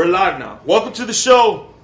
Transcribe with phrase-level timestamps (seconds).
[0.00, 0.60] We're live now.
[0.64, 1.74] Welcome to the show.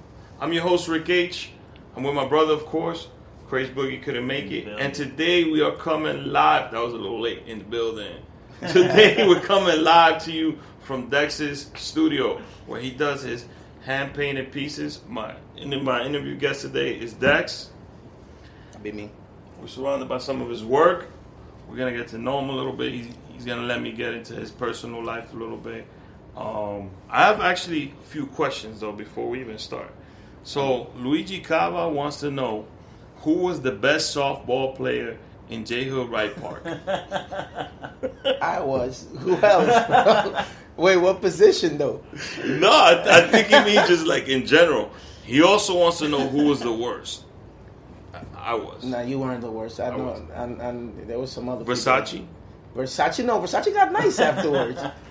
[0.41, 1.51] I'm your host Rick H.
[1.95, 3.09] I'm with my brother, of course.
[3.47, 6.71] Crazy Boogie couldn't make it, and today we are coming live.
[6.71, 8.15] That was a little late in the building.
[8.69, 13.45] Today we're coming live to you from Dex's studio, where he does his
[13.85, 14.99] hand painted pieces.
[15.07, 17.69] My in my interview guest today is Dex.
[18.71, 19.11] That'd be me.
[19.61, 21.05] We're surrounded by some of his work.
[21.69, 22.93] We're gonna get to know him a little bit.
[22.93, 25.85] He's, he's gonna let me get into his personal life a little bit.
[26.37, 29.91] Um, I have actually a few questions though before we even start.
[30.43, 32.67] So Luigi Cava wants to know
[33.17, 35.17] who was the best softball player
[35.49, 36.63] in J Hood Wright Park.
[38.41, 39.07] I was.
[39.19, 40.47] Who else?
[40.77, 42.03] Wait, what position though?
[42.45, 44.91] no, I, I think he means just like in general.
[45.23, 47.23] He also wants to know who was the worst.
[48.13, 48.83] I, I was.
[48.83, 49.79] No, you weren't the worst.
[49.79, 51.73] I I know, and, and there was some other people.
[51.73, 52.25] Versace.
[52.75, 54.79] Versace, no, Versace got nice afterwards.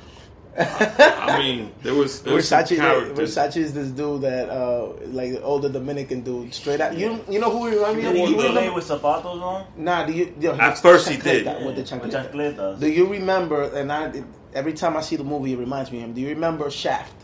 [0.58, 2.78] I mean, there was, there was Versace.
[3.14, 6.96] Versace is this dude that, uh, like the older Dominican dude, straight out.
[6.96, 8.12] You, you know who he remind me of?
[8.14, 9.66] The He that- play with zapatos on?
[9.76, 10.34] Nah, do you?
[10.40, 11.46] yo, At first he did.
[11.46, 12.32] chancleta, with the With chancleta.
[12.32, 12.80] chancletas.
[12.80, 13.62] Do you remember?
[13.64, 14.22] And I,
[14.54, 16.12] every time I see the movie, it reminds me of him.
[16.14, 17.14] Do you remember Shaft?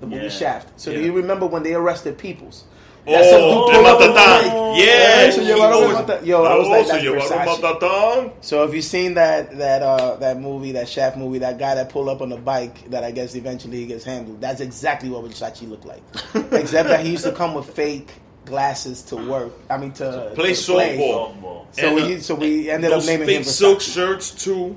[0.00, 0.28] The movie Yeah.
[0.30, 0.80] Shaft.
[0.80, 2.64] So do you remember when they arrested Peoples?
[3.10, 4.42] Oh, That some dude El pulled up the Matatán.
[4.42, 4.52] mic.
[4.78, 7.04] Yeah, Yeah, so he llevaron always- el Mata- Yo, I was like, Oh, so that's
[7.04, 8.32] llevaron Matatán?
[8.40, 11.88] So if you've seen that that uh, that movie, that Shaft movie, that guy that
[11.90, 14.40] pulled up on the bike, that I guess eventually he gets handled.
[14.40, 16.02] That's exactly what Versace looked like,
[16.52, 18.10] except that he used to come with fake
[18.46, 19.52] glasses to work.
[19.68, 20.98] I mean to Play to softball.
[21.34, 21.64] Softball.
[21.72, 24.76] So And, we uh, so we ended up Those naming fake him silk shirts too,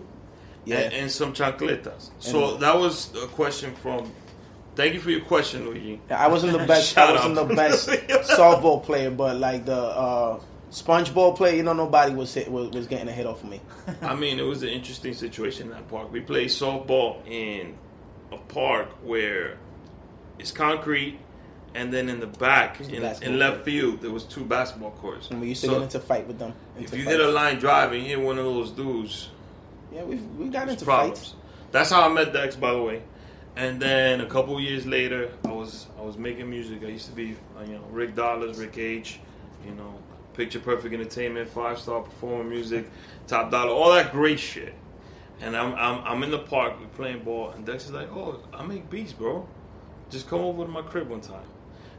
[0.66, 0.80] Yeah.
[0.80, 2.10] and, and some chancletas.
[2.20, 4.12] So And- that was a question from.
[4.76, 6.02] Thank you for your question, Luigi.
[6.10, 6.98] I wasn't the best.
[6.98, 7.48] I wasn't up.
[7.48, 7.88] the best
[8.38, 10.40] softball player, but like the uh,
[10.72, 13.62] spongeball player, you know, nobody was hit, was, was getting a hit off of me.
[14.02, 16.12] I mean, it was an interesting situation in that park.
[16.12, 17.76] We played softball in
[18.32, 19.58] a park where
[20.40, 21.20] it's concrete,
[21.76, 25.30] and then in the back, in, in left field, there was two basketball courts.
[25.30, 26.54] And we used to So get into fight with them.
[26.80, 27.10] if you fights.
[27.12, 29.30] hit a line drive and you hit one of those dudes,
[29.92, 31.20] yeah, we we got into problems.
[31.20, 31.34] fights.
[31.72, 33.02] That's how I met Dex, by the way.
[33.56, 36.84] And then a couple years later, I was I was making music.
[36.84, 39.20] I used to be, uh, you know, Rick Dollars, Rick H,
[39.66, 39.94] you know,
[40.34, 42.90] Picture Perfect Entertainment, Five Star Performing Music,
[43.28, 44.74] Top Dollar, all that great shit.
[45.40, 48.40] And I'm I'm, I'm in the park, we're playing ball, and Dex is like, "Oh,
[48.54, 49.48] I make beats, bro.
[50.10, 51.46] Just come over to my crib one time."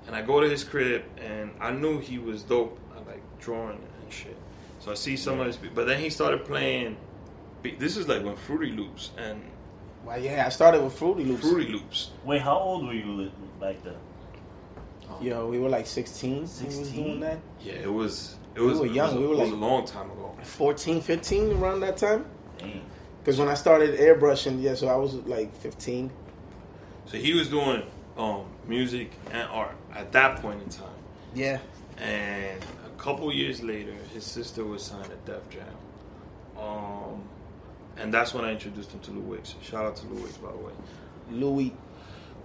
[0.06, 2.78] And I go to his crib, and I knew he was dope.
[2.94, 4.36] I like drawing and shit.
[4.80, 6.96] So I see some of his, beats, but then he started playing.
[7.78, 9.40] This is like when Fruity Loops and
[10.04, 11.40] Well, yeah, I started with Fruity Loops.
[11.48, 12.10] Fruity Loops.
[12.24, 13.94] Wait, how old were you li- back then?
[15.20, 16.30] Yo, we were like 16.
[16.32, 17.04] when we was 16?
[17.04, 17.38] doing that.
[17.60, 18.36] Yeah, it was.
[18.54, 18.66] It was.
[18.66, 18.80] We was.
[18.80, 20.34] were it young, was we were it was like- a long time ago.
[20.42, 22.26] 14, 15, around that time.
[23.20, 26.10] Because when I started airbrushing, yeah, so I was like 15.
[27.06, 27.82] So he was doing
[28.18, 30.88] um, music and art at that point in time.
[31.34, 31.58] Yeah.
[31.98, 35.64] And a couple years later, his sister was signed at Def Jam.
[36.58, 37.22] Um,
[37.98, 39.54] and that's when I introduced him to Lou Wicks.
[39.62, 40.72] Shout out to Lou Wicks, by the way.
[41.30, 41.72] Louis.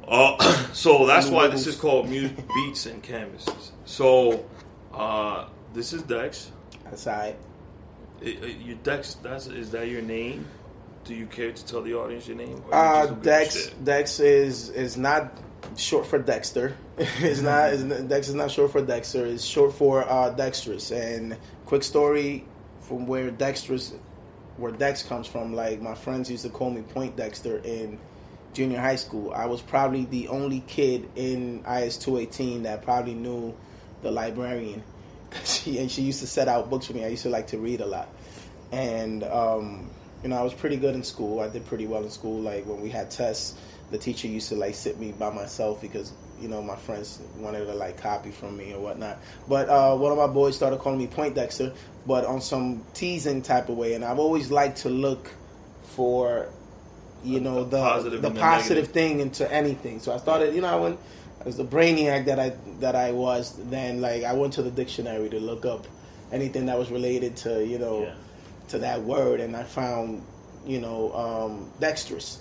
[0.08, 0.38] Uh,
[0.74, 1.66] so that's Lou why Wicks.
[1.66, 2.10] this is called
[2.56, 3.72] Beats and Canvases.
[3.86, 4.46] So
[4.94, 6.52] uh, this is Dex.
[6.92, 7.36] Aside.
[8.22, 10.46] It, it, your Dex, that's is that your name?
[11.06, 12.62] Do you care to tell the audience your name?
[12.72, 13.70] Uh, just don't give a Dex.
[13.84, 15.38] Dex is is not
[15.78, 16.76] short for Dexter.
[16.98, 17.74] it's not.
[17.74, 19.26] It's, Dex is not short for Dexter.
[19.26, 20.92] It's short for uh, Dexterous.
[20.92, 22.46] And quick story
[22.82, 23.94] from where Dexterous,
[24.60, 25.54] where Dex comes from.
[25.54, 28.00] Like my friends used to call me Poindexter in
[28.54, 29.32] junior high school.
[29.34, 33.56] I was probably the only kid in IS two eighteen that probably knew
[34.02, 34.84] the librarian.
[35.44, 37.06] She and she used to set out books for me.
[37.06, 38.10] I used to like to read a lot,
[38.72, 39.88] and um,
[40.24, 41.40] you know I was pretty good in school.
[41.40, 42.42] I did pretty well in school.
[42.42, 43.54] Like when we had tests,
[43.92, 47.66] the teacher used to like sit me by myself because you know my friends wanted
[47.66, 49.20] to like copy from me or whatnot.
[49.48, 51.74] But uh, one of my boys started calling me Poindexter,
[52.08, 53.94] but on some teasing type of way.
[53.94, 55.30] And I've always liked to look
[55.84, 56.48] for
[57.24, 60.00] you know the the positive the positive thing into anything.
[60.00, 60.98] So I started, you know, when
[61.42, 64.72] I was the brainiac that I that I was, then like I went to the
[64.72, 65.86] dictionary to look up
[66.32, 68.14] anything that was related to you know Yeah.
[68.70, 70.24] to that word, and I found
[70.66, 72.40] you know um, dexterous.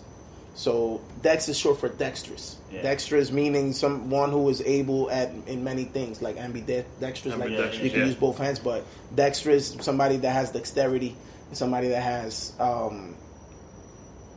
[0.58, 2.56] So Dex is short for dexterous.
[2.72, 2.82] Yeah.
[2.82, 7.90] Dexterous meaning someone who is able at in many things, like ambidextrous, like Ambidextrous, you
[7.90, 8.06] can yeah.
[8.06, 8.58] use both hands.
[8.58, 8.84] But
[9.14, 11.14] dexterous, somebody that has dexterity,
[11.52, 13.14] somebody that has, um,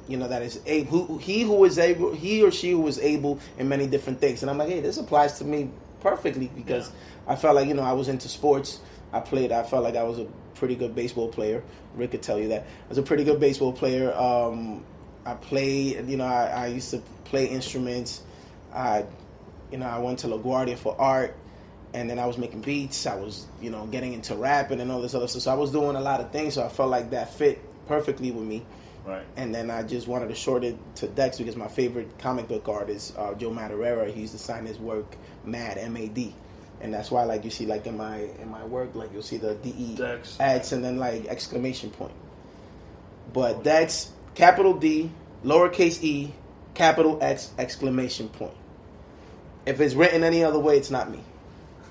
[0.08, 1.06] you know, that is able.
[1.08, 4.44] Who, he who is able, he or she who is able in many different things.
[4.44, 5.72] And I'm like, hey, this applies to me
[6.02, 6.92] perfectly because
[7.26, 8.80] I felt like you know I was into sports.
[9.12, 9.52] I played.
[9.52, 11.64] I felt like I was a pretty good baseball player.
[11.96, 14.14] Rick could tell you that I was a pretty good baseball player.
[14.14, 14.86] Um,
[15.26, 16.08] I played.
[16.08, 18.22] You know, I, I used to play instruments.
[18.74, 19.06] I,
[19.72, 21.36] you know, I went to LaGuardia for art,
[21.94, 23.06] and then I was making beats.
[23.06, 25.44] I was, you know, getting into rapping and all this other stuff.
[25.44, 26.56] So I was doing a lot of things.
[26.56, 28.66] So I felt like that fit perfectly with me.
[29.04, 29.26] Right.
[29.36, 32.70] And then I just wanted to short it to Dex because my favorite comic book
[32.70, 36.36] artist, uh, Joe Madureira, he used to sign his work Mad M A D,
[36.82, 39.38] and that's why like you see like in my in my work like you'll see
[39.38, 40.38] the D E Dex.
[40.40, 42.14] X and then like exclamation point.
[43.34, 45.12] But Dex capital D
[45.44, 46.34] lowercase e
[46.74, 48.54] capital X exclamation point.
[49.66, 51.20] If it's written any other way, it's not me.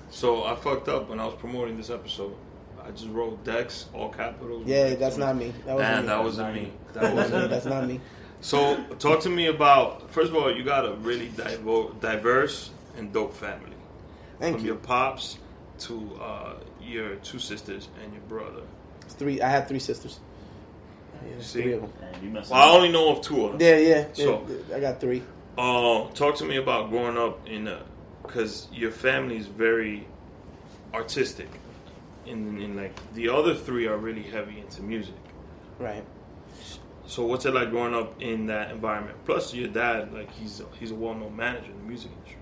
[0.09, 2.35] So I fucked up when I was promoting this episode.
[2.83, 4.63] I just wrote Dex, all capitals.
[4.65, 5.53] Yeah, that's not me.
[5.65, 6.07] That wasn't Man, me.
[6.07, 6.71] that wasn't me.
[6.93, 7.47] That wasn't me.
[7.47, 8.01] That's not me.
[8.41, 10.09] So, talk to me about.
[10.09, 11.31] First of all, you got a really
[11.99, 13.77] diverse and dope family.
[14.39, 14.71] Thank From you.
[14.71, 15.37] your pops
[15.79, 18.63] to uh, your two sisters and your brother.
[19.05, 19.41] It's three.
[19.41, 20.19] I have three sisters.
[21.25, 21.61] Yeah, See?
[21.61, 21.91] three of them.
[22.01, 23.61] And you messing Well, I only know of two of them.
[23.61, 24.07] Yeah, yeah.
[24.13, 25.23] So- yeah, I got three.
[25.57, 27.81] Uh, talk to me about growing up in a,
[28.23, 30.07] because your family is very
[30.93, 31.49] artistic,
[32.25, 35.15] and, and like the other three are really heavy into music.
[35.77, 36.03] Right.
[37.05, 39.17] So what's it like growing up in that environment?
[39.25, 42.37] Plus, your dad, like he's he's a well-known manager in the music industry.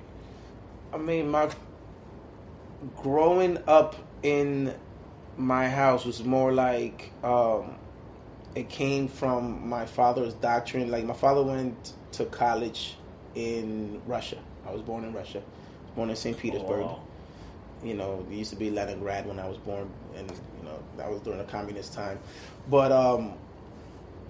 [0.94, 1.50] I mean, my
[2.98, 4.74] growing up in
[5.38, 7.76] my house was more like um,
[8.56, 10.90] it came from my father's doctrine.
[10.90, 12.96] Like my father went to college
[13.36, 14.38] in Russia.
[14.68, 15.42] I was born in Russia.
[15.96, 16.38] Born in St.
[16.38, 16.82] Petersburg.
[16.82, 17.04] Oh, wow.
[17.84, 21.10] you know, it used to be Leningrad when I was born, and you know that
[21.10, 22.20] was during the communist time.
[22.70, 23.34] But um,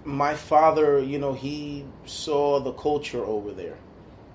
[0.04, 3.76] my father, you know, he saw the culture over there,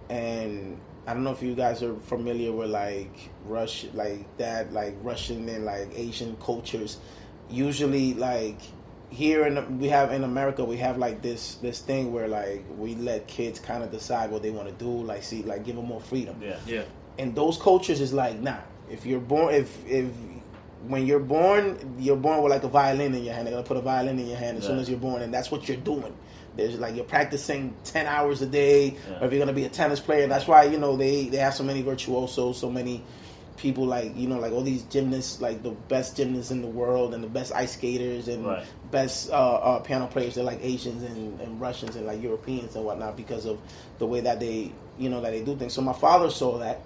[0.09, 4.95] and I don't know if you guys are familiar with like Rush, like that, like
[5.01, 6.97] Russian and like Asian cultures.
[7.49, 8.59] Usually, like
[9.09, 12.95] here in we have in America, we have like this this thing where like we
[12.95, 15.85] let kids kind of decide what they want to do, like see, like give them
[15.85, 16.57] more freedom Yeah.
[16.65, 16.83] Yeah,
[17.17, 18.57] and those cultures is like nah
[18.89, 20.07] if you're born if if
[20.87, 23.77] when you're born you're born with like a violin in your hand they're gonna put
[23.77, 26.15] a violin in your hand as soon as you're born and that's what you're doing
[26.55, 29.19] there's like you're practicing 10 hours a day Yeah.
[29.19, 31.55] or if you're gonna be a tennis player that's why you know they they have
[31.55, 33.03] so many virtuosos so many
[33.57, 37.15] people like you know like all these gymnasts like the best gymnasts in the world
[37.15, 38.65] and the best ice skaters and Right.
[38.95, 42.83] Best uh, uh, piano players they're like asians and, and russians and like europeans and
[42.85, 43.57] whatnot because of
[43.99, 45.73] the way that they you know that they do things.
[45.73, 46.81] So my father saw that.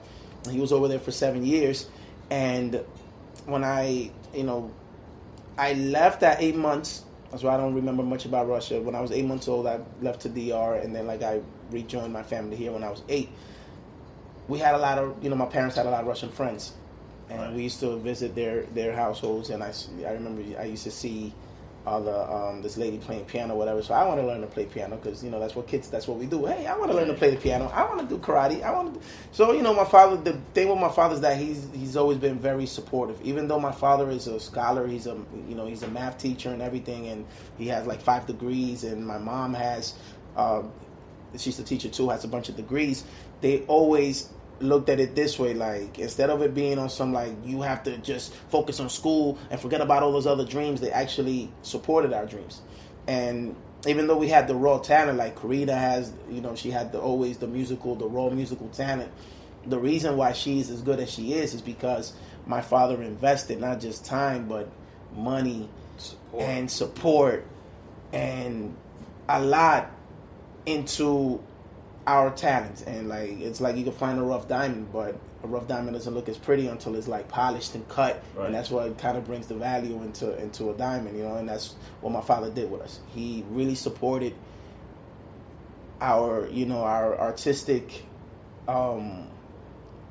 [0.49, 1.87] He was over there for seven years.
[2.31, 2.83] And
[3.45, 4.69] when i you know
[5.57, 8.79] i left at eight months that's why i don't remember much about russia.
[8.81, 11.41] When i was eight months old i left to dr and then like i
[11.71, 13.29] rejoined my family here when i was eight.
[14.47, 16.73] We had a lot of you know my parents had a lot of russian friends.
[17.29, 17.53] And Right.
[17.53, 19.49] we used to visit their their households.
[19.51, 19.71] And I,
[20.07, 21.33] I remember i used to see
[21.85, 23.81] all the um, this lady playing piano whatever.
[23.81, 26.07] So i want to learn to play piano because you know that's what kids that's
[26.07, 26.45] what we do.
[26.45, 27.71] Hey i want to learn to play the piano.
[27.73, 28.61] I want to do karate.
[28.63, 31.37] I want to so you know my father the thing with my father is that
[31.37, 33.21] he's he's always been very supportive.
[33.23, 35.17] Even though my father is a scholar he's a
[35.47, 37.25] you know he's a math teacher and everything and
[37.57, 39.95] he has like five degrees and my mom has
[40.35, 40.61] uh,
[41.37, 43.03] she's a teacher too has a bunch of degrees
[43.41, 44.29] they always
[44.61, 47.83] looked at it this way like instead of it being on some like you have
[47.83, 52.13] to just focus on school and forget about all those other dreams they actually supported
[52.13, 52.61] our dreams
[53.07, 53.55] and
[53.87, 56.99] even though we had the raw talent like Karina has you know she had the
[56.99, 59.11] always the musical the raw musical talent
[59.65, 62.13] the reason why she's as good as she is is because
[62.45, 64.69] my father invested not just time but
[65.15, 66.43] money support.
[66.43, 67.45] and support
[68.11, 68.75] and
[69.27, 69.91] a lot
[70.65, 71.41] into
[72.09, 75.67] our talents and like it's like you can find a rough diamond but a rough
[75.67, 78.47] diamond doesn't look as pretty until it's like polished and cut Right.
[78.47, 81.47] and that's what kind of brings the value into into a diamond you know and
[81.47, 84.33] that's what my father did with us he really supported
[86.01, 88.03] our you know our artistic
[88.67, 89.27] um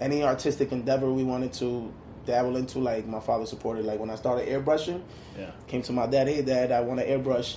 [0.00, 1.92] any artistic endeavor we wanted to
[2.26, 5.02] dabble into like my father supported like when i started airbrushing
[5.36, 5.50] Yeah.
[5.66, 7.56] came to my dad, hey dad, I want to airbrush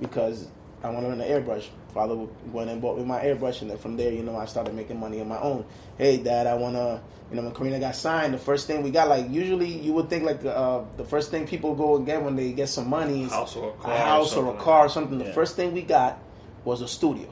[0.00, 0.48] because
[0.82, 1.66] I want to learn to airbrush.
[1.94, 2.14] Father
[2.52, 5.00] went and bought me my airbrush, and then from there, you know, I started making
[5.00, 5.64] money on my own.
[5.96, 8.90] Hey dad, I want to, you know, when Karina got signed, the first thing we
[8.90, 12.22] got, like usually you would think like uh, the first thing people go and get
[12.22, 14.62] when they get some money is House or a car a house or, something a
[14.62, 15.18] car or something.
[15.18, 16.18] The first thing we got
[16.64, 17.28] was a studio.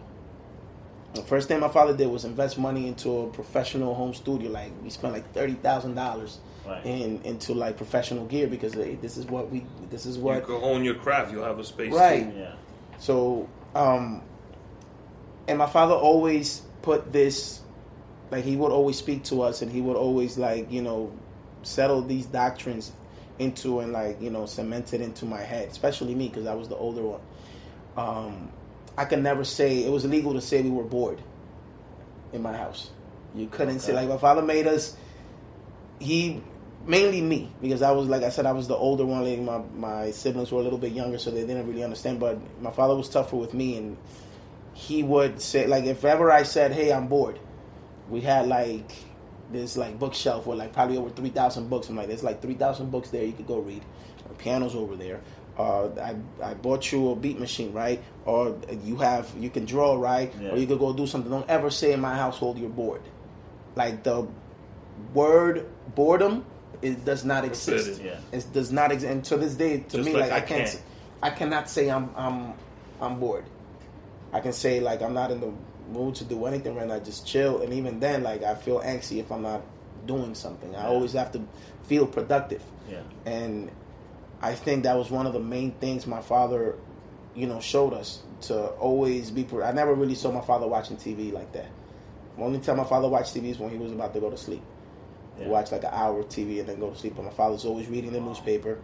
[1.14, 4.50] The first thing my father did was invest money into a professional home studio.
[4.50, 6.84] Like we spent like thirty thousand dollars Right.
[6.84, 10.42] in into like professional gear because hey, this is what we this is what You
[10.42, 11.30] can own your craft.
[11.30, 11.92] You'll have a space.
[11.92, 12.28] Right.
[12.32, 12.38] Too.
[12.40, 12.52] Yeah.
[12.98, 14.20] so um
[15.48, 17.60] and my father always put this
[18.30, 21.12] like he would always speak to us and he would always like you know
[21.62, 22.92] settle these doctrines
[23.38, 26.68] into and like you know cement it into my head especially me because i was
[26.68, 27.20] the older one
[27.96, 28.50] um
[28.96, 31.20] i could never say it was illegal to say we were bored
[32.32, 32.90] in my house
[33.34, 34.96] you couldn't say like my father made us
[35.98, 36.42] he
[36.86, 39.24] mainly me because I was like I said I was the older one.
[39.24, 42.20] Like my my siblings were a little bit younger, so they didn't really understand.
[42.20, 43.96] But my father was tougher with me, and
[44.76, 47.38] he would say like if ever I said, "Hey, I'm bored,"
[48.10, 48.92] we had like
[49.50, 51.88] this like bookshelf with like probably over three thousand books.
[51.88, 53.24] I'm like, there's like three thousand books there.
[53.24, 53.82] You could go read.
[54.28, 55.22] The piano's over there.
[55.56, 58.02] Uh, I I bought you a beat machine, right?
[58.26, 60.30] Or you have you can draw, right?
[60.38, 60.50] Yeah.
[60.50, 61.30] Or you could go do something.
[61.30, 63.02] Don't ever say in my household you're bored.
[63.76, 64.28] Like the
[65.14, 66.44] word boredom,
[66.82, 67.86] it does not exist.
[67.86, 68.06] Forbidden.
[68.06, 68.38] Yeah.
[68.38, 69.10] It does not exist.
[69.10, 70.82] And to this day, to Just me, like like, I, I can't, can't.
[71.22, 72.52] I cannot say I'm, I'm,
[73.00, 73.46] I'm bored.
[74.32, 75.52] I can say like I'm not in the
[75.90, 76.98] mood to do anything right now.
[76.98, 79.62] Just chill, and even then, like I feel anxious if I'm not
[80.06, 80.74] doing something.
[80.74, 80.88] I Yeah.
[80.88, 81.42] always have to
[81.84, 83.00] feel productive, Yeah.
[83.24, 83.70] and
[84.42, 86.74] I think that was one of the main things my father,
[87.34, 89.44] you know, showed us to always be.
[89.44, 91.68] Pro- I never really saw my father watching TV like that.
[92.36, 94.36] The only time my father watched TV is when he was about to go to
[94.36, 94.62] sleep
[95.40, 95.48] Yeah.
[95.48, 97.14] watch like an hour of TV and then go to sleep.
[97.16, 98.78] But my father's always reading the newspaper.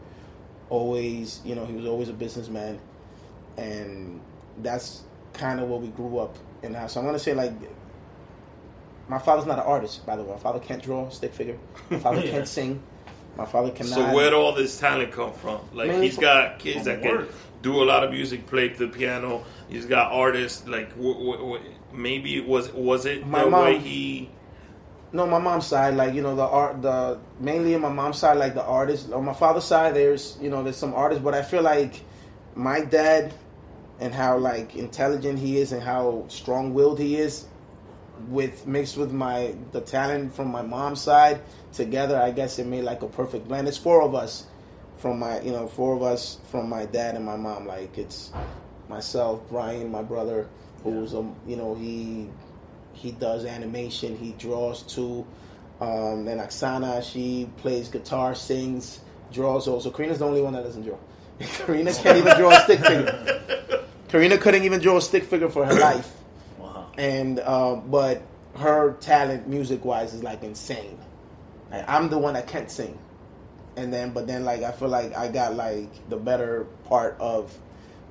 [0.71, 2.79] Always, you know, he was always a businessman,
[3.59, 4.21] and
[4.63, 6.73] that's kind of what we grew up in.
[6.73, 7.53] Now, so I'm gonna say like,
[9.09, 10.33] my father's not an artist, by the way.
[10.33, 11.59] My father can't draw stick figure.
[11.91, 12.31] My father Yeah.
[12.31, 12.83] can't sing.
[13.37, 13.95] My father cannot.
[13.95, 15.61] So where'd all this talent come from?
[15.73, 17.27] Like Mainly he's from- got kids from that can
[17.63, 19.45] do a lot of music, play the piano.
[19.69, 20.67] He's got artists.
[20.69, 21.63] Like w- w- w-
[21.93, 24.31] maybe it was was it My the mom- way he?
[25.15, 28.39] No, my mom's side, like you know, the art, the mainly in my mom's side,
[28.39, 29.11] like the artists.
[29.13, 32.01] On my father's side, there's you know, there's some artists, but I feel like
[32.55, 33.33] my dad
[34.03, 37.47] and how like intelligent he is and how strong-willed he is,
[38.29, 41.41] with mixed with my the talent from my mom's side
[41.73, 43.69] together, I guess it made like a perfect blend.
[43.69, 44.47] It's four of us
[44.99, 47.67] from my, you know, four of us from my dad and my mom.
[47.67, 48.33] Like it's
[48.89, 50.49] myself, Brian, my brother,
[50.83, 52.29] who's um, you know, he
[52.93, 55.27] he does animation, he draws too.
[55.81, 59.01] Um, then Oksana, she plays guitar, sings,
[59.33, 59.91] draws also.
[59.91, 60.99] Karina's the only one that doesn't draw.
[61.41, 63.79] Karina can't even draw a stick figure.
[64.13, 66.13] Karina couldn't even draw a stick figure for her life.
[66.59, 66.93] Wow.
[66.99, 68.23] And uh, but
[68.57, 70.99] her talent, music wise, is like insane.
[71.71, 72.99] Like, I'm the one that can't sing,
[73.75, 77.59] and then but then like I feel like I got like the better part of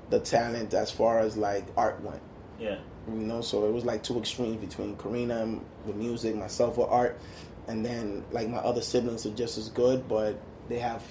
[0.09, 2.21] the talent as far as like art went.
[2.59, 2.79] Yeah.
[3.07, 6.87] You know, so it was like two extremes between Karina and with music, myself with
[6.89, 7.19] art,
[7.67, 10.35] and then like my other siblings are just as good, but
[10.67, 11.03] they have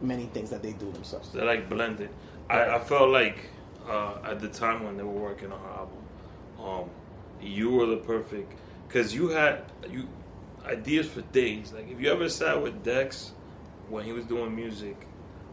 [0.00, 1.30] many things that they do themselves.
[1.30, 2.10] They're like blended.
[2.50, 3.51] I, I felt like
[3.88, 5.98] uh, at the time when they were working on her album,
[6.62, 6.90] um,
[7.40, 8.52] you were the perfect
[8.88, 10.08] because you had you
[10.66, 11.72] ideas for days.
[11.72, 13.32] Like if you ever sat with Dex
[13.88, 15.06] when he was doing music,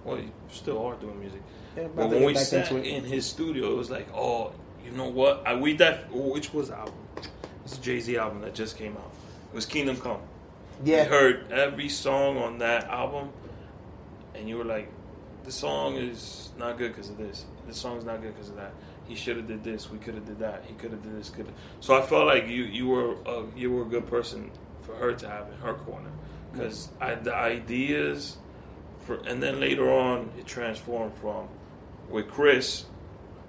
[0.04, 1.42] well, you still are doing music.
[1.76, 2.86] Yeah, But when we sat it.
[2.86, 4.54] in his studio, it was like, oh,
[4.86, 5.44] you know what?
[5.46, 6.94] I we that which was the album?
[7.66, 9.12] It's a Jay Z album that just came out.
[9.52, 10.22] It was Kingdom Come.
[10.84, 13.30] Yeah, You heard every song on that album,
[14.34, 14.92] and you were like,
[15.44, 17.46] the song is not good because of this.
[17.70, 18.74] This song's not good because of that.
[19.08, 19.92] He should have did this.
[19.92, 20.64] We could have did that.
[20.66, 21.30] He could have did this.
[21.30, 21.46] Could
[21.82, 24.50] So I felt like you you were a, you were a good person
[24.82, 26.10] for her to have in her corner
[26.52, 28.38] because the ideas
[29.02, 31.48] for and then later on it transformed from
[32.10, 32.86] with Chris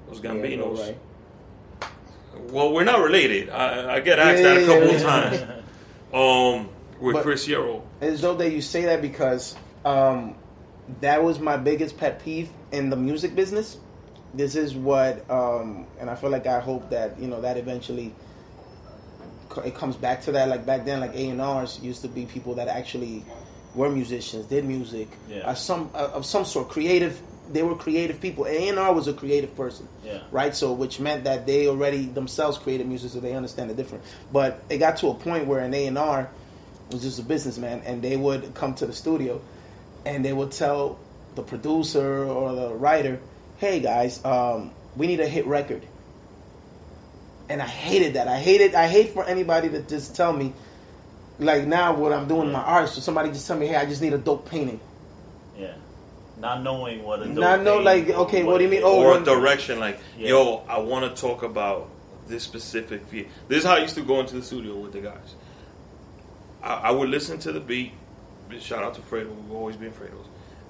[0.06, 0.80] was Yeah, Gambino's.
[0.80, 0.98] right.
[2.50, 3.48] Well, we're not related.
[3.48, 4.94] I, I get asked yeah, that a couple yeah.
[4.96, 5.56] of times.
[6.12, 7.84] Um, with But- Chris Yarrow.
[8.00, 10.34] It's dope that you say that because um,
[11.00, 13.78] that was my biggest pet peeve in the music business.
[14.34, 18.14] This is what, um, and I feel like I hope that you know that eventually
[19.64, 20.48] it comes back to that.
[20.48, 23.24] Like back then, like A and R's used to be people that actually
[23.74, 25.38] were musicians, did music, Yeah.
[25.50, 27.20] uh, some uh, of some sort, creative.
[27.52, 28.46] They were creative people.
[28.46, 30.20] A and R was a creative person Yeah.
[30.30, 30.54] right?
[30.54, 34.04] So, which meant that they already themselves created music, so they understand the difference.
[34.32, 36.28] But it got to a point where an A and R
[36.92, 39.40] was just a businessman, and they would come to the studio,
[40.06, 41.00] and they would tell
[41.34, 43.18] the producer or the writer,
[43.60, 45.86] "Hey guys, um, we need a hit record."
[47.48, 48.26] And I hated that.
[48.26, 48.74] I hated.
[48.74, 50.52] I hate for anybody to just tell me,
[51.38, 52.88] like now what I'm doing in my art.
[52.88, 54.80] So somebody just tell me, "Hey, I just need a dope painting."
[55.58, 55.74] Yeah.
[56.38, 58.80] Not knowing what a dope Not know, like, okay, what do you mean?
[58.82, 60.28] Oh, or when- direction like Yeah.
[60.30, 61.90] yo i want to talk about
[62.26, 63.26] this specific feel.
[63.48, 65.34] This is how I used to go into the studio with the guys.
[66.62, 67.92] I, I would listen to the beat.
[68.60, 69.34] Shout out to Fredo.
[69.34, 70.26] We've always been Fredos.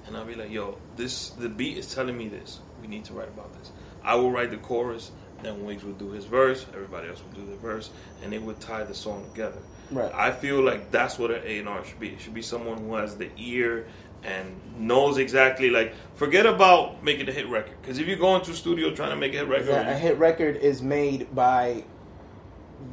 [0.07, 2.59] And I'd be like, yo, this the beat is telling me this.
[2.81, 3.71] We need to write about this.
[4.03, 5.11] I will write the chorus.
[5.43, 6.65] Then Wiggs would do his verse.
[6.73, 7.89] Everybody else would do the verse,
[8.23, 9.59] and it would tie the song together.
[9.89, 10.11] Right.
[10.13, 12.09] I feel like that's what an A&R should be.
[12.09, 13.87] It should be someone who has the ear
[14.23, 18.51] and knows exactly like forget about making a hit record because if you go into
[18.51, 21.83] a studio trying to make a hit record Yeah, a hit record is made by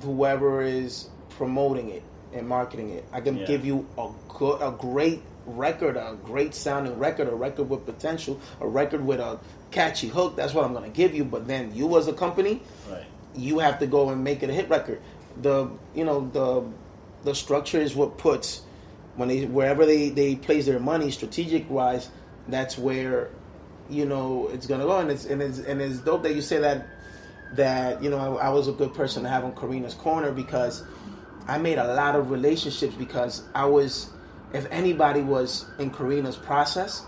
[0.02, 2.02] whoever is promoting it
[2.32, 3.04] and marketing it.
[3.12, 3.44] I can Yeah.
[3.46, 8.40] give you a good, a great record, a great sounding record, a record with potential,
[8.60, 9.38] a record with a
[9.70, 10.36] catchy hook.
[10.36, 11.24] That's what I'm going to give you.
[11.24, 13.04] But then you, as a company, Right.
[13.34, 15.00] you have to go and make it a hit record.
[15.42, 16.64] The you know the
[17.24, 18.62] the structure is what puts
[19.16, 22.10] when they wherever they they place their money strategic wise.
[22.48, 23.30] That's where
[23.90, 26.58] you know it's gonna go, and it's and it's and it's dope that you say
[26.58, 26.86] that
[27.54, 30.82] that you know I, I was a good person to have on Karina's corner because
[31.46, 34.10] I made a lot of relationships because I was
[34.52, 37.02] if anybody was in Karina's process.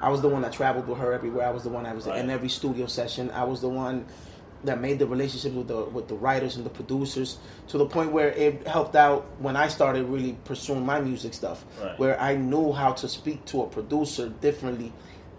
[0.00, 1.46] I was the one that traveled with her everywhere.
[1.46, 2.18] I was the one that was Right.
[2.18, 3.30] in every studio session.
[3.30, 4.04] I was the one
[4.64, 7.38] that made the relationships with the with the writers and the producers
[7.68, 11.64] to the point where it helped out when I started really pursuing my music stuff.
[11.82, 11.98] Right.
[11.98, 14.92] Where I knew how to speak to a producer differently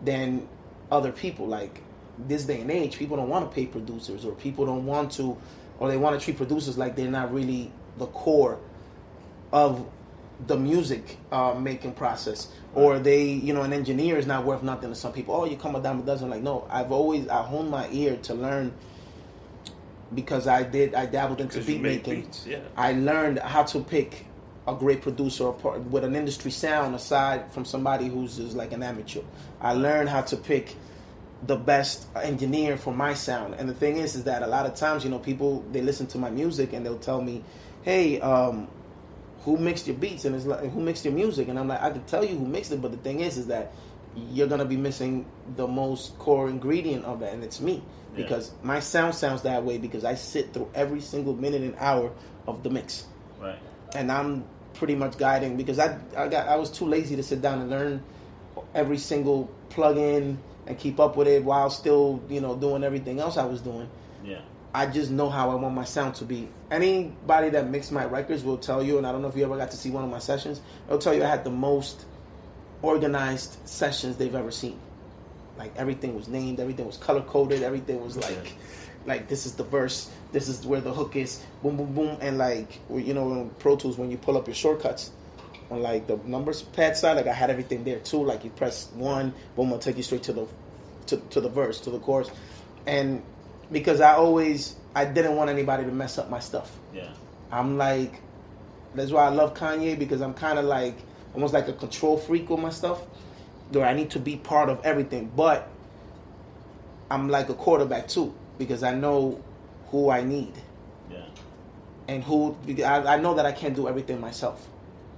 [0.03, 0.47] than
[0.91, 1.45] other people.
[1.45, 1.81] Like
[2.17, 5.37] this day and age, people don't want to pay producers, or people don't want to,
[5.79, 8.57] or they want to treat producers like they're not really the core
[9.51, 9.85] of
[10.45, 14.89] the music uh, making process, or they, you know, an engineer is not worth nothing
[14.89, 15.35] to some people.
[15.35, 16.29] Oh, you come a dime a dozen.
[16.29, 18.73] Like, no, I've always I honed my ear to learn
[20.13, 22.21] because I did I dabbled into beat making.
[22.21, 22.45] beats.
[22.45, 22.59] Yeah.
[22.75, 24.25] I learned how to pick
[24.67, 28.73] a great producer or part, with an industry sound aside from somebody who's just like
[28.73, 29.21] an amateur.
[29.61, 30.75] I learned how to pick
[31.45, 33.55] the best engineer for my sound.
[33.55, 36.05] And the thing is, is that a lot of times, you know, people they listen
[36.07, 37.43] to my music and they'll tell me,
[37.83, 38.67] "Hey, um,
[39.47, 41.89] who mixed your beats?" And it's like, "Who mixed your music?" And I'm like, "I
[41.89, 43.71] can tell you who mixed it, but the thing is, is that
[44.33, 47.81] you're gonna be missing the most core ingredient of that, and it's me."
[48.15, 48.23] Yeah.
[48.23, 52.11] Because my sound sounds that way because I sit through every single minute and hour
[52.47, 53.05] of the mix
[53.39, 53.59] Right.
[53.95, 57.41] and I'm pretty much guiding because I I got I was too lazy to sit
[57.41, 58.01] down and learn
[58.73, 63.37] every single plug-in and keep up with it while still you know doing everything else
[63.37, 63.87] I was doing.
[64.25, 64.41] Yeah.
[64.73, 66.49] I just know how I want my sound to be.
[66.69, 69.57] Anybody that mixed my records will tell you, and I don't know if you ever
[69.57, 70.61] got to see one of my sessions.
[70.87, 72.05] They'll tell you I had the most
[72.81, 74.79] organized sessions they've ever seen.
[75.57, 78.53] Like everything was named, everything was color coded, everything was like,
[79.05, 82.37] like this is the verse, this is where the hook is, boom, boom, boom, and
[82.37, 85.11] like you know in Pro Tools when you pull up your shortcuts
[85.71, 88.23] on like the numbers pad side, like I had everything there too.
[88.23, 90.47] Like you press one, boom, it'll take you straight to the
[91.07, 92.29] to, to the verse, to the chorus,
[92.85, 93.23] and
[93.71, 96.75] because I always I didn't want anybody to mess up my stuff.
[96.93, 97.09] Yeah.
[97.51, 98.21] I'm like,
[98.95, 100.95] that's why I love Kanye because I'm kind of like
[101.33, 103.01] almost like a control freak with my stuff,
[103.69, 105.31] where I need to be part of everything.
[105.35, 105.69] But
[107.11, 109.41] I'm like a quarterback too because I know
[109.91, 110.53] who I need
[111.11, 111.19] Yeah.
[112.07, 114.67] and who I, I know that I can't do everything myself.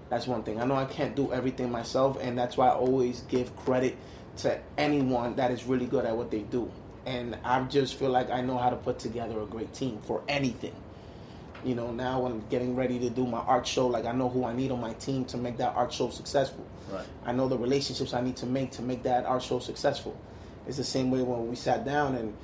[0.09, 0.59] That's one thing.
[0.59, 3.95] I know I can't do everything myself, and that's why I always give credit
[4.37, 6.71] to anyone that is really good at what they do.
[7.05, 10.21] And I just feel like I know how to put together a great team for
[10.27, 10.75] anything.
[11.65, 14.29] You know, now when I'm getting ready to do my art show, like I know
[14.29, 16.65] who I need on my team to make that art show successful.
[16.91, 17.05] Right.
[17.25, 20.17] I know the relationships I need to make to make that art show successful.
[20.67, 22.35] It's the same way when we sat down and,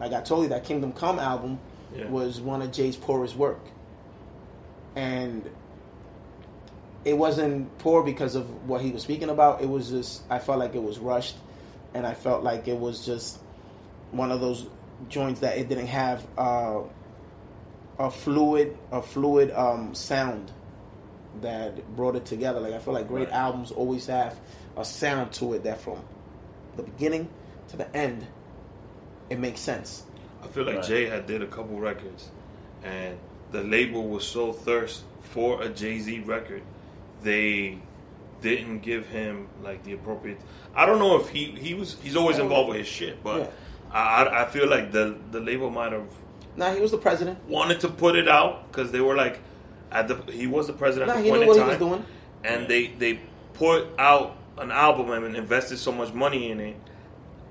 [0.00, 1.58] like I told you, that Kingdom Come album
[1.94, 2.08] Yeah.
[2.08, 3.60] was one of Jay's poorest work,
[4.96, 5.48] and
[7.04, 9.60] it wasn't poor because of what he was speaking about.
[9.60, 11.36] It was just I felt like it was rushed,
[11.92, 13.38] and I felt like it was just
[14.14, 14.66] one of those
[15.08, 16.80] joints that it didn't have uh,
[17.98, 20.50] a fluid a fluid um, sound
[21.40, 22.60] that brought it together.
[22.60, 23.34] Like I feel like great Right.
[23.36, 24.38] albums always have
[24.76, 25.98] a sound to it that from
[26.76, 27.28] the beginning
[27.68, 28.26] to the end,
[29.30, 30.04] it makes sense.
[30.42, 30.84] I feel like Right.
[30.84, 32.30] Jay had did a couple records,
[32.84, 33.16] and
[33.52, 36.62] the label was so thirst for a Jay Z record,
[37.22, 37.78] they
[38.42, 40.38] didn't give him like the appropriate.
[40.74, 43.46] I don't know if he he was he's always involved with his shit, but Yeah.
[43.94, 46.02] I I- I feel like the the label might have
[46.56, 47.38] Nah, he was the president.
[47.48, 49.40] wanted to put it out because they were like
[49.90, 51.60] at the he was the president Nah, at the he point knew in what he
[51.60, 52.04] time, was doing.
[52.44, 53.20] and they they
[53.54, 56.76] put out an album and invested so much money in it,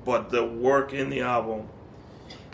[0.06, 1.68] but the work in the album,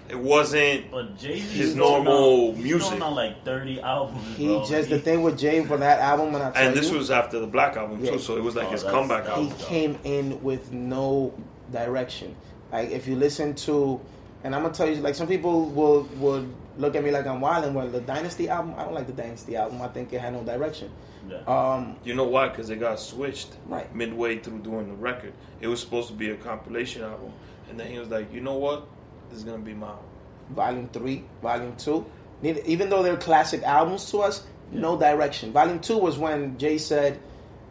[0.10, 0.90] it wasn't.
[0.90, 2.94] But Jay Z His normal music.
[2.94, 4.24] He's on like thirty albums.
[4.38, 4.66] He bro.
[4.66, 7.12] just the thing with Jay for that album, and I tell And this you, was
[7.12, 8.12] after the Black album Yeah.
[8.14, 9.58] too, so it was like Oh, his comeback that he album.
[9.60, 11.34] came in with no
[11.72, 12.36] direction.
[12.72, 14.00] Like if you listen to
[14.44, 17.42] And I'm gonna tell you, like some people will would look at me like I'm
[17.42, 17.74] wilding.
[17.74, 19.82] Well, the Dynasty album, I don't like the Dynasty album.
[19.82, 20.90] I think it had no direction.
[21.30, 21.40] Yeah.
[21.46, 22.48] Um, You know why?
[22.48, 23.94] Because it got switched Right.
[23.94, 25.34] midway through doing the record.
[25.60, 27.34] It was supposed to be a compilation album,
[27.70, 28.86] and then he was like, "You know what?
[29.30, 30.06] This is gonna be my album."
[30.52, 32.06] Volume three, Volume two.
[32.42, 35.52] Even though they're classic albums to us, no direction.
[35.52, 37.20] Volume two was when Jay said,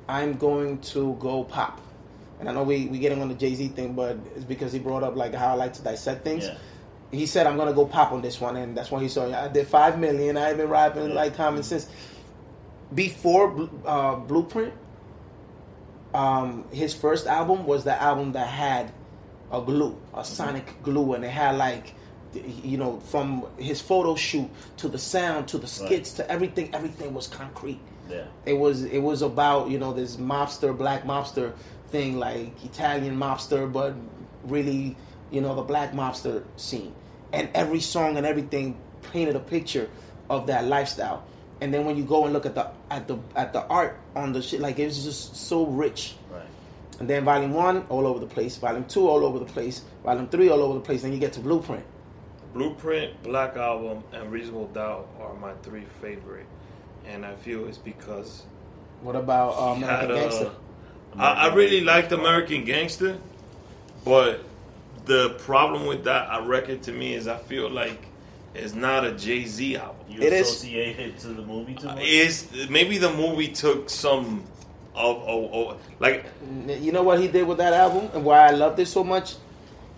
[0.06, 1.80] "I'm going to go pop."
[2.40, 4.78] And I know we we getting on the Jay Z thing, but it's because he
[4.78, 6.44] brought up like how I like to dissect things.
[6.46, 6.56] Yeah.
[7.10, 9.28] He said, "I'm gonna go pop on this one," and that's when he saw.
[9.32, 10.36] I did five million.
[10.36, 11.14] I've been rapping Yeah.
[11.14, 11.88] like common sense.
[12.94, 14.72] Before uh, Blueprint,
[16.14, 18.92] um, his first album was the album that had
[19.52, 21.94] a glue, a sonic glue, and it had like,
[22.62, 24.48] you know, from his photo shoot
[24.78, 26.74] to the sound to the skits to everything.
[26.74, 27.80] Everything was concrete.
[28.08, 28.24] Yeah.
[28.46, 31.52] It was it was about you know this mobster, black mobster
[31.90, 33.94] thing, like Italian mobster, but
[34.44, 34.96] really
[35.30, 36.94] you know the black mobster scene,
[37.32, 38.76] and every song and everything
[39.12, 39.88] painted a picture
[40.30, 41.24] of that lifestyle.
[41.60, 44.32] And then when you go and look at the at the at the art on
[44.32, 46.14] the shit, like it was just so rich.
[46.30, 46.42] Right.
[47.00, 48.56] And then volume one, all over the place.
[48.56, 49.82] Volume two, all over the place.
[50.04, 51.02] Volume three, all over the place.
[51.02, 51.84] Then you get to Blueprint.
[52.54, 56.46] Blueprint, Black Album, and Reasonable Doubt are my three favorite,
[57.06, 58.44] and I feel it's because
[59.02, 60.50] What about um, he American Gangster?
[61.18, 63.18] I, I really liked American Gangster,
[64.04, 64.44] but
[65.04, 68.06] the problem with that I reckon to me is I feel like
[68.54, 69.96] it's not a Jay Z album.
[70.08, 72.02] You It is- associate it to the movie too much?
[72.02, 74.44] Is maybe the movie took some
[74.94, 76.26] of, of, of like
[76.66, 79.36] You know what he did with that album and why I loved it so much?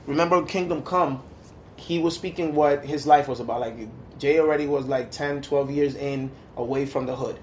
[0.06, 1.22] Remember Kingdom Come?
[1.76, 3.60] He was speaking what his life was about.
[3.60, 3.76] Like
[4.18, 7.38] Jay already was like 10, 12 years in away from the hood,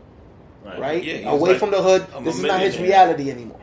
[0.64, 1.04] right?
[1.04, 2.06] Yeah, away like, from the hood.
[2.16, 3.60] I'm This is not his reality anymore.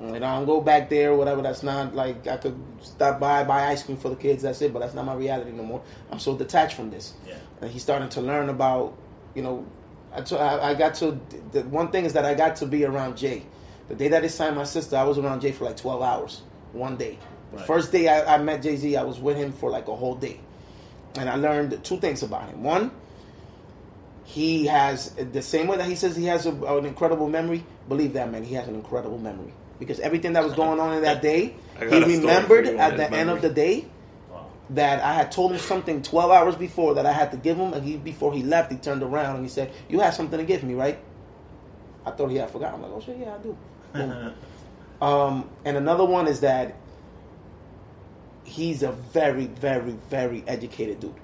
[0.00, 1.40] And I don't go back there, whatever.
[1.42, 4.42] That's not like I could stop by, buy ice cream for the kids.
[4.42, 4.72] That's it.
[4.72, 5.82] But that's not my reality no more.
[6.10, 7.14] I'm so detached from this.
[7.26, 7.34] Yeah.
[7.60, 8.96] And he's starting to learn about,
[9.34, 9.64] you know,
[10.12, 11.18] I, t- I I got to.
[11.52, 13.44] The one thing is that I got to be around Jay.
[13.88, 16.42] The day that he signed my sister, I was around Jay for like 12 hours,
[16.72, 17.18] one day.
[17.52, 17.66] The Right.
[17.66, 20.14] first day I, I met Jay Z, I was with him for like a whole
[20.16, 20.40] day,
[21.16, 22.62] and I learned two things about him.
[22.64, 22.90] One,
[24.24, 27.64] he has the same way that he says he has a, an incredible memory.
[27.88, 28.42] Believe that, man.
[28.42, 31.84] He has an incredible memory because everything that was going on in that day, he
[31.86, 33.86] got a story remembered for you on at the end of the day
[34.30, 34.46] Wow.
[34.70, 37.72] that I had told him something 12 hours before that I had to give him,
[37.72, 40.44] and he before he left, he turned around and he said, "You have something to
[40.44, 40.98] give me, right?"
[42.06, 42.76] I thought he had forgotten.
[42.76, 44.32] I'm like, "Oh shit, yeah, I do."
[45.02, 46.76] Um, and another one is that
[48.44, 51.14] he's a very, very, very educated dude.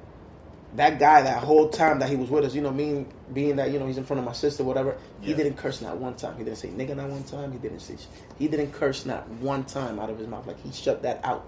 [0.76, 3.72] That guy, that whole time that he was with us, you know, mean being that
[3.72, 6.36] you know he's in front of my sister, whatever, he didn't curse not one time.
[6.38, 7.50] He didn't say nigga not one time.
[7.50, 7.96] He didn't say
[8.38, 10.46] he didn't curse not one time out of his mouth.
[10.46, 11.44] Like he shut that out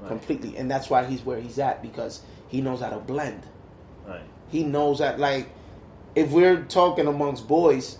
[0.00, 0.08] Right.
[0.08, 3.42] completely, and that's why he's where he's at because he knows how to blend.
[4.04, 4.22] Right.
[4.48, 5.48] He knows that like
[6.16, 7.98] if we're talking amongst boys,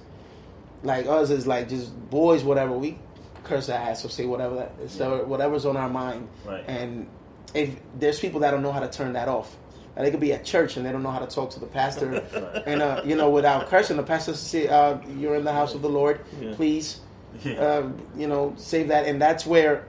[0.83, 2.99] like us is like just boys, whatever we
[3.45, 6.29] curse our ass or say whatever that so whatever's on our mind.
[6.45, 6.65] Right.
[6.67, 7.09] And
[7.55, 9.57] if there's people that don't know how to turn that off.
[9.95, 11.67] Like, they could be at church and they don't know how to talk to the
[11.67, 12.15] pastor,
[12.67, 13.97] and uh, you know, without cursing.
[13.99, 16.21] The pastor say, uh, "You're in the house of the Lord.
[16.41, 16.55] Yeah.
[16.55, 17.01] Please,
[17.45, 17.53] Yeah.
[17.61, 19.87] uh, you know, save that." And that's where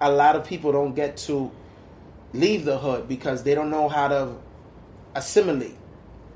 [0.00, 1.50] a lot of people don't get to
[2.32, 4.34] leave the hood because they don't know how to
[5.14, 5.76] assimilate.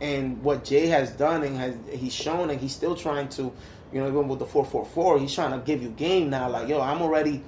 [0.00, 3.52] And what Jay has done and has he's shown, and he's still trying to,
[3.92, 6.48] you know, even with the four four four, he's trying to give you game now.
[6.48, 7.42] Like, yo, I'm already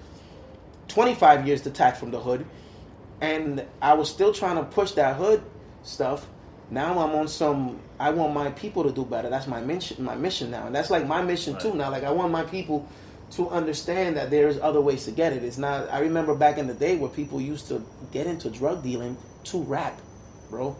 [0.89, 2.45] 25 years detached from the hood,
[3.21, 5.43] and I was still trying to push that hood
[5.83, 6.27] stuff.
[6.71, 7.81] Now I'm on some.
[7.99, 9.29] I want my people to do better.
[9.29, 10.03] That's my mission.
[10.05, 11.75] My mission now, and that's like my mission too.
[11.75, 12.89] Now, like I want my people
[13.33, 15.43] to understand that there's other ways to get it.
[15.45, 15.93] It's not.
[15.93, 19.63] I remember back in the day where people used to get into drug dealing to
[19.63, 20.01] rap,
[20.49, 20.77] bro.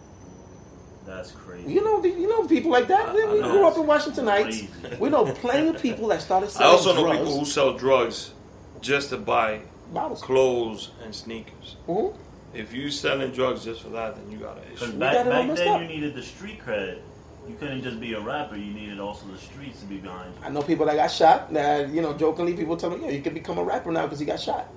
[1.07, 1.73] That's crazy.
[1.73, 3.09] You know, you know people like that.
[3.09, 3.53] I- we I know.
[3.53, 4.63] grew up in Washington Heights.
[5.01, 6.73] We know plenty of people that started selling.
[6.73, 8.33] I selling also know people who sell drugs
[8.81, 9.61] just to buy
[9.93, 10.23] bottles.
[10.23, 11.77] clothes and sneakers.
[11.89, 12.15] Mhm.
[12.53, 14.93] If you selling drugs just for that, then you got an Because issue.
[14.93, 15.81] We back, got it all back messed then up.
[15.83, 17.03] you needed the street credit.
[17.49, 18.57] You couldn't just be a rapper.
[18.57, 20.45] You needed also the streets to be behind you.
[20.45, 21.53] I know people that got shot.
[21.53, 24.19] That you know, jokingly, people tell me, "Yeah, you can become a rapper now because
[24.19, 24.69] he got shot."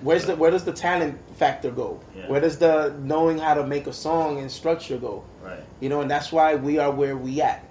[0.00, 2.00] Where's the where does the talent factor go?
[2.14, 2.28] Yeah.
[2.28, 5.24] Where does the knowing how to make a song and structure go?
[5.42, 5.60] Right.
[5.80, 7.66] You know, and that's why we are where we at.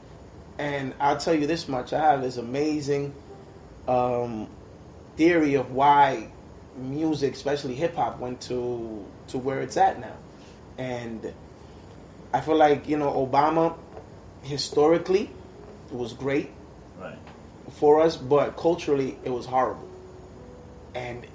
[0.57, 3.13] And I'll tell you this much: I have this amazing
[3.87, 4.47] um,
[5.15, 6.31] theory of why
[6.77, 10.15] music, especially hip hop, went to to where it's at now.
[10.77, 11.33] And
[12.33, 13.75] I feel like you know, Obama
[14.41, 15.29] historically
[15.89, 16.49] it was great
[16.99, 17.17] Right.
[17.71, 19.87] for us, but culturally it was horrible.
[20.95, 21.25] And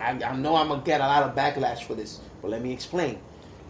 [0.00, 2.72] I, I know I'm gonna get a lot of backlash for this, but let me
[2.72, 3.18] explain.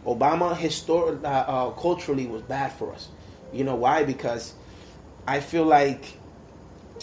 [0.06, 3.08] Obama histor- uh, uh, culturally was bad for us.
[3.52, 4.04] You know why?
[4.04, 4.54] Because
[5.26, 6.04] I feel like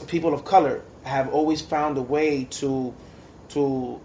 [0.08, 2.94] people of color have always found a way to
[3.50, 4.00] to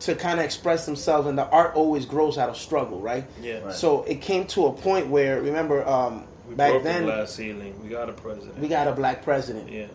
[0.00, 3.24] to kind of express themselves, and the art always grows out of struggle, right?
[3.42, 3.58] Yeah.
[3.60, 3.72] Right.
[3.74, 7.32] So it came to a point where remember um, We back broke then the glass
[7.34, 7.78] ceiling.
[7.82, 8.58] We got a president.
[8.58, 9.70] we got a black president.
[9.70, 9.86] Yeah.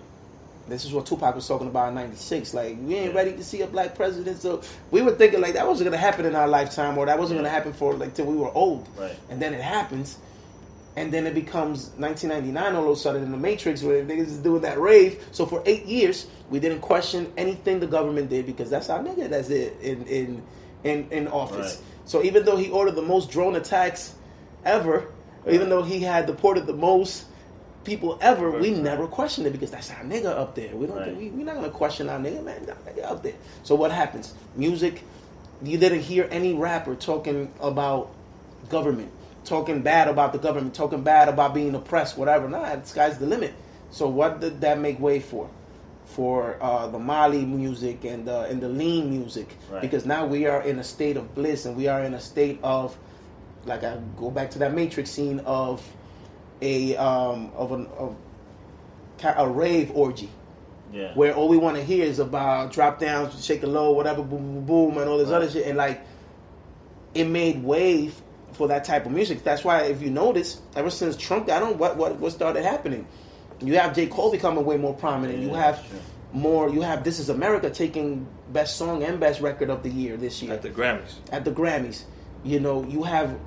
[0.68, 2.54] This is what Tupac was talking about in '96.
[2.54, 3.18] Like we ain't Yeah.
[3.20, 6.26] ready to see a black president, so we were thinking like that wasn't gonna happen
[6.26, 8.88] in our lifetime, or that wasn't gonna happen for like till we were old.
[8.98, 9.16] Right.
[9.30, 10.18] And then it happens,
[10.98, 14.38] and then it becomes 1999 all of a sudden in the Matrix where niggas is
[14.38, 15.24] doing that rave.
[15.32, 19.30] So for eight years we didn't question anything the government did because that's our nigga
[19.30, 20.44] that's it in in
[20.84, 21.76] in, in office.
[21.78, 21.84] Right.
[22.06, 24.14] So even though he ordered the most drone attacks
[24.64, 25.08] ever,
[25.46, 27.26] or even though he had deported the most
[27.84, 30.76] people ever, we never questioned it because that's our nigga up there.
[30.76, 31.16] We don't Right.
[31.16, 32.66] we, we're not gonna question our nigga, man.
[32.66, 33.34] That nigga up there.
[33.64, 34.34] So what happens?
[34.56, 35.02] Music,
[35.64, 38.12] you didn't hear any rapper talking about
[38.70, 39.12] government,
[39.46, 42.50] talking bad about the government, talking bad about being oppressed, whatever.
[42.50, 43.54] Nah, the sky's the limit.
[43.92, 45.50] So what did that make way for?
[46.06, 49.82] For uh, the Molly music and the and the lean music, Right.
[49.82, 52.60] because now we are in a state of bliss and we are in a state
[52.64, 52.96] of,
[53.66, 55.82] like I go back to that Matrix scene of
[56.62, 58.16] a um of an of
[59.24, 60.30] a rave orgy
[60.94, 61.12] Yeah.
[61.16, 64.66] where all we want to hear is about drop downs, shake it low, whatever, boom,
[64.66, 65.38] boom, boom, and all this Right.
[65.38, 65.66] other shit.
[65.68, 66.02] And like,
[67.14, 68.12] it made way
[68.56, 69.44] for that type of music.
[69.44, 73.08] That's why, if you notice, ever since Trump got on, what what what started happening?
[73.62, 75.40] You have J Cole becoming way more prominent.
[75.40, 76.00] you have sure.
[76.34, 76.70] more.
[76.70, 80.42] You have This Is America taking best song and best record of the year this
[80.42, 81.16] year At the Grammys.
[81.32, 82.04] at the Grammys.
[82.44, 83.38] You know, you have,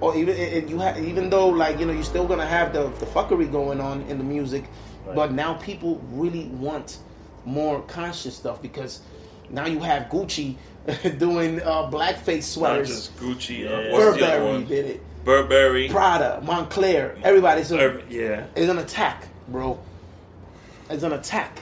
[0.00, 2.88] or even and you have, even though like you know, you're still gonna have the
[3.00, 4.64] the fuckery going on in the music,
[5.06, 5.14] Right.
[5.16, 6.98] but now people really want
[7.44, 9.00] more conscious stuff because
[9.48, 10.56] now you have Gucci
[11.18, 12.88] doing uh, blackface Not sweaters.
[12.88, 13.60] just Gucci.
[13.64, 13.70] Yeah.
[13.70, 14.64] Uh, what's Burberry one?
[14.66, 15.24] did it.
[15.24, 15.88] Burberry.
[15.88, 18.46] Prada, Moncler, everybody's a, Every- yeah.
[18.56, 19.78] it's an attack, bro.
[20.88, 21.60] It's an attack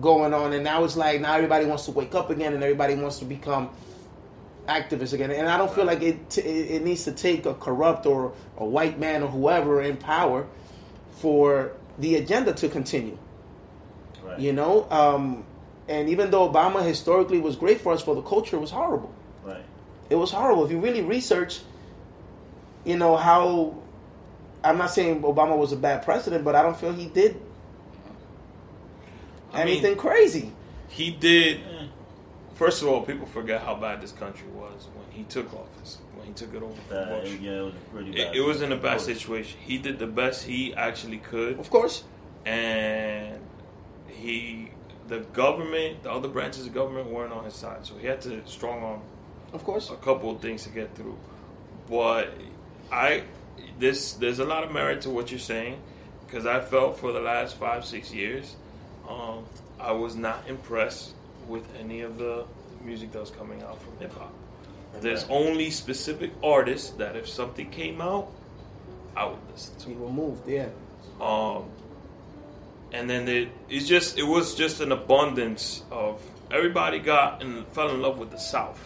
[0.00, 2.94] going on, and now it's like now everybody wants to wake up again, and everybody
[2.94, 3.68] wants to become
[4.66, 5.30] activists again.
[5.30, 8.32] And I don't feel like it t- it it needs to take a corrupt or
[8.56, 10.46] a white man or whoever in power
[11.18, 13.18] for the agenda to continue.
[14.24, 14.38] Right.
[14.40, 15.44] You know, um,
[15.88, 19.12] and even though Obama historically was great for us for the culture, it was horrible.
[19.44, 19.64] Right.
[20.10, 20.64] It was horrible.
[20.64, 21.60] If you really research,
[22.84, 23.74] you know how.
[24.64, 27.40] I'm not saying Obama was a bad president, but I don't feel he did
[29.52, 30.52] I mean, anything crazy.
[30.88, 31.60] He did.
[32.54, 36.26] First of all, people forget how bad this country was when he took office, when
[36.26, 37.36] he took it over from that, Bush.
[37.40, 38.34] yeah, it was pretty bad.
[38.34, 39.58] It, it was in a bad situation.
[39.60, 42.04] He did the best he actually could, Of course,
[42.46, 43.38] and
[44.08, 44.70] he,
[45.08, 48.46] the government, the other branches of government weren't on his side, so he had to
[48.46, 49.00] strong arm
[49.52, 49.90] of course.
[49.90, 51.16] a couple of things to get through.
[51.88, 52.34] But
[52.90, 53.22] I,
[53.78, 55.80] this there's a lot of merit to what you're saying,
[56.26, 58.56] because I felt for the last five six years,
[59.08, 59.44] um,
[59.78, 61.14] I was not impressed
[61.46, 62.44] with any of the
[62.84, 64.32] music that was coming out from hip hop.
[65.00, 68.32] There's only specific artists that if something came out,
[69.14, 69.88] I would listen to.
[69.88, 70.68] He removed, yeah.
[71.20, 71.64] Um,
[72.96, 77.90] and then it, it's just it was just an abundance of everybody got and fell
[77.90, 78.80] in love with the South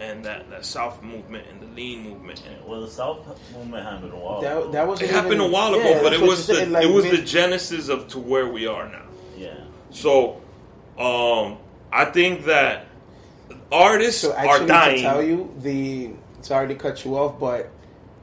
[0.00, 2.42] and that, that South movement and the lean movement.
[2.44, 3.18] Yeah, well, the South
[3.52, 4.40] movement happened a while.
[4.40, 4.70] That, ago.
[4.72, 7.88] that was It happened a while ago, but it was the it was the genesis
[7.88, 9.04] of to where we are now.
[9.36, 9.54] yeah.
[9.90, 10.40] So,
[10.98, 11.58] um,
[11.92, 12.86] I think that
[13.72, 15.02] artists So are actually, to dying.
[15.02, 16.10] tell you the
[16.42, 17.70] sorry to cut you off, but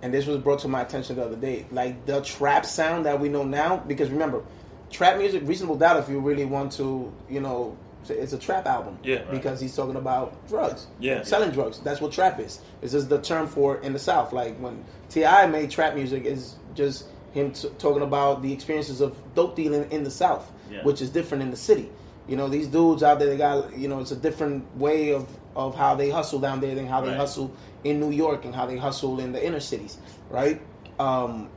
[0.01, 1.65] and this was brought to my attention the other day.
[1.71, 4.41] Like the trap sound that we know now, because remember,
[4.89, 5.97] trap music, Reasonable Doubt.
[5.97, 7.77] If you really want to, you know,
[8.09, 8.97] it's a trap album.
[9.03, 9.17] Yeah.
[9.17, 9.31] Right.
[9.31, 10.87] Because he's talking about drugs.
[10.99, 11.23] Yeah.
[11.23, 11.79] Selling drugs.
[11.79, 12.61] That's what trap is.
[12.81, 14.31] This is the term for it in the South.
[14.33, 19.15] Like when TI made trap music, is just him t- talking about the experiences of
[19.35, 20.83] dope dealing in the South, Yeah.
[20.83, 21.89] which is different in the city.
[22.27, 25.27] You know, these dudes out there, they got, you know, it's a different way of,
[25.55, 27.17] of how they hustle down there than how they Right.
[27.17, 27.51] hustle
[27.83, 29.97] in New York and how they hustle in the inner cities,
[30.29, 30.61] right?
[30.99, 31.49] Um,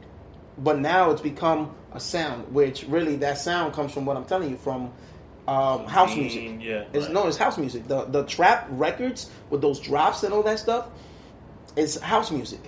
[0.58, 4.50] but now it's become a sound, which really that sound comes from what I'm telling
[4.50, 4.92] you from
[5.48, 6.58] um, house music.
[6.60, 6.84] yeah.
[6.92, 7.14] it's Right.
[7.14, 7.88] no, it's house music.
[7.88, 10.86] The the trap records with those drops and all that stuff,
[11.76, 12.60] it's house music.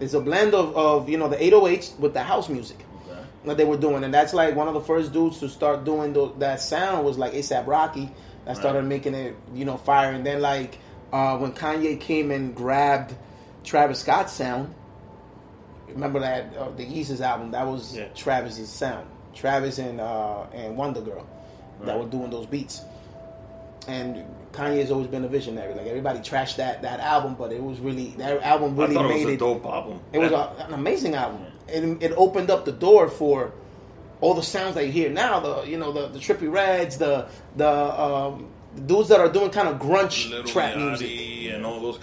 [0.00, 2.78] It's a blend of, of you know the 808s with the house music
[3.08, 3.20] Okay.
[3.46, 6.12] that they were doing, and that's like one of the first dudes to start doing
[6.12, 8.10] tho- that sound was like ASAP Rocky
[8.44, 8.88] that started Right.
[8.88, 10.78] making it you know fire, and then like
[11.12, 13.14] uh, when Kanye came and grabbed
[13.64, 14.74] Travis Scott's sound.
[15.92, 17.50] Remember that uh, the Yeezus album?
[17.52, 18.06] That was Yeah.
[18.14, 19.06] Travis's sound.
[19.34, 21.24] Travis and uh, and WondaGurl
[21.84, 22.82] that were doing those beats,
[23.86, 25.74] and Kanye has always been a visionary.
[25.74, 29.02] Like everybody trashed that that album, but it was really that album I really it
[29.02, 29.38] made was a it.
[29.38, 30.00] dope album.
[30.12, 31.44] It was a, an amazing album.
[31.68, 33.52] It, it opened up the door for
[34.20, 35.38] all the sounds that you hear now.
[35.40, 39.50] The you know the the trippy reds, the the um, the dudes that are doing
[39.50, 41.54] kind of grunge Little trap Yachty music.
[41.54, 41.98] and all those.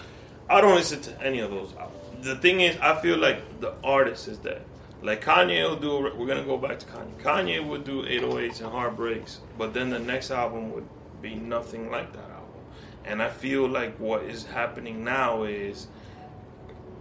[0.50, 2.05] I don't listen to any of those albums.
[2.26, 4.64] The thing is, I feel like the artist is dead.
[5.04, 6.12] Like Kanye will do.
[6.18, 7.22] We're gonna go back to Kanye.
[7.22, 10.88] Kanye would do 808s and heartbreaks, but then the next album would
[11.22, 12.62] be nothing like that album.
[13.06, 15.88] And I feel like what is happening now is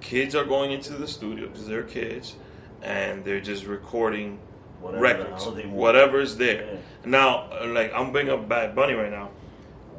[0.02, 2.36] kids are going into the studio because they're kids,
[2.82, 4.38] and they're just recording
[4.82, 5.74] Whatever the records, hell they want.
[5.76, 6.64] whatever's there.
[6.74, 6.78] Yeah.
[7.06, 9.30] Now, like I'm bringing up Bad Bunny right now.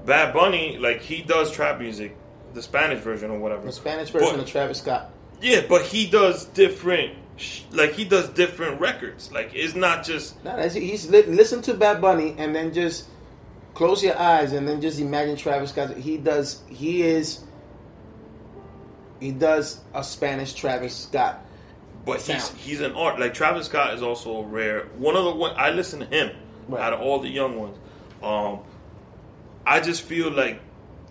[0.06, 2.16] Bad Bunny, like he does trap music,
[2.54, 3.66] the Spanish version or whatever.
[3.66, 5.12] The Spanish version But- of Travis Scott.
[5.41, 7.13] Yeah, but he does different,
[7.71, 9.32] like he does different records.
[9.32, 13.06] Like it's not just No, that's, he's li- listen to Bad Bunny and then just
[13.74, 15.95] close your eyes and then just imagine Travis Scott.
[15.98, 16.62] He does.
[16.69, 17.43] He is.
[19.19, 21.43] He does a Spanish Travis Scott.
[22.06, 22.58] But he's Sound.
[22.60, 23.19] he's an art.
[23.19, 24.86] Like Travis Scott is also rare.
[24.98, 26.32] One of the one I listen to him
[26.67, 26.82] Right.
[26.82, 27.78] out of all the young ones.
[28.24, 28.60] Um,
[29.65, 30.60] I just feel like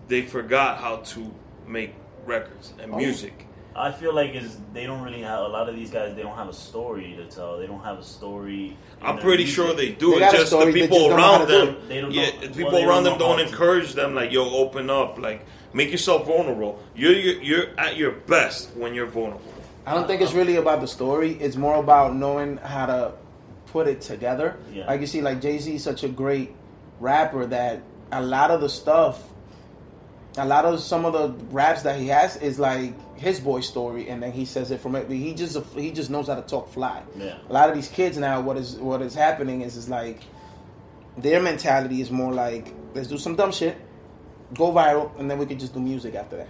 [0.09, 1.35] they forgot how to
[1.67, 1.95] make
[2.27, 2.97] records and Oh.
[2.97, 3.47] music.
[3.77, 6.15] I feel like is they don't really have a lot of these guys.
[6.15, 7.59] They don't have a story to tell.
[7.59, 8.77] They don't have a story.
[9.03, 9.57] I'm pretty music.
[9.57, 10.11] sure they do.
[10.13, 11.67] They it's got a just story, the people just don't know how around to do
[11.67, 11.89] them.
[11.89, 13.51] They don't yeah, know- the well, people they around don't them don't how to.
[13.51, 14.15] encourage them.
[14.15, 15.19] Like, yo, open up.
[15.19, 16.83] Like, make yourself vulnerable.
[16.95, 19.43] You're you're, you're at your best when you're vulnerable.
[19.87, 21.33] I don't think it's really about the story.
[21.33, 23.13] It's more about knowing how to
[23.67, 24.57] put it together.
[24.73, 24.87] Yeah.
[24.87, 26.55] Like you see, like Jay Z is such a great
[27.01, 27.83] rapper that
[28.13, 29.21] a lot of the stuff,
[30.39, 34.09] a lot of some of the raps that he has is like his boy story,
[34.09, 35.11] and then he says it from it.
[35.11, 37.03] He just he just knows how to talk fly.
[37.17, 37.39] Yeah.
[37.49, 40.21] A lot of these kids now, what is what is happening is is like
[41.17, 43.77] their mentality is more like let's do some dumb shit,
[44.55, 46.49] go viral, and then we can just do music after that.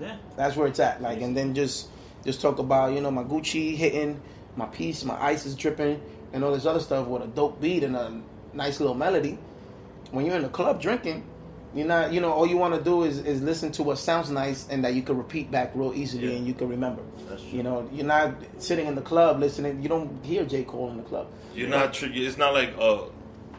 [0.00, 0.16] Yeah.
[0.36, 1.00] That's where it's at.
[1.00, 1.88] Like, and then just
[2.24, 4.20] just talk about you know my Gucci hitting,
[4.56, 7.84] my piece, my ice is dripping, and all this other stuff with a dope beat
[7.84, 8.20] and a
[8.52, 9.38] nice little melody.
[10.10, 11.24] When you're in the club drinking,
[11.74, 14.30] you're not you know all you want to do is is listen to what sounds
[14.30, 16.36] nice and that you can repeat back real easily Yeah.
[16.36, 17.02] and you can remember.
[17.28, 17.50] That's true.
[17.52, 19.82] You know, you're not sitting in the club listening.
[19.82, 21.28] You don't hear J Cole in the club.
[21.54, 21.94] You're not.
[21.94, 23.04] Tr- it's not like a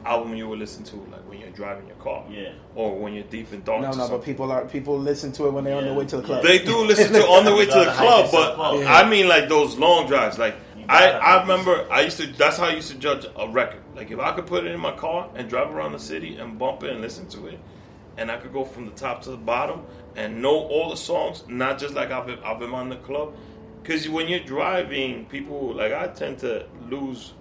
[0.05, 2.25] album you would listen to like when you're driving your car.
[2.29, 2.49] Yeah.
[2.75, 3.83] Or when you're deep in thoughts.
[3.95, 6.05] No, or no, but people are people listen to it when they're on their way
[6.05, 6.43] to the club.
[6.43, 8.79] They do listen to on the way to the You gotta hype club, but.
[8.79, 8.93] Yeah.
[8.93, 10.37] I mean like those long drives.
[10.37, 10.55] Like
[10.89, 12.27] I, I remember I used to.
[12.27, 13.81] That's how I used to judge a record.
[13.95, 16.57] Like if I could put it in my car and drive around the city and
[16.59, 17.59] bump it and listen to it,
[18.17, 19.83] and I could go from the top to the bottom
[20.15, 23.33] and know all the songs, not just like I've been, I've been on the club.
[23.81, 27.33] Because when you're driving, people like I tend to lose.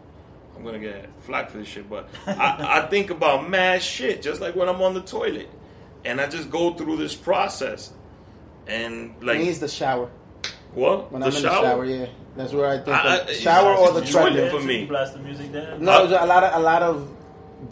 [0.56, 4.40] I'm gonna get flack for this shit, but I, I think about mad shit just
[4.40, 5.48] like when I'm on the toilet,
[6.04, 7.92] and I just go through this process,
[8.66, 10.10] and like He needs the shower.
[10.74, 11.54] what When the I'm in shower.
[11.62, 12.06] the shower, yeah,
[12.36, 14.80] that's where I think I- I- shower or the it's toilet for me.
[14.82, 15.76] You blast the music there.
[15.78, 17.10] No, a lot of a lot of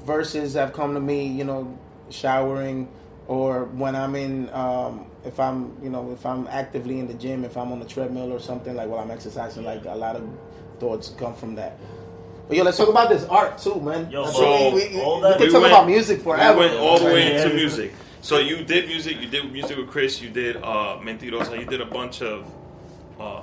[0.05, 1.27] verses have come to me.
[1.27, 1.79] You know,
[2.11, 2.89] showering
[3.27, 4.49] or when I'm in.
[4.53, 7.85] Um, if I'm, you know, if I'm actively in the gym, if I'm on the
[7.87, 10.27] treadmill or something like while I'm exercising, like a lot of
[10.79, 11.77] thoughts come from that.
[12.47, 14.11] But yo, let's talk about this art too, man.
[14.11, 16.59] Yo, so think we, we, all we can we talk went- about music forever.
[16.59, 17.93] We went all the way into music.
[18.23, 19.21] So you did music.
[19.21, 20.21] You did music with Chris.
[20.21, 21.59] You did uh, Mentirosa.
[21.59, 22.47] You did a bunch of,
[23.21, 23.43] uh,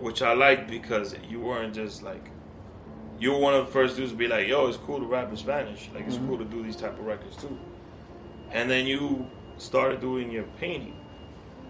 [0.00, 2.24] which I like because you weren't just like,
[3.18, 5.30] you were one of the first dudes to be like, "Yo, it's cool to rap
[5.30, 5.88] in Spanish.
[5.94, 6.28] Like it's mm-hmm.
[6.28, 7.56] cool to do these type of records too."
[8.52, 9.26] And then you
[9.58, 10.96] started doing your painting.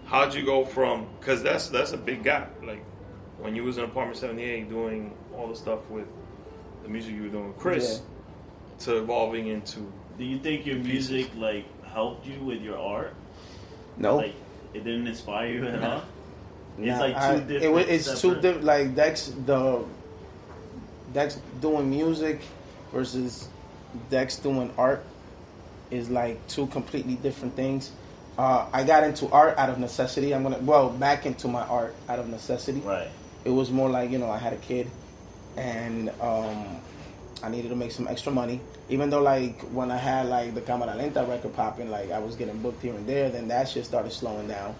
[0.05, 1.07] How'd you go from?
[1.19, 2.53] Because that's that's a big gap.
[2.63, 2.83] Like
[3.39, 6.07] when you was in apartment seventy eight doing all the stuff with
[6.83, 8.01] the music you were doing with Chris,
[8.79, 13.13] to evolving into Do you think your music like helped you with your art?
[13.97, 14.35] no, Like
[14.73, 16.03] it didn't inspire you at all?
[16.79, 17.73] It's Nah, like two I- different.
[17.73, 18.65] wa- it's two separate- different.
[18.65, 19.83] Like that's the
[21.13, 22.41] Dex doing music
[22.91, 23.47] versus
[24.09, 25.03] Dex doing art
[25.91, 27.91] is like two completely different things.
[28.37, 30.33] Uh, I got into art out of necessity.
[30.33, 32.81] I'm gonna well back into my art out of necessity.
[32.81, 33.09] Right.
[33.45, 34.89] It was more like you know I had a kid,
[35.55, 36.77] and um,
[37.41, 38.61] I needed to make some extra money.
[38.89, 42.35] Even though like when I had like the Cámara Lenta record popping, like I was
[42.35, 43.29] getting booked here and there.
[43.29, 44.75] Then that shit started slowing down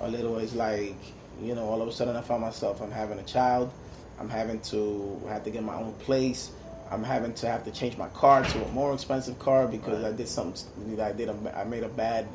[0.00, 0.38] a little.
[0.38, 0.96] It's like
[1.42, 3.72] you know all of a sudden I found myself I'm having a child.
[4.20, 6.50] I'm having to have to get my own place.
[6.90, 10.12] I'm having to have to change my car to a more expensive car because I
[10.12, 11.00] did something.
[11.00, 11.28] I did.
[11.28, 12.26] A, I made a bad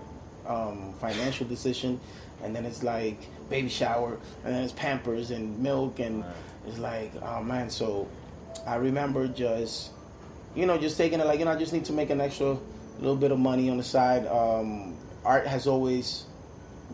[0.48, 2.00] um, financial decision,
[2.44, 3.18] and then it's like
[3.50, 6.24] baby shower, and then it's Pampers and milk, and
[6.68, 7.70] it's like oh man.
[7.70, 8.08] So
[8.68, 9.92] I remember just
[10.56, 12.58] you know just taking it like you know I just need to make an extra
[13.00, 14.28] little bit of money on the side.
[14.28, 16.26] Um, art has always,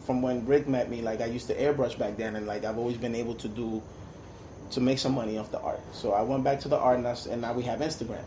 [0.05, 2.77] from when Rick met me, like I used to airbrush back then, and like I've
[2.77, 3.81] always been able to do,
[4.71, 5.81] to make some money off the art.
[5.93, 8.23] So I went back to the art, and, that's, and now we have Instagram.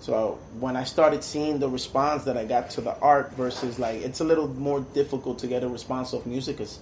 [0.00, 4.02] So when I started seeing the response that I got to the art versus like
[4.02, 6.78] it's a little more difficult to get a response of music because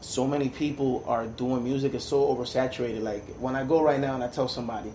[0.00, 1.94] so many people are doing music.
[1.94, 3.02] It's so oversaturated.
[3.02, 4.92] Like when I go right now and I tell somebody,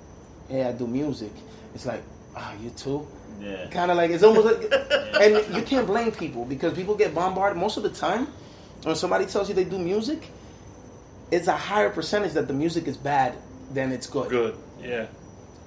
[0.48, 1.32] "Hey, I do music,"
[1.76, 2.02] it's like,
[2.36, 3.06] "Ah, you too."
[3.42, 3.68] Yeah.
[3.70, 4.72] Kind of like it's almost like,
[5.22, 8.28] and you can't blame people because people get bombarded most of the time.
[8.84, 10.30] When somebody tells you they do music,
[11.32, 13.36] it's a higher percentage that the music is bad
[13.74, 14.30] than it's good.
[14.30, 14.56] Good.
[14.82, 15.06] Yeah.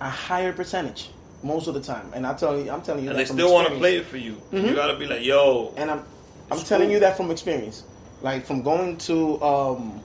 [0.00, 1.10] A higher percentage
[1.42, 2.10] most of the time.
[2.14, 4.06] And I tell you, I'm telling you, And that they still want to play it
[4.06, 4.40] for you.
[4.52, 4.68] Mhm.
[4.68, 5.72] You gotta be like, yo.
[5.76, 6.02] And I'm
[6.50, 6.94] I'm It's telling cool.
[6.94, 7.84] you that from experience.
[8.22, 10.00] Like from going to um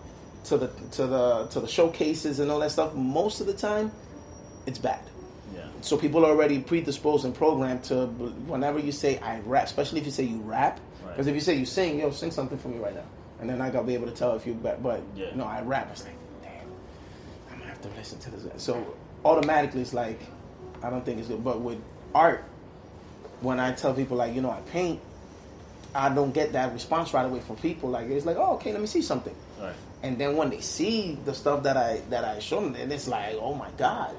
[0.45, 3.91] to the to the to the showcases and all that stuff, most of the time
[4.65, 4.99] it's bad.
[5.55, 5.61] Yeah.
[5.81, 8.05] So people are already predisposed and programmed to
[8.47, 11.11] whenever you say I rap, especially if you say you rap, Right.
[11.15, 13.03] because if you say you sing, yo, sing something for me right now,
[13.39, 15.27] and then I gotta be able to tell if you but but Yeah.
[15.35, 15.89] no, I rap.
[15.91, 16.13] It's like,
[16.43, 16.51] damn,
[17.51, 18.63] I'm gonna have to listen to this.
[18.63, 20.19] So automatically, it's like
[20.83, 21.43] I don't think it's good.
[21.43, 21.79] But with
[22.15, 22.43] art,
[23.41, 24.99] when I tell people like you know I paint,
[25.95, 27.89] I don't get that response right away from people.
[27.89, 29.35] Like it's like, oh, okay, let me see something.
[29.59, 29.73] Right.
[30.03, 33.07] And then when they see the stuff that I that I show them, and it's
[33.07, 34.15] like, oh my god,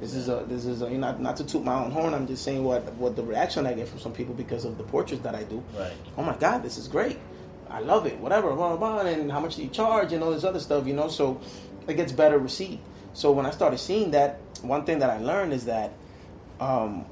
[0.00, 2.12] this is a this is a you know not, not to toot my own horn.
[2.12, 4.84] I'm just saying what what the reaction I get from some people because of the
[4.84, 5.62] portraits that I do.
[5.78, 5.92] Right.
[6.18, 7.18] Oh my god, this is great.
[7.70, 8.18] I love it.
[8.18, 10.86] Whatever, blah, blah, blah, and how much do you charge and all this other stuff,
[10.86, 11.08] you know?
[11.08, 11.40] So
[11.88, 12.80] it gets better received.
[13.12, 15.92] So when I started seeing that, one thing that I learned is that
[16.60, 17.04] um,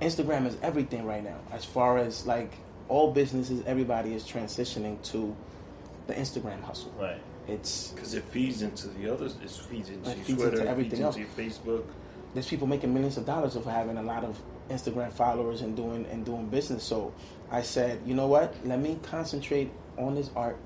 [0.00, 1.38] Instagram is everything right now.
[1.52, 2.52] As far as like
[2.88, 5.34] all businesses, everybody is transitioning to
[6.06, 6.92] the Instagram hustle.
[6.98, 7.20] Right.
[7.46, 9.36] It's Because it feeds into the others.
[9.42, 10.50] It feeds into It feeds Twitter.
[10.50, 11.84] into it everything feeds into your Facebook.
[12.34, 14.38] there's people making millions of dollars of having a lot of
[14.70, 16.84] Instagram followers and doing and doing business.
[16.84, 17.12] So
[17.50, 18.54] I said, you know what?
[18.66, 20.56] Let me concentrate on this art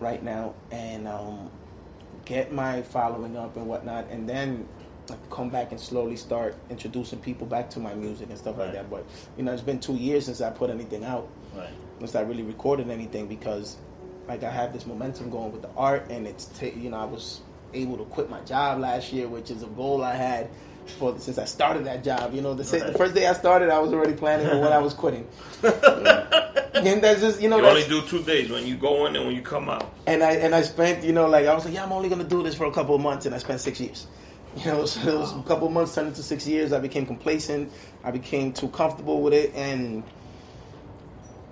[0.00, 1.50] right now and um,
[2.24, 4.68] get my following up and whatnot, and then
[5.30, 8.90] come back and slowly start introducing people back to my music and stuff like that.
[8.90, 11.70] But you know, it's been two years since I put anything out, Right.
[11.98, 13.76] since I really recorded anything because
[14.26, 17.06] like I have this momentum going with the art, and it's ta you know I
[17.06, 17.40] was
[17.74, 20.50] able to quit my job last year, which is a goal I had
[20.90, 22.34] for since I started that job.
[22.34, 24.72] You know, the, sa- the first day I started, I was already planning for when
[24.72, 25.26] I was quitting.
[25.62, 29.26] and that's just you know You only do two days when you go in and
[29.26, 29.92] when you come out.
[30.06, 32.24] and I and I spent you know like I was like yeah I'm only gonna
[32.24, 34.06] do this for a couple of months, and I spent six years.
[34.56, 36.72] You know, so it was a couple of months turned into six years.
[36.72, 37.70] I became complacent.
[38.02, 40.02] I became too comfortable with it, and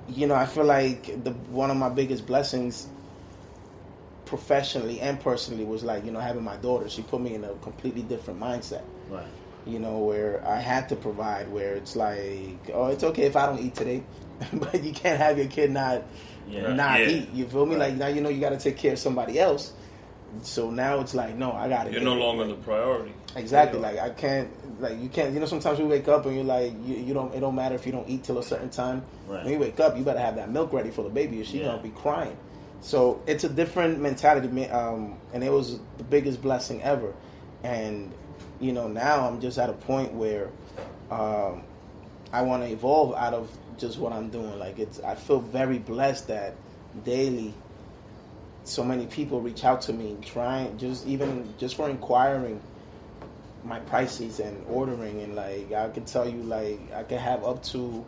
[0.09, 2.89] you know, I feel like the one of my biggest blessings,
[4.25, 6.89] professionally and personally, was like you know having my daughter.
[6.89, 8.83] She put me in a completely different mindset.
[9.09, 9.27] Right.
[9.67, 11.51] You know, where I had to provide.
[11.51, 14.03] Where it's like, oh, it's okay if I don't eat today,
[14.53, 16.03] but you can't have your kid not
[16.49, 16.73] Yeah.
[16.75, 17.09] not Yeah.
[17.09, 17.31] eat.
[17.33, 17.73] You feel me?
[17.77, 17.91] Right.
[17.91, 19.73] Like now you know you got to take care of somebody else.
[20.43, 21.93] So now it's like, no, I got to.
[21.93, 23.13] You're no longer the priority.
[23.37, 23.81] Exactly.
[23.81, 24.49] Like I can't.
[24.81, 25.33] Like you can't.
[25.33, 27.35] You know, sometimes you wake up and you're like, you, you don't.
[27.35, 29.05] It don't matter if you don't eat till a certain time.
[29.27, 29.45] Right.
[29.45, 31.59] When you wake up, you better have that milk ready for the baby, or she
[31.61, 31.67] Yeah.
[31.67, 32.37] gonna be crying.
[32.83, 37.15] So it's a different mentality, um, and it was the biggest blessing ever.
[37.65, 38.13] And
[38.61, 40.51] you know, now I'm just at a point where
[41.11, 41.63] um,
[42.33, 44.59] I want to evolve out of just what I'm doing.
[44.59, 46.55] Like it's, I feel very blessed that
[47.05, 47.53] daily
[48.65, 52.61] so many people reach out to me trying just even just for inquiring
[53.65, 57.63] my prices and ordering and like I can tell you like I can have up
[57.65, 58.05] to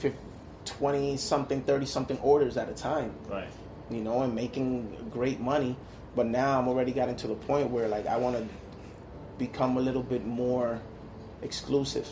[0.00, 0.18] 50,
[0.66, 3.48] 20 something 30 something orders at a time Right.
[3.90, 5.76] you know and making great money
[6.14, 8.46] but now I'm already gotten to the point where like I want to
[9.38, 10.80] become a little bit more
[11.42, 12.08] exclusive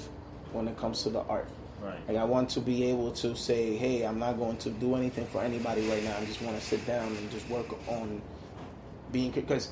[0.52, 1.48] when it comes to the art
[1.82, 1.96] Right.
[2.08, 5.24] like I want to be able to say, "Hey, I'm not going to do anything
[5.26, 6.14] for anybody right now.
[6.20, 8.20] I just want to sit down and just work on
[9.12, 9.70] being because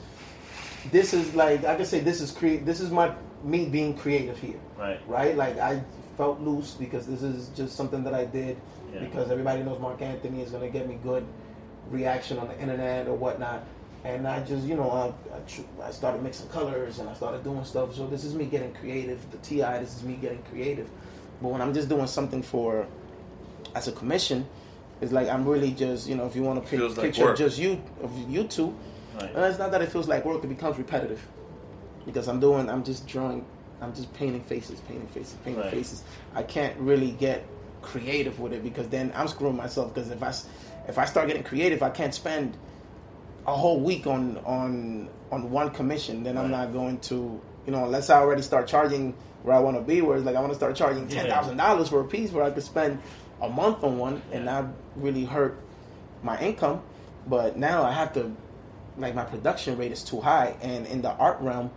[0.91, 2.65] this is like I can say this is create.
[2.65, 3.13] This is my
[3.45, 4.99] me being creative here, Right.
[5.07, 5.37] right?
[5.37, 5.83] Like I
[6.17, 8.57] felt loose because this is just something that I did
[8.95, 9.01] Yeah.
[9.01, 11.27] because everybody knows Marc Anthony is going to get me good
[11.91, 13.65] reaction on the internet or whatnot.
[14.05, 17.43] And I just, you know, I, I, tr- I started mixing colors and I started
[17.43, 17.95] doing stuff.
[17.95, 19.19] So this is me getting creative.
[19.31, 20.89] The TI, this is me getting creative.
[21.43, 22.87] But when I'm just doing something for,
[23.75, 24.47] as a commission,
[25.01, 27.37] it's like I'm really just, you know, if you want to like picture work.
[27.39, 28.75] just you, of you two,
[29.15, 29.35] Right.
[29.35, 31.25] and it's not that it feels like work; it becomes repetitive
[32.07, 33.45] because I'm doing, I'm just drawing,
[33.81, 35.71] I'm just painting faces, painting faces, painting Right.
[35.73, 36.03] faces.
[36.35, 37.45] I can't really get
[37.83, 39.95] creative with it because then I'm screwing myself.
[39.95, 40.33] Because if I,
[40.89, 42.57] if I start getting creative, I can't spend
[43.49, 46.23] a whole week on on on one commission.
[46.23, 49.77] Then I'm not going to, you know, unless I already start charging where I want
[49.77, 51.23] to be, where it's like I want to start charging Yeah.
[51.23, 53.01] ten thousand dollars for a piece, where I could spend
[53.41, 54.53] a month on one and Yeah.
[54.53, 54.65] not
[54.97, 55.59] really hurt
[56.23, 56.83] my income.
[57.27, 58.33] But now I have to,
[58.97, 61.71] like, my production rate is too high, and in the art realm,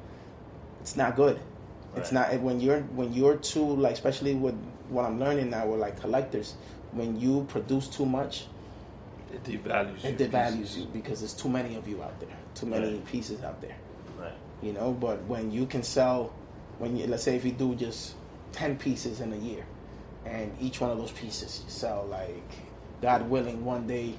[0.82, 1.40] it's not good.
[1.96, 4.56] It's not when you're when you're too like, especially with
[4.90, 6.56] what I'm learning now with like collectors,
[6.94, 8.46] when you produce too much,
[9.34, 10.04] It devalues.
[10.04, 10.78] it devalues pieces.
[10.78, 13.06] you because there's too many of you out there, too many Right.
[13.06, 13.76] pieces out there.
[14.20, 14.34] Right.
[14.62, 16.34] You know, but when you can sell,
[16.80, 18.16] when you let's say if you do just
[18.52, 19.66] ten pieces in a year,
[20.26, 22.44] and each one of those pieces you sell like,
[23.02, 24.14] God willing, one day,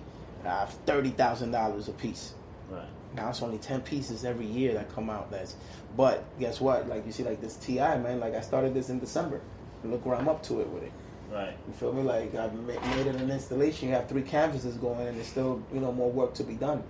[0.45, 2.35] uh, thirty thousand dollars a piece.
[2.71, 2.87] Right.
[3.15, 5.31] Now it's only ten pieces every year that come out.
[5.31, 5.55] That's,
[5.97, 6.89] but guess what?
[6.89, 8.19] Like you see, like this TI man.
[8.21, 9.41] Like I started this in December.
[9.85, 10.93] Look where I'm up to it with it.
[11.33, 11.57] Right.
[11.67, 12.03] You feel me?
[12.03, 13.89] Like I've ma- made it an installation.
[13.89, 16.83] You have three canvases going, and there's still you know more work to be done.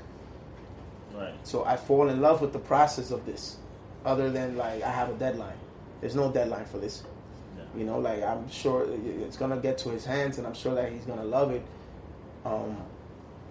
[1.14, 1.34] Right.
[1.45, 3.57] So I fall in love with the process of this,
[4.05, 5.57] other than like I have a deadline.
[6.01, 7.05] There's no deadline for this.
[7.57, 7.64] Yeah.
[7.78, 10.90] You know, like I'm sure it's gonna get to his hands, and I'm sure that
[10.90, 11.62] he's gonna love it.
[12.45, 12.76] Um,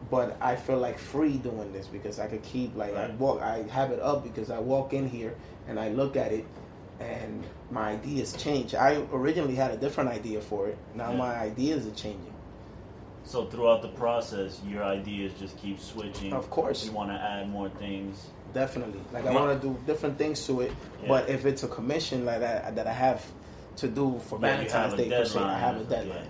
[0.10, 3.64] but I feel like free doing this because I could keep like I walk, I
[3.70, 5.36] have it up because I walk in here
[5.70, 6.46] and I look at it,
[7.00, 8.76] and my ideas change.
[8.76, 10.78] I originally had a different idea for it.
[10.96, 11.18] Now Yeah.
[11.18, 12.34] my ideas are changing.
[13.24, 16.34] So throughout the process, your ideas just keep switching.
[16.34, 16.86] Of course.
[16.86, 18.28] You want to add more things.
[18.54, 19.00] Definitely.
[19.14, 21.08] Like I want to do different things to it, Yeah.
[21.08, 23.24] but if it's a commission like that that I have
[23.78, 26.28] to do for That you have Valentine's Day per se, I have a deadline.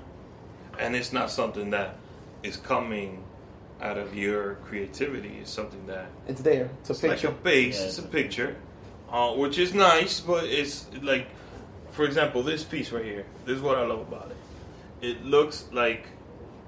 [0.80, 1.96] and it's not something that
[2.44, 3.24] is coming
[3.82, 5.40] out of your creativity.
[5.42, 6.70] It's something that It's there.
[6.82, 7.28] It's a it's picture.
[7.30, 7.80] like a base.
[7.80, 8.56] Yeah, it's a it's a- picture,
[9.12, 11.28] uh, which is nice, but it's like,
[11.92, 13.26] for example, this piece right here.
[13.46, 15.08] This is what I love about it.
[15.08, 16.08] It looks like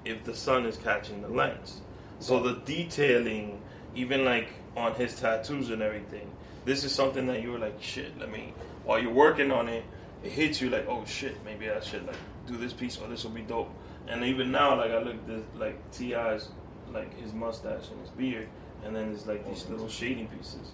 [0.06, 1.82] if the sun is catching the lens.
[2.20, 3.62] So the detailing,
[3.96, 6.30] even like on his tattoos and everything,
[6.66, 8.18] this is something that you were like, shit.
[8.20, 8.54] Let me.
[8.84, 9.86] While you're working on it,
[10.24, 12.16] it hits you like, oh shit, maybe I should like
[12.48, 13.70] do this piece or this will be dope.
[14.08, 16.50] And even now, like I look at this, like TI's,
[16.92, 18.48] like his mustache and his beard,
[18.84, 20.72] and then there's like these little shading pieces.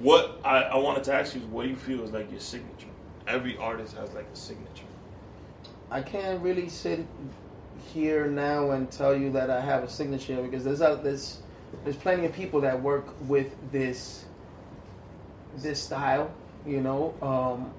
[0.00, 2.40] What I, I wanted to ask you is, what do you feel is like your
[2.40, 2.86] signature?
[3.26, 4.84] Every artist has like a signature.
[5.90, 7.04] I can't really sit
[7.92, 11.38] here now and tell you that I have a signature because there's a, there's
[11.84, 14.24] there's plenty of people that work with this
[15.56, 16.30] this style,
[16.66, 17.14] you know.
[17.20, 17.72] Um,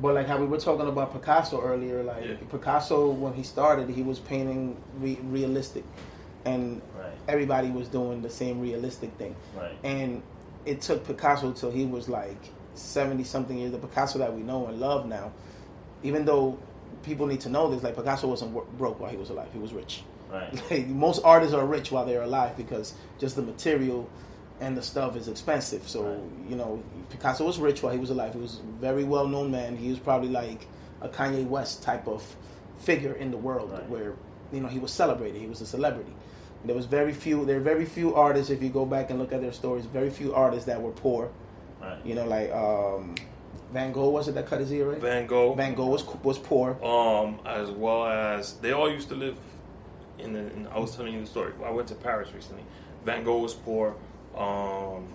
[0.00, 2.34] but like how we were talking about Picasso earlier, like Yeah.
[2.50, 5.84] Picasso when he started, he was painting re- realistic,
[6.44, 7.12] and Right.
[7.26, 9.34] everybody was doing the same realistic thing.
[9.56, 9.76] Right.
[9.82, 10.22] And
[10.68, 12.38] it took Picasso till he was like
[12.74, 13.72] seventy something years.
[13.72, 15.32] The Picasso that we know and love now,
[16.02, 16.58] even though
[17.02, 19.58] people need to know this, like Picasso wasn't wor- broke while he was alive; he
[19.58, 20.02] was rich.
[20.30, 20.52] Right.
[20.70, 24.08] Like, most artists are rich while they're alive because just the material
[24.60, 25.88] and the stuff is expensive.
[25.88, 26.20] So Right.
[26.50, 28.34] you know, Picasso was rich while he was alive.
[28.34, 29.76] He was a very well known man.
[29.76, 30.66] He was probably like
[31.00, 32.22] a Kanye West type of
[32.80, 33.88] figure in the world, Right.
[33.88, 34.14] where
[34.52, 35.40] you know he was celebrated.
[35.40, 36.12] He was a celebrity.
[36.68, 37.44] There was very few.
[37.46, 38.50] There are very few artists.
[38.50, 41.30] If you go back and look at their stories, very few artists that were poor.
[41.80, 41.98] Right.
[42.04, 43.14] You know, like um,
[43.72, 45.00] Van Gogh was it that cut his ear right?
[45.00, 46.76] Van Gogh, Van Gogh was was poor.
[46.84, 49.36] um, as well as they all used to live
[50.18, 50.40] in the.
[50.40, 51.52] In, I was telling you the story.
[51.64, 52.64] I went to Paris recently.
[53.04, 53.94] Van Gogh was poor.
[54.36, 55.08] Um,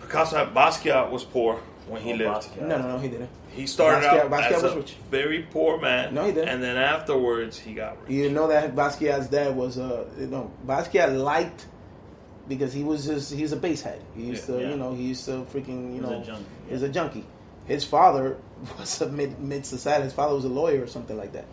[0.00, 1.56] Picasso, Basquiat was poor
[1.88, 2.30] when he Oh, lived.
[2.48, 2.68] Basquiat.
[2.68, 3.30] No, no, no, he didn't.
[3.54, 4.96] He started Basquiat- out Basquiat as was a rich.
[5.10, 6.14] very poor man.
[6.14, 6.48] No, he didn't.
[6.48, 8.10] And then afterwards, he got rich.
[8.10, 11.66] You know that Basquiat's dad was a you know Basquiat liked
[12.48, 14.00] because he was just he's a bass head.
[14.16, 14.56] He used Yeah.
[14.56, 14.70] to Yeah.
[14.70, 16.88] you know he used to freaking you He was know a junkie, he's yeah.
[16.88, 17.24] a junkie.
[17.66, 18.36] His father
[18.78, 20.04] was a mid mid society.
[20.04, 21.46] His father was a lawyer or something like that.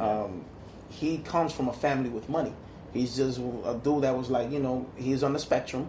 [0.00, 0.44] Um,
[0.88, 2.52] he comes from a family with money.
[2.92, 5.86] He's just a dude that was like you know he's on the spectrum,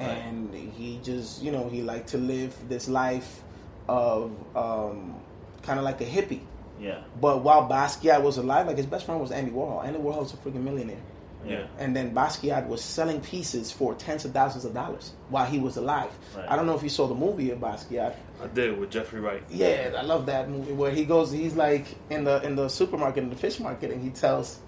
[0.00, 3.41] and he just you know he liked to live this life
[3.88, 5.14] of um,
[5.62, 6.40] kind of like a hippie.
[6.80, 7.00] Yeah.
[7.20, 9.84] But while Basquiat was alive, like his best friend was Andy Warhol.
[9.84, 10.98] Andy Warhol's a freaking millionaire.
[11.46, 11.66] Yeah.
[11.78, 15.76] And then Basquiat was selling pieces for tens of thousands of dollars while he was
[15.76, 16.10] alive.
[16.36, 16.48] Right.
[16.48, 18.14] I don't know if you saw the movie of Basquiat.
[18.42, 19.42] I did with Jeffrey Wright.
[19.50, 21.32] Yeah, I love that movie where he goes.
[21.32, 24.58] He's like in the in the supermarket in the fish market, and he tells.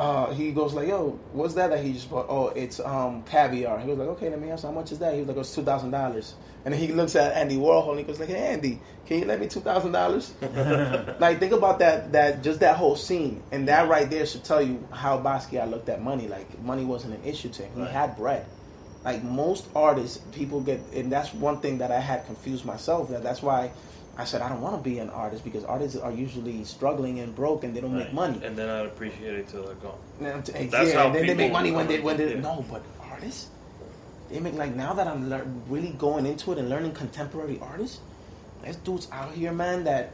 [0.00, 2.24] Uh, he goes like, "Yo, what's that that he just bought?
[2.28, 5.12] Oh, it's um caviar." He was like, "Okay, let me ask, how much is that?"
[5.12, 6.34] He was like, "It's two thousand dollars."
[6.64, 9.24] And then he looks at Andy Warhol and he goes like, "Hey, Andy, can you
[9.26, 10.32] let me two thousand dollars?"
[11.20, 14.62] like, think about that that just that whole scene, and that right there should tell
[14.62, 16.28] you how Basquiat looked at money.
[16.28, 17.72] Like, money wasn't an issue to him.
[17.74, 17.90] He Right.
[17.90, 18.46] had bread.
[19.04, 23.08] Like most artists, people get, and that's one thing that I had confused myself.
[23.10, 23.70] That that's why
[24.16, 27.34] I said I don't want to be an artist because artists are usually struggling and
[27.34, 28.40] broke and they don't make money.
[28.44, 29.98] And then I'd appreciate it till they're gone.
[30.20, 32.40] And t- That's yeah, how and then they make money when they when they Yeah.
[32.40, 33.48] no, but artists,
[34.30, 35.30] they make like now that I'm
[35.68, 38.00] really going into it and learning contemporary artists.
[38.62, 39.84] There's dudes out here, man.
[39.84, 40.10] That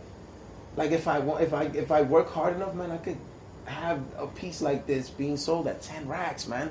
[0.76, 3.16] like if I want, if I if I work hard enough, man, I could
[3.64, 6.70] have a piece like this being sold at ten racks, man.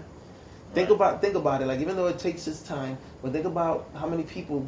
[0.73, 0.95] Think Right.
[0.95, 1.65] about think about it.
[1.65, 4.65] Like even though it takes its time, but think about how many people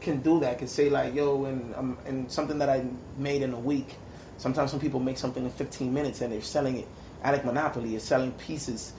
[0.00, 0.58] can do that.
[0.58, 2.84] Can say like, yo, and um, and something that I
[3.18, 3.94] made in a week.
[4.38, 6.88] Sometimes some people make something in 15 minutes and they're selling it.
[7.22, 8.94] Alec Monopoly is selling pieces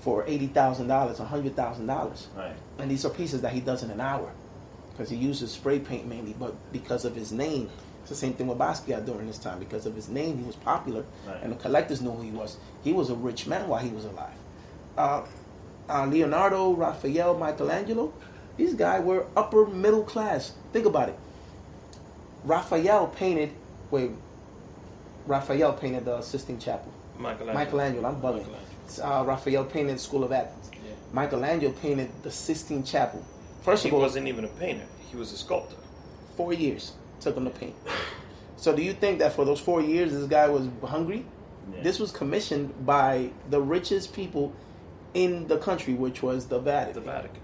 [0.00, 2.54] for eighty thousand dollars, hundred thousand dollars, Right.
[2.78, 4.30] and these are pieces that he does in an hour
[4.92, 6.34] because he uses spray paint mainly.
[6.38, 7.68] But because of his name,
[8.00, 9.58] it's the same thing with Basquiat during this time.
[9.58, 11.42] Because of his name, he was popular, Right.
[11.42, 12.56] and the collectors knew who he was.
[12.82, 14.32] He was a rich man while he was alive.
[14.96, 15.22] Uh,
[15.90, 18.12] uh, Leonardo, Raphael, Michelangelo,
[18.56, 20.52] these guys were upper middle class.
[20.72, 21.18] Think about it.
[22.44, 23.50] Raphael painted.
[23.90, 24.10] Wait,
[25.26, 26.92] Raphael painted the Sistine Chapel.
[27.18, 27.54] Michelangelo.
[27.54, 28.46] Michelangelo, I'm bugging.
[28.46, 29.20] Michelangelo.
[29.20, 30.70] Uh, Raphael painted the School of Athens.
[30.72, 30.92] Yeah.
[31.12, 33.24] Michelangelo painted the Sistine Chapel.
[33.62, 34.84] First He of all, wasn't even a painter.
[35.10, 35.76] He was a sculptor.
[36.36, 37.74] four years took him to paint.
[38.58, 41.26] So do you think that for those four years this guy was hungry?
[41.74, 41.82] Yeah.
[41.82, 44.54] This was commissioned by the richest people
[45.12, 46.94] in the country, which was the Vatican.
[47.04, 47.40] The Vatican.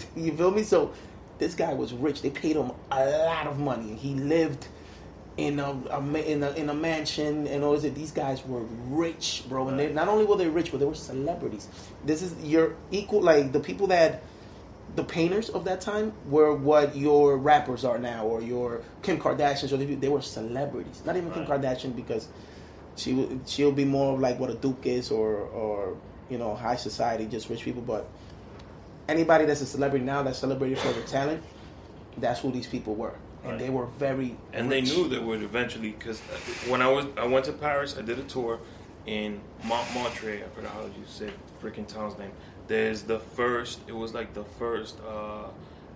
[0.16, 0.62] You feel me?
[0.62, 0.92] So
[1.38, 2.22] this guy was rich.
[2.22, 3.94] They paid him a lot of money.
[3.94, 4.66] He lived
[5.36, 7.92] in a, a in a in a mansion and all this.
[7.92, 9.68] These guys were rich, bro.
[9.68, 11.68] And they, not only were they rich, but they were celebrities.
[12.04, 13.22] This is your equal.
[13.22, 14.22] Like the people that
[14.94, 19.72] the painters of that time were what your rappers are now, or your Kim Kardashians,
[19.72, 21.02] or they, they were celebrities.
[21.04, 22.28] Not even Kim Kardashian because
[22.96, 25.96] she she'll be more of like what a Duke is, or or
[26.30, 27.82] you know high society, just rich people.
[27.82, 28.08] But
[29.08, 31.42] anybody that's a celebrity now that's celebrated for their talent,
[32.18, 33.58] that's who these people were, and Right.
[33.60, 36.20] they were very and they knew they would eventually because
[36.68, 38.58] when I was I went to Paris, I did a tour
[39.06, 40.42] in Montmartre.
[40.44, 41.32] I forgot how you said
[41.62, 42.32] freaking town's name.
[42.68, 43.80] There's the first.
[43.86, 44.98] It was like the first.
[45.06, 45.44] Uh,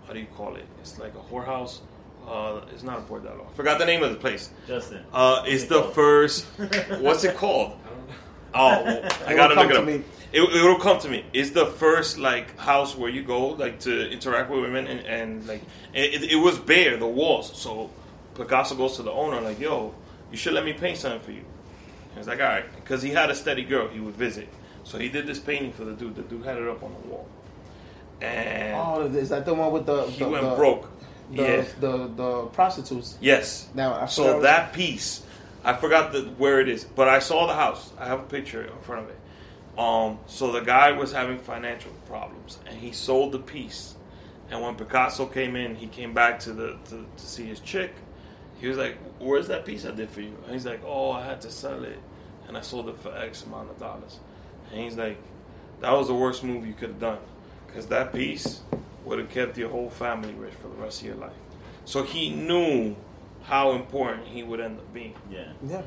[0.06, 0.64] how do you call it?
[0.80, 1.80] It's like a whorehouse.
[2.28, 3.44] Uh, it's not a bordello.
[3.50, 4.50] I forgot the name of the place.
[4.68, 5.02] Justin.
[5.12, 6.44] Uh, it's the first.
[7.00, 7.72] What's it called?
[8.55, 9.84] Oh, well, I gotta look it up.
[9.84, 10.03] me.
[10.32, 11.24] It, it'll come to me.
[11.32, 15.46] It's the first like house where you go like to interact with women and, and
[15.46, 17.57] like it, it, was bare the walls.
[17.57, 17.90] So
[18.36, 19.92] Picasso goes to the owner like, "Yo,
[20.30, 21.44] you should let me paint something for you."
[22.11, 24.48] And he's like, "All right," because he had a steady girl he would visit.
[24.84, 26.14] So he did this painting for the dude.
[26.14, 27.28] The dude had it up on the wall,
[28.20, 30.90] and Oh, is that the one with the he the, went the, broke.
[31.32, 31.64] The, yeah.
[31.80, 33.16] the the prostitutes.
[33.20, 33.68] Yes.
[33.74, 35.22] Now I So that piece,
[35.62, 37.92] I forgot the, where it is, but I saw the house.
[37.98, 39.18] I have a picture in front of it.
[39.78, 43.94] Um, so the guy was having financial problems, and he sold the piece.
[44.50, 47.94] And when Picasso came in, he came back to the to, to see his chick.
[48.61, 51.24] He was like, "Where's that piece I did for you?" And he's like, "Oh, I
[51.24, 51.98] had to sell it,
[52.48, 54.18] and I sold it for X amount of dollars."
[54.70, 55.18] And he's like,
[55.80, 57.20] "That was the worst move you could have done,
[57.66, 58.61] because that piece
[59.04, 61.32] would have kept your whole family rich for the rest of your life."
[61.84, 62.96] So he knew
[63.45, 65.14] how important he would end up being.
[65.30, 65.53] Yeah.
[65.66, 65.82] Yeah.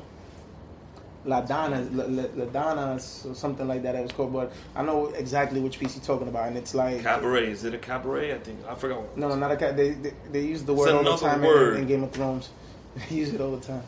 [1.26, 2.98] La Donna, La, La, La Donna, or
[3.34, 3.94] something like that.
[3.94, 7.02] It was called, but I know exactly which piece you're talking about, and it's like
[7.02, 8.34] Cabaret, is it a cabaret?
[8.34, 9.00] I think I forgot.
[9.00, 9.36] What it no, was.
[9.36, 9.74] not a cat.
[9.74, 11.76] They, they they use the It's word all the time in- word.
[11.78, 12.50] In, Game of Thrones.
[13.08, 13.82] They use it all the time.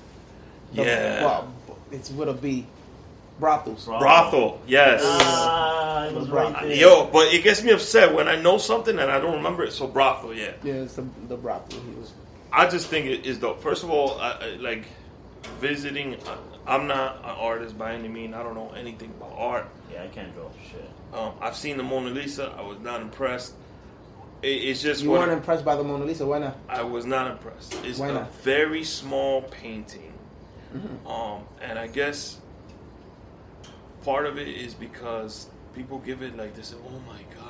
[0.73, 1.25] The- Yeah.
[1.25, 1.53] well,
[1.93, 2.67] it's with a B.
[3.39, 3.85] Brothels.
[3.85, 5.03] Bro- Brothel, yes.
[5.05, 6.75] Ah, it was right there.
[6.75, 9.73] Yo, but it gets me upset when I know something and I don't remember it.
[9.75, 10.53] So brothel, yeah.
[10.64, 11.81] Yeah, it's the the brothel.
[11.83, 12.12] He was.
[12.53, 13.61] I just think it is dope.
[13.62, 14.84] First of all, I, I, like
[15.61, 16.16] visiting.
[16.26, 16.36] I,
[16.66, 18.34] I'm not an artist by any means.
[18.34, 19.68] I don't know anything about art.
[19.92, 20.90] Yeah, I can't draw shit.
[21.14, 22.53] Um, I've seen the Mona Lisa.
[22.59, 23.55] I was not impressed.
[24.42, 26.26] It, it's just You what weren't impressed by the Mona Lisa.
[26.26, 26.57] Why not?
[26.68, 27.78] I was not impressed.
[27.84, 28.34] It's Why a not?
[28.42, 30.12] very small painting,
[30.74, 31.07] Mm-hmm.
[31.07, 32.38] um, and I guess
[34.05, 36.74] part of it is because people give it like this.
[36.74, 37.45] Oh my god!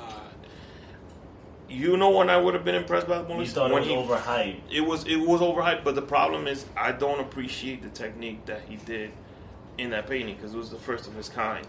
[1.69, 3.73] You know when I would have been impressed by the Mona You Lisa thought it
[3.73, 4.59] when was he overhyped.
[4.71, 8.61] it was it was overhyped, but the problem is I don't appreciate the technique that
[8.69, 9.11] he did
[9.77, 11.65] in that painting because it was the first of its kind.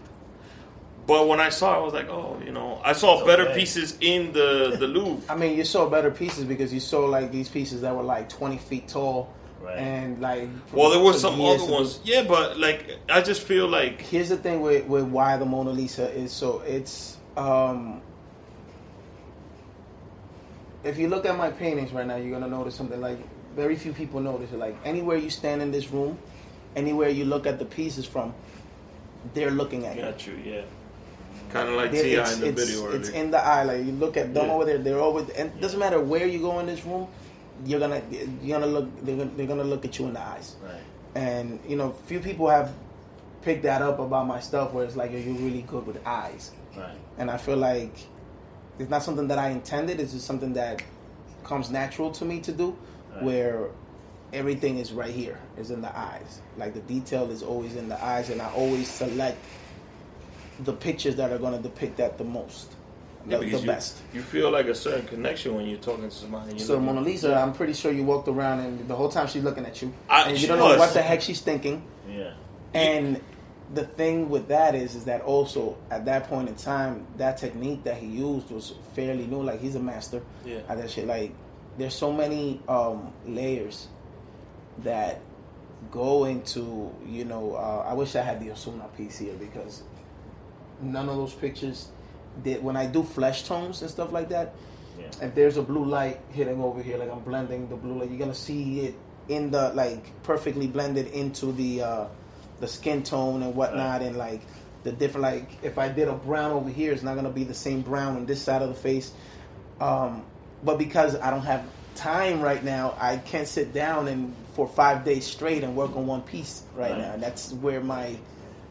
[1.05, 3.43] But when I saw, it, I was like, oh, you know, I saw It's better
[3.47, 3.59] okay.
[3.59, 5.21] pieces in the the Louvre.
[5.31, 8.29] I mean, you saw better pieces because you saw like these pieces that were like
[8.29, 9.77] 20 feet tall, Right.
[9.77, 10.47] and like.
[10.71, 11.73] Well, there were some years other to do.
[11.73, 15.45] ones, yeah, but like I just feel like Here's the thing with, with why the
[15.45, 18.01] Mona Lisa is so it's um
[20.83, 23.17] if you look at my paintings right now, you're gonna notice something like
[23.55, 24.57] very few people notice it.
[24.59, 26.17] Like anywhere you stand in this room,
[26.75, 28.33] anywhere you look at the pieces from,
[29.33, 30.01] they're looking at you.
[30.01, 30.61] got you, yeah,
[31.49, 33.21] kind of like They're- TI it's, in the it's, video it's earlier.
[33.23, 33.63] in the eye.
[33.63, 34.53] Like you look at them Yeah.
[34.53, 35.29] over there, they're always.
[35.31, 37.07] And it doesn't matter where you go in this room,
[37.65, 38.01] you're gonna
[38.41, 38.87] you're gonna look.
[39.05, 40.55] They're gonna, they're gonna look at you in the eyes.
[40.63, 40.79] Right.
[41.15, 42.71] And you know, few people have
[43.41, 46.51] picked that up about my stuff, where it's like, "Yo, you're really good with eyes."
[46.77, 46.95] Right.
[47.17, 47.91] And I feel like
[48.79, 49.99] it's not something that I intended.
[49.99, 50.81] It's just something that
[51.43, 52.75] comes natural to me to do,
[53.13, 53.23] Right.
[53.23, 53.67] where
[54.33, 56.41] everything is right here, is in the eyes.
[56.57, 59.37] Like the detail is always in the eyes, and I always select
[60.63, 62.73] the pictures that are going to depict that the most,
[63.27, 63.97] Yeah, the, the you, best.
[64.13, 66.59] You feel like a certain connection when you're talking to somebody.
[66.59, 69.43] So looking- Mona Lisa, I'm pretty sure you walked around and the whole time she's
[69.43, 71.81] looking at you, I- and you don't know what the heck she's thinking.
[72.09, 72.31] Yeah.
[72.73, 73.21] And
[73.73, 77.83] the thing with that is, is that also at that point in time, that technique
[77.83, 79.43] that he used was fairly new.
[79.43, 80.59] Like he's a master Yeah.
[80.67, 81.05] at that shit.
[81.07, 81.33] Like
[81.77, 83.87] there's so many um, layers
[84.79, 85.21] that
[85.91, 87.55] go into, you know.
[87.55, 89.83] Uh, I wish I had the Ozuna piece here because
[90.81, 91.89] none of those pictures
[92.43, 92.63] did.
[92.63, 94.55] When I do flesh tones and stuff like that,
[94.97, 95.05] Yeah.
[95.27, 98.19] if there's a blue light hitting over here, like I'm blending the blue light, you're
[98.19, 98.95] gonna see it
[99.27, 102.05] in the like perfectly blended into the uh,
[102.59, 104.41] the skin tone and whatnot, and like
[104.83, 107.53] the different like if I did a brown over here, it's not gonna be the
[107.53, 109.13] same brown on this side of the face.
[109.79, 110.23] Um,
[110.63, 111.63] but because I don't have
[111.95, 116.05] time right now, I can't sit down and for five days straight and work on
[116.07, 116.99] one piece right, Right.
[116.99, 117.13] now.
[117.13, 118.17] And that's where my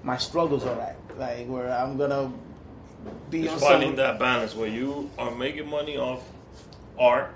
[0.02, 0.96] my struggles are at.
[1.18, 2.32] Like where I'm gonna
[3.30, 6.22] be It's finding some, that balance where you are making money off
[6.98, 7.34] art,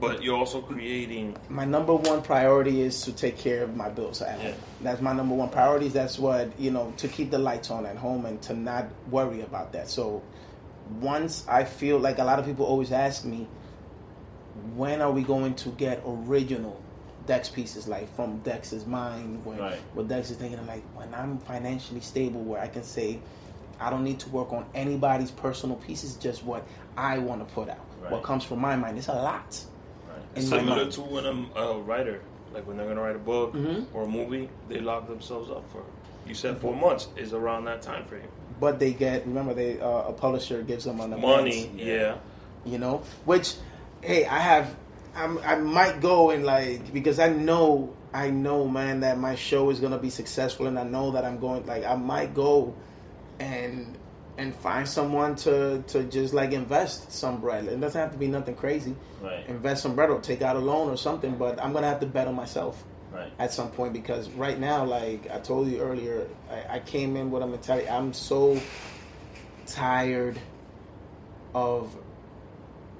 [0.00, 1.36] but you're also creating.
[1.48, 4.44] my number one priority is to take care of my bills at Yeah.
[4.50, 4.54] home.
[4.82, 5.88] That's my number one priority.
[5.88, 9.40] That's what you know to keep the lights on at home and to not worry
[9.42, 9.88] about that.
[9.88, 10.22] So
[11.00, 13.46] once I feel like a lot of people always ask me,
[14.76, 16.80] when are we going to get original
[17.26, 19.44] Dex pieces like from Dex's mind?
[19.46, 19.78] When Right.
[19.94, 23.20] what Dex is thinking, I'm like when I'm financially stable, where I can say.
[23.80, 26.64] I don't need to work on anybody's personal pieces, just what
[26.96, 27.80] I want to put out.
[28.08, 28.98] What comes from my mind.
[28.98, 29.60] It's a lot.
[30.36, 32.20] My Similar to when I'm a writer,
[32.52, 33.86] like when they're gonna write a book Mhm.
[33.94, 35.82] or a movie, they lock themselves up for.
[36.26, 38.28] You said four months is around that time frame.
[38.60, 42.14] but they get remember they uh, a publisher gives them an Money, advance, yeah.
[42.64, 43.54] you know which
[44.00, 44.72] hey i have
[45.16, 49.70] I'm, i might go and like because i know i know man that my show
[49.70, 52.74] is gonna be successful and i know that i'm going like i might go
[53.40, 53.98] and
[54.38, 58.26] and find someone to to just like invest some bread it doesn't have to be
[58.26, 59.46] nothing crazy Right.
[59.48, 62.06] invest some bread or take out a loan or something but i'm gonna have to
[62.06, 62.82] bet on myself
[63.12, 63.30] Right.
[63.38, 67.30] at some point because right now, like I told you earlier, I, I came in
[67.30, 67.88] with a mentality.
[67.88, 68.60] I'm so
[69.66, 70.36] tired
[71.54, 71.96] of,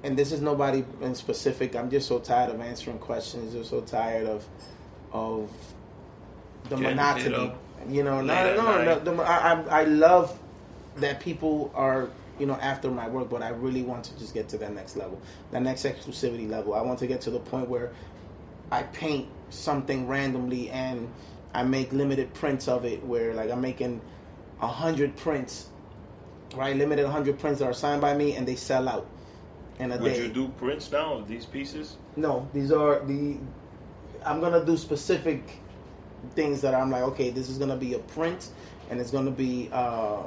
[0.03, 1.75] and this is nobody in specific.
[1.75, 3.53] I'm just so tired of answering questions.
[3.53, 4.45] Just so tired of,
[5.11, 5.51] of
[6.69, 7.51] the Getting monotony.
[7.89, 8.99] You know, late no, no, no.
[8.99, 10.39] The, I, I, I love
[10.97, 14.47] that people are you know after my work but i really want to just get
[14.49, 15.19] to that next level
[15.51, 17.91] that next exclusivity level i want to get to the point where
[18.71, 21.07] i paint something randomly and
[21.53, 24.01] i make limited prints of it where like i'm making
[24.61, 25.69] a hundred prints
[26.55, 29.07] right limited 100 prints that are signed by me and they sell out
[29.79, 31.97] in a Would day you do prints now of these pieces?
[32.15, 33.37] no, these are the.
[34.25, 35.59] I'm gonna do specific
[36.33, 38.49] things that I'm like, okay, this is gonna be a print,
[38.89, 40.23] and it's gonna be uh,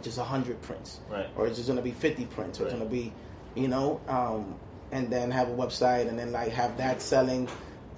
[0.00, 1.26] just hundred prints, Right.
[1.36, 3.12] or it's just gonna be fifty prints, or it's gonna be,
[3.54, 4.54] you know, um,
[4.92, 7.48] and then have a website, and then like have that selling,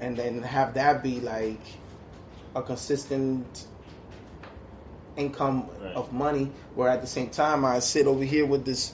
[0.01, 1.61] and then have that be like
[2.57, 3.67] a consistent
[5.17, 5.95] income Right.
[5.95, 6.51] of money.
[6.75, 8.93] Where at the same time, I sit over here with this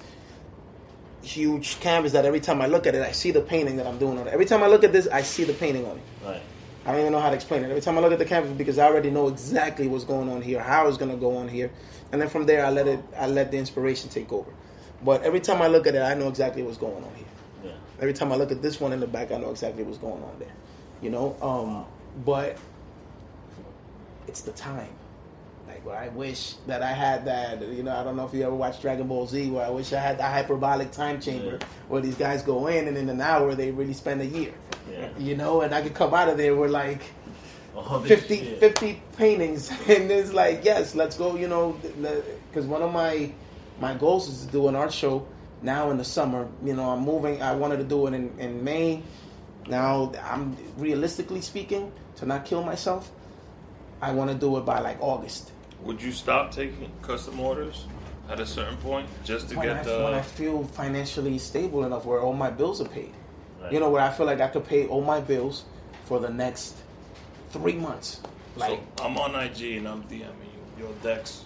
[1.22, 3.98] huge canvas that every time I look at it, I see the painting that I'm
[3.98, 4.32] doing on it.
[4.32, 6.02] Every time I look at this, I see the painting on it.
[6.24, 6.42] Right.
[6.84, 7.70] I don't even know how to explain it.
[7.70, 10.40] Every time I look at the canvas, because I already know exactly what's going on
[10.40, 11.70] here, how it's going to go on here,
[12.10, 14.50] and then from there, I let it, I let the inspiration take over.
[15.04, 17.26] But every time I look at it, I know exactly what's going on here.
[17.64, 17.72] Yeah.
[18.00, 20.22] Every time I look at this one in the back, I know exactly what's going
[20.22, 20.52] on there.
[21.02, 21.86] You know, um,
[22.24, 22.58] but
[24.26, 24.88] it's the time.
[25.80, 27.60] Like where I wish that I had that.
[27.66, 29.92] You know, I don't know if you ever watched Dragon Ball Z, where I wish
[29.92, 31.66] I had the hyperbolic time chamber Yeah.
[31.88, 34.52] where these guys go in and in an hour they really spend a year.
[34.90, 35.08] Yeah.
[35.18, 37.02] You know, and I could come out of there with like
[37.76, 41.36] All 50, 50 paintings, and it's like, yes, let's go.
[41.36, 41.78] You know,
[42.50, 43.32] because one of my
[43.80, 45.26] my goals is to do an art show
[45.62, 46.48] now in the summer.
[46.64, 47.40] You know, I'm moving.
[47.42, 49.02] I wanted to do it in, in May.
[49.68, 53.10] Now, I'm realistically speaking, to not kill myself,
[54.02, 55.52] I want to do it by like August.
[55.84, 57.86] Would you stop taking custom orders
[58.30, 62.04] at a certain point just to When I, get when I feel financially stable enough
[62.06, 63.12] where all my bills are paid.
[63.60, 63.72] Right.
[63.72, 65.64] You know, where I feel like I could pay all my bills
[66.04, 66.76] for the next
[67.50, 68.20] three months.
[68.56, 70.84] Like, so I'm on IG and I'm DMing you.
[70.84, 71.44] Yo, Dex,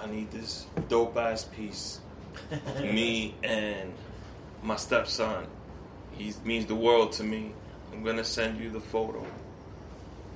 [0.00, 2.00] I need this dope ass piece.
[2.80, 3.92] me and
[4.62, 5.46] my stepson.
[6.12, 7.52] He means the world to me.
[7.92, 9.24] I'm gonna send you the photo.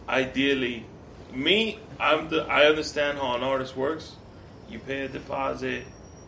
[0.08, 0.86] Ideally,
[1.32, 2.42] me, I'm the.
[2.44, 4.16] I understand how an artist works.
[4.68, 5.84] You pay a deposit,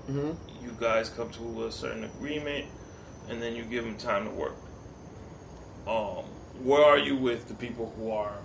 [0.09, 0.37] Mhm.
[0.63, 2.67] You guys come to a certain agreement,
[3.29, 4.57] and then you give them time to work.
[5.87, 6.25] Um,
[6.63, 8.37] where are you with the people who are,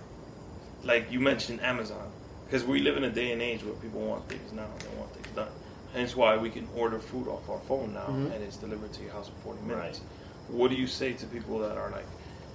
[0.84, 2.10] like you mentioned, Amazon?
[2.44, 4.66] Because we live in a day and age where people want things now.
[4.78, 5.48] They want things done.
[5.92, 8.32] Hence why we can order food off our phone now, Mhm.
[8.34, 10.00] and it's delivered to your house in 40 minutes.
[10.00, 10.56] Right.
[10.56, 12.06] What do you say to people that are like,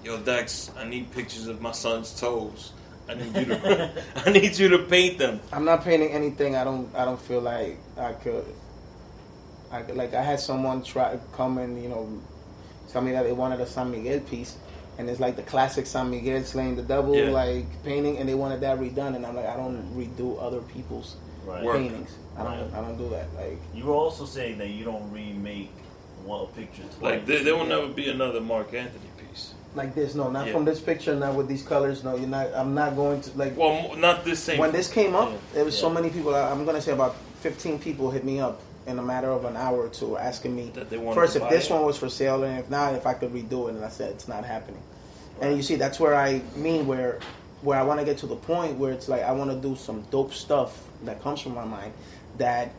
[0.04, 2.72] "Yo, Dex, I need pictures of my son's toes.
[3.12, 3.92] I need you to,
[4.26, 6.56] I need you to paint them." I'm not painting anything.
[6.56, 6.94] I don't.
[6.96, 8.46] I don't feel like I could.
[9.72, 12.22] I could, like I had someone try to come and you know
[12.92, 14.58] tell me that they wanted a San Miguel piece,
[14.98, 17.30] and it's like the classic San Miguel slaying the devil Yeah.
[17.32, 21.16] like painting, and they wanted that redone, and I'm like I don't redo other people's
[21.46, 21.64] Right.
[21.64, 21.78] Work.
[21.78, 22.12] paintings.
[22.38, 22.54] I don't.
[22.72, 22.74] Right.
[22.78, 23.34] I don't do that.
[23.36, 25.72] Like You were also saying that you don't remake
[26.26, 27.02] one picture twice.
[27.02, 29.11] Like there, there will never be another Marc Anthony piece.
[29.76, 30.16] Like this.
[30.16, 30.54] No, not Yeah.
[30.54, 31.16] from this picture.
[31.16, 32.04] Not with these colors.
[32.04, 32.50] No, you're not.
[32.54, 33.58] I'm not going to like.
[33.58, 34.60] Well, not this same.
[34.60, 35.38] when this came up, Yeah.
[35.54, 36.36] there was so many people.
[36.36, 39.56] I- I'm gonna say about 15 people hit me up in a matter of an
[39.56, 41.74] hour or two, asking me that they first if this it.
[41.74, 43.76] one was for sale, and if not, if I could redo it.
[43.76, 44.82] And I said it's not happening.
[45.40, 47.20] And you see, that's where I mean where
[47.62, 49.76] where I want to get to the point where it's like I want to do
[49.76, 51.94] some dope stuff that comes from my mind
[52.40, 52.72] that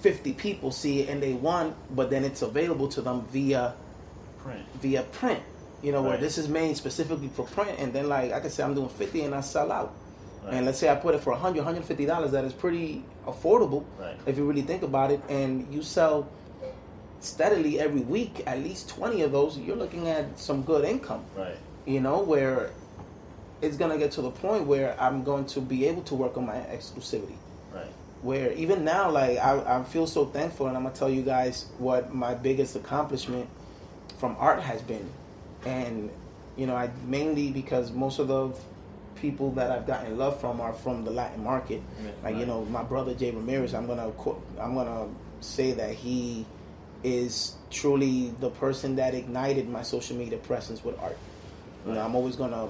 [0.00, 3.74] 50 people see it and they want, but then it's available to them via
[4.42, 4.64] print.
[4.80, 5.38] via print.
[5.82, 8.62] You know, where this is made specifically for print, and then like I can say
[8.62, 9.92] I'm doing 50 and I sell out.
[10.44, 10.54] Right.
[10.54, 12.30] And let's say I put it for 100, 150 dollars.
[12.32, 14.16] That is pretty affordable Right.
[14.26, 15.20] if you really think about it.
[15.28, 16.28] And you sell
[17.20, 19.58] steadily every week, at least 20 of those.
[19.58, 21.24] You're looking at some good income.
[21.36, 21.56] Right.
[21.86, 22.70] You know, where
[23.60, 26.46] it's gonna get to the point where I'm going to be able to work on
[26.46, 27.36] my exclusivity
[27.72, 27.86] Right.
[28.22, 31.66] where even now like I, I feel so thankful and i'm gonna tell you guys
[31.78, 33.48] what my biggest accomplishment
[34.18, 35.08] from art has been
[35.64, 36.10] and
[36.56, 38.50] you know i mainly because most of the
[39.14, 41.80] people that i've gotten love from are from the latin market
[42.24, 44.10] like you know my brother jay ramirez i'm gonna
[44.60, 45.06] i'm gonna
[45.40, 46.44] say that he
[47.04, 51.18] is truly the person that ignited my social media presence with art
[51.86, 52.68] you know i'm always gonna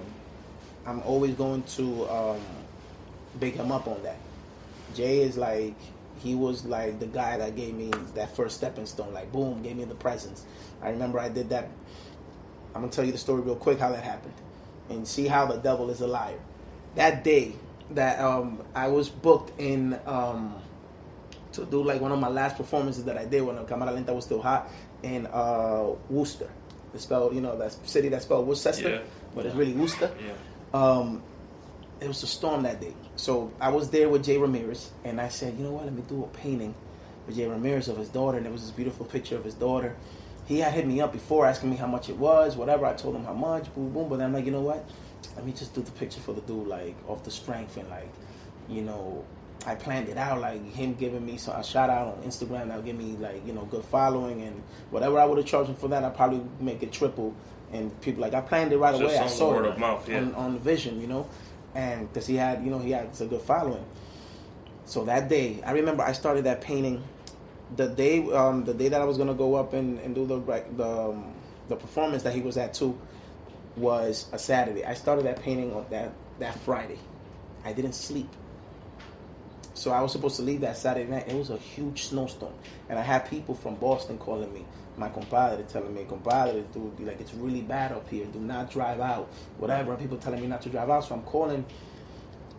[0.86, 2.40] i'm always going to um,
[3.38, 4.16] big him up on that
[4.95, 5.74] Jay is like
[6.18, 9.12] he was like the guy that gave me that first stepping stone.
[9.12, 10.45] Like boom, gave me the presence.
[10.82, 11.68] I remember I did that.
[12.75, 14.35] I'm gonna tell you the story real quick how that happened,
[14.89, 16.39] and see how the devil is a liar.
[16.95, 17.55] That day
[17.91, 20.55] that um, I was booked in um,
[21.53, 24.25] to do like one of my last performances that I did when Camara Lenta was
[24.25, 24.70] still hot
[25.03, 26.51] in uh, Worcester.
[26.95, 28.99] It's spelled, you know, that city that's spelled Worcester, Yeah.
[29.35, 30.33] but it's really Worcester Yeah.
[30.75, 31.23] um,
[32.01, 32.95] it was a storm that day.
[33.16, 36.03] So I was there with Jay Ramirez, and I said, you know what, let me
[36.09, 36.75] do a painting
[37.27, 39.95] with Jay Ramirez of his daughter, and it was this beautiful picture of his daughter.
[40.47, 42.84] He had hit me up before asking me how much it was, whatever.
[42.84, 44.09] I told him how much, boom, boom.
[44.09, 44.88] But then I'm like, you know what?
[45.36, 48.12] Let me just do the picture for the dude, like off the strength, and like,
[48.68, 49.24] you know,
[49.64, 52.82] I planned it out, like him giving me some, a shout out on Instagram that'll
[52.82, 55.88] give me like, you know, good following, and whatever I would have charged him for
[55.88, 57.34] that, I'd probably make it triple.
[57.72, 59.18] And people like I planned it right Just away.
[59.18, 60.18] I saw word it of mouth, yeah.
[60.18, 61.28] on, on the vision, you know,
[61.74, 63.84] and because he had, you know, he had a good following.
[64.84, 67.03] So that day, I remember I started that painting.
[67.77, 70.41] The day, um, the day that I was gonna go up and, and do the
[70.77, 71.35] the um,
[71.68, 72.99] the performance that he was at too,
[73.77, 74.85] was a Saturday.
[74.85, 76.99] I started that painting on that that Friday.
[77.64, 78.29] I didn't sleep.
[79.75, 81.29] So I was supposed to leave that Saturday night.
[81.29, 82.53] It was a huge snowstorm,
[82.89, 84.64] and I had people from Boston calling me,
[84.97, 88.27] my compadre telling me, compadre, dude, like it's really bad up here.
[88.27, 89.97] Do not drive out, whatever.
[89.97, 91.05] People telling me not to drive out.
[91.05, 91.64] So I'm calling,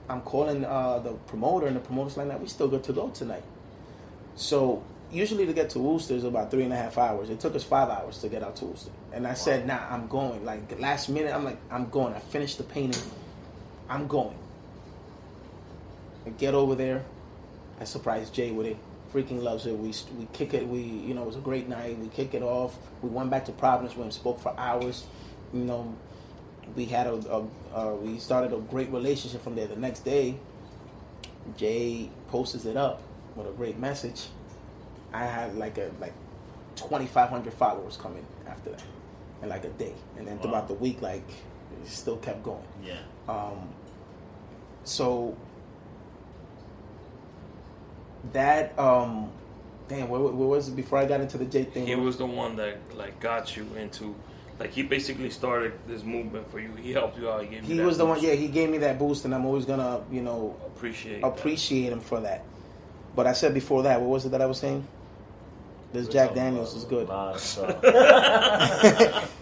[0.09, 3.09] I'm calling uh, the promoter, and the promoter's like, "Nah, we still good to go
[3.09, 3.43] tonight."
[4.36, 4.84] So
[5.14, 7.30] usually to get to Worcester is about three and a half hours.
[7.30, 10.07] It took us five hours to get out to Worcester, and I said, "Nah, I'm
[10.07, 13.01] going." Like last minute, I'm like, "I'm going." I finished the painting.
[13.89, 14.38] I'm going.
[16.26, 17.03] I get over there.
[17.80, 18.78] I surprised Jay with it.
[19.14, 19.78] Freaking loves it.
[19.78, 20.68] We we kick it.
[20.68, 21.97] We you know it was a great night.
[21.99, 22.76] We kick it off.
[23.01, 23.95] We went back to Providence.
[23.95, 25.05] We spoke for hours.
[25.53, 25.95] You know,
[26.76, 27.45] we had a, a
[27.76, 29.68] uh, we started a great relationship from there.
[29.68, 30.36] The next day,
[31.57, 33.01] Jay posts it up
[33.36, 34.28] with a great message.
[35.14, 36.14] I had like a like
[36.76, 38.84] twenty five hundred followers coming after that
[39.41, 40.43] in like a day, and then Wow.
[40.43, 42.64] throughout the week, like it still kept going.
[42.84, 42.97] Yeah.
[43.30, 43.70] Um,
[44.84, 45.36] so
[48.32, 49.30] that um,
[49.88, 51.86] damn, where, where was it before I got into the Jay thing?
[51.86, 54.16] He was the one that like got you into,
[54.59, 56.74] like he basically started this movement for you.
[56.76, 57.41] He helped you out.
[57.43, 58.22] He gave He that was the one.
[58.22, 61.22] Yeah, he gave me that boost, and I'm always gonna, you know, Appreciate.
[61.22, 61.28] that.
[61.28, 62.43] appreciate him for that.
[63.16, 64.88] But I said before that, what was it that I was saying?
[65.94, 67.08] This We're Jack Daniels is good.
[67.08, 67.82] a lot of stuff.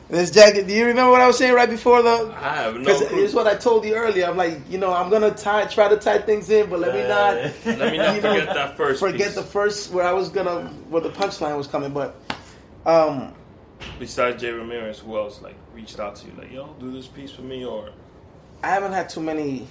[0.09, 0.53] This Jack.
[0.55, 2.33] Do you remember what I was saying right before the?
[2.37, 3.23] I have no clue.
[3.23, 4.25] it's what I told you earlier.
[4.25, 7.07] I'm like, you know, I'm gonna tie, try to tie things in, but let me
[7.07, 7.35] not
[7.79, 8.99] Let me not you know, forget that first.
[8.99, 9.35] forget piece.
[9.35, 11.93] the first where I was gonna where the punchline was coming.
[11.93, 12.15] But
[12.85, 13.33] um,
[13.99, 17.31] Besides Jay Ramirez, who else like reached out to you like, yo, do this piece
[17.31, 17.91] for me, or
[18.61, 19.65] I haven't had too many.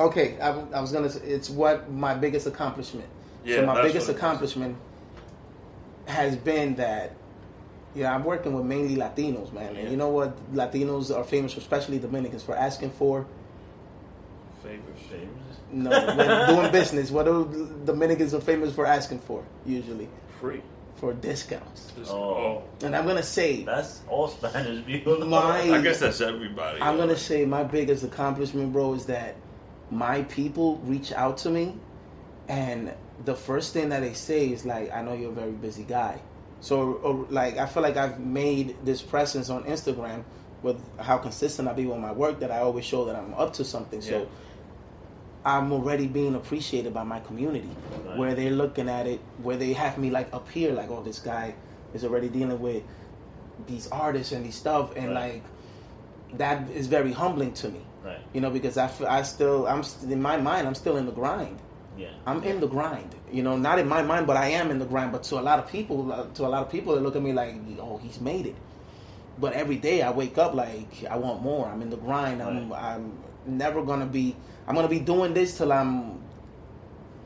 [0.00, 1.10] Okay, I, I was gonna.
[1.10, 3.08] say It's what my biggest accomplishment.
[3.44, 4.16] Yeah, so my biggest what it is.
[4.16, 4.76] accomplishment
[6.08, 7.14] has been that.
[7.94, 9.74] Yeah, I'm working with mainly Latinos, man.
[9.74, 9.80] Yeah.
[9.80, 10.36] And you know what?
[10.52, 13.26] Latinos are famous, especially Dominicans, for asking for
[14.62, 15.00] favors?
[15.72, 17.10] no when doing business.
[17.10, 19.44] What do Dominicans are famous for asking for?
[19.66, 20.08] Usually
[20.40, 20.62] Free.
[20.96, 21.92] for discounts.
[22.08, 22.12] Oh.
[22.12, 22.64] oh.
[22.82, 25.18] And I'm gonna say, That's all Spanish people.
[25.26, 25.74] My- oh.
[25.74, 26.80] I guess that's everybody.
[26.80, 29.36] I'm gonna say my biggest accomplishment, bro, is that
[29.90, 31.74] my people reach out to me,
[32.48, 32.92] and
[33.24, 36.20] the first thing that they say is like, "I know you're a very busy guy."
[36.60, 40.24] So, or, like, I feel like I've made this presence on Instagram
[40.62, 43.52] with how consistent I be with my work that I always show that I'm up
[43.54, 44.00] to something.
[44.02, 44.08] Yeah.
[44.10, 44.28] So,
[45.44, 47.70] I'm already being appreciated by my community,
[48.06, 48.18] Right.
[48.18, 51.20] where they're looking at it, where they have me like up here, like, "Oh, this
[51.20, 51.54] guy
[51.94, 52.82] is already dealing with
[53.66, 55.32] these artists and these stuff," and Right.
[55.34, 55.42] like
[56.38, 58.18] that is very humbling to me Right.
[58.34, 61.06] you know because I, f- I still i'm st- in my mind i'm still in
[61.06, 61.58] the grind
[61.98, 62.08] Yeah.
[62.26, 64.86] i'm in the grind you know not in my mind but i am in the
[64.86, 65.10] grind.
[65.12, 67.22] But to a lot of people uh, to a lot of people they look at
[67.22, 68.54] me like oh he's made it.
[69.38, 71.66] But every day i wake up like i want more.
[71.66, 72.40] I'm in the grind.
[72.42, 74.36] I'm i'm never gonna be
[74.66, 76.20] i'm gonna be doing this till i'm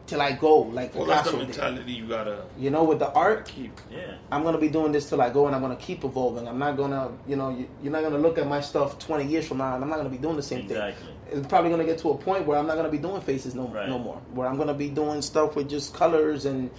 [0.07, 1.49] till i go like Well, that's the Picasso did.
[1.49, 3.81] mentality you gotta you know with the art keep.
[3.91, 4.15] Yeah.
[4.33, 6.49] I'm gonna be doing this till I go, and I'm gonna keep evolving.
[6.49, 9.47] I'm not gonna, you know, you, you're not gonna look at my stuff 20 years
[9.47, 11.09] from now, and I'm not gonna be doing the same thing Exactly.
[11.31, 13.69] it's probably gonna get to a point where I'm not gonna be doing faces no
[13.69, 13.89] Right.
[13.89, 14.17] no more.
[14.35, 16.71] Where I'm gonna be doing stuff with just colors and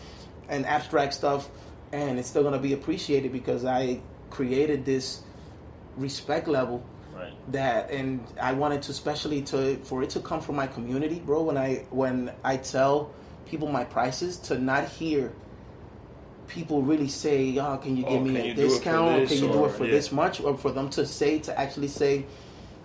[0.50, 1.50] and abstract stuff,
[1.94, 4.00] and it's still gonna be appreciated because I
[4.32, 5.22] created this
[5.96, 6.84] respect level.
[7.50, 11.44] That, and I wanted to especially to for it to come from my community, bro.
[11.44, 13.12] When I when I tell
[13.46, 15.32] people my prices, to not hear
[16.48, 18.70] people really say, "Oh, can you Oh, give me can a you do it for
[18.76, 19.20] discount?
[19.30, 19.92] this, can you do it for yeah.
[19.92, 22.26] this much?" Or for them to say to actually say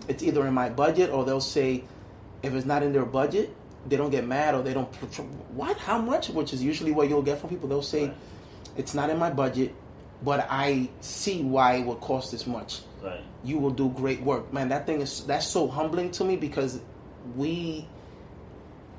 [0.09, 1.85] it's either in my budget or they'll say
[2.43, 3.55] if it's not in their budget,
[3.89, 4.89] they don't get mad or they don't
[5.55, 7.69] what how much, which is usually what you'll get from people.
[7.69, 8.17] They'll say Right.
[8.77, 9.75] it's not in my budget,
[10.25, 13.21] but I see why it would cost this much Right.
[13.45, 16.81] you will do great work man that thing is that's so humbling to me because
[17.37, 17.87] we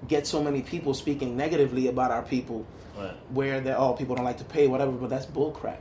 [0.07, 2.65] get so many people speaking negatively about our people
[2.97, 3.15] Right.
[3.31, 5.77] where they oh people don't like to pay whatever but that's bullcrap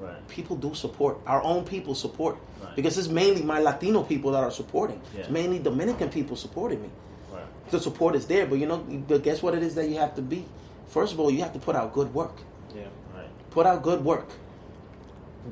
[0.00, 0.28] Right.
[0.28, 2.74] people do support our own people support Right.
[2.76, 6.90] because it's mainly my latino people that are supporting it's mainly dominican people supporting me
[7.32, 7.44] Right.
[7.70, 10.14] the support is there but you know but guess what it is that you have
[10.16, 10.44] to be
[10.88, 12.36] first of all you have to put out good work
[12.74, 12.82] Yeah.
[13.14, 13.28] Right.
[13.50, 14.28] put out good work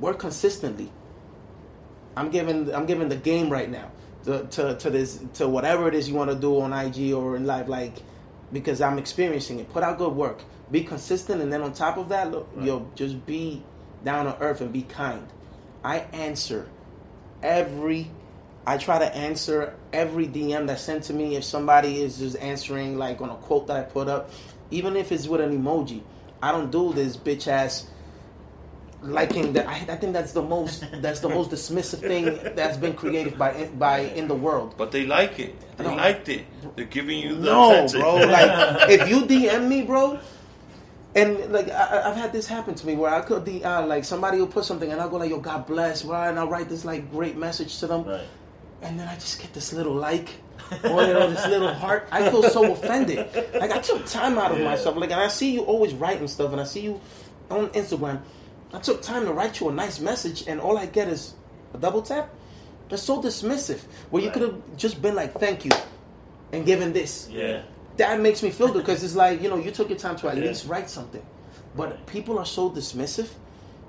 [0.00, 0.90] work consistently
[2.16, 3.90] i'm giving i'm giving the game right now.
[4.24, 7.34] To, to, to this to whatever it is you want to do on ig or
[7.34, 7.94] in life like
[8.52, 9.72] because i'm experiencing it.
[9.72, 10.42] Put out good work.
[10.70, 12.66] Be consistent and then on top of that look Right.
[12.66, 13.64] yo just be
[14.04, 15.26] down to earth and be kind.
[15.82, 16.68] I answer
[17.42, 18.10] every
[18.64, 21.34] I try to answer every DM that's sent to me.
[21.34, 24.30] If somebody is just answering like on a quote that I put up,
[24.70, 26.02] even if it's with an emoji,
[26.40, 27.88] I don't do this bitch ass
[29.02, 29.66] liking that.
[29.68, 32.24] I, I think that's the most that's the most dismissive thing
[32.54, 34.74] that's been created by by in the world.
[34.76, 35.54] But they like it.
[35.76, 35.94] They No.
[35.96, 36.44] liked it.
[36.76, 38.00] They're giving you the No, attention.
[38.00, 38.14] bro.
[38.16, 40.18] Like if you DM me, bro,
[41.14, 43.84] and like I, I- I've had this happen to me where I could be uh,
[43.86, 46.28] like somebody will put something and I'll go like, "Yo, God bless," right?
[46.28, 48.20] And I'll write this like great message to them, Right.
[48.82, 50.30] and then I just get this little like.
[50.84, 52.08] or you know, this little heart.
[52.10, 53.18] I feel so offended.
[53.54, 54.64] Like I took time out of Yeah.
[54.64, 54.96] myself.
[54.96, 56.98] Like, and I see you always writing stuff, and I see you
[57.50, 58.20] on Instagram.
[58.72, 61.34] I took time to write you a nice message, and all I get is
[61.74, 62.30] a double tap.
[62.88, 63.80] That's so dismissive.
[64.10, 64.32] Where you Right.
[64.34, 65.72] could have just been like, "Thank you,"
[66.52, 67.62] and given this Yeah.
[67.96, 70.28] that makes me feel good because it's like you know you took your time to
[70.28, 70.44] at Yeah.
[70.48, 71.22] least write something
[71.76, 73.28] but people are so dismissive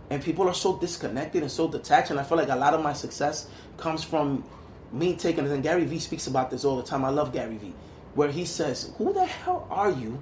[0.09, 2.81] and people are so disconnected and so detached and i feel like a lot of
[2.81, 4.43] my success comes from
[4.91, 7.57] me taking it and gary vee speaks about this all the time i love gary
[7.57, 7.73] vee
[8.15, 10.17] where he says who the hell are you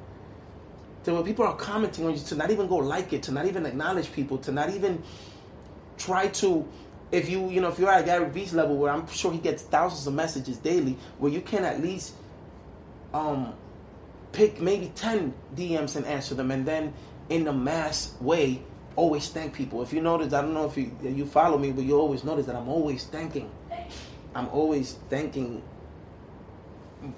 [1.04, 3.46] to when people are commenting on you to not even go like it to not
[3.46, 5.02] even acknowledge people to not even
[5.98, 6.68] try to
[7.12, 9.64] if you you know if you're at Gary Vee's level where I'm sure he gets
[9.64, 12.14] thousands of messages daily where you can at least
[13.14, 13.54] um
[14.32, 16.94] pick maybe 10 DMs and answer them and then
[17.30, 18.62] in the mass way
[18.96, 19.82] always thank people.
[19.82, 22.46] If you notice I don't know if you you follow me but you always notice
[22.46, 23.50] that I'm always thanking.
[24.34, 25.62] I'm always thanking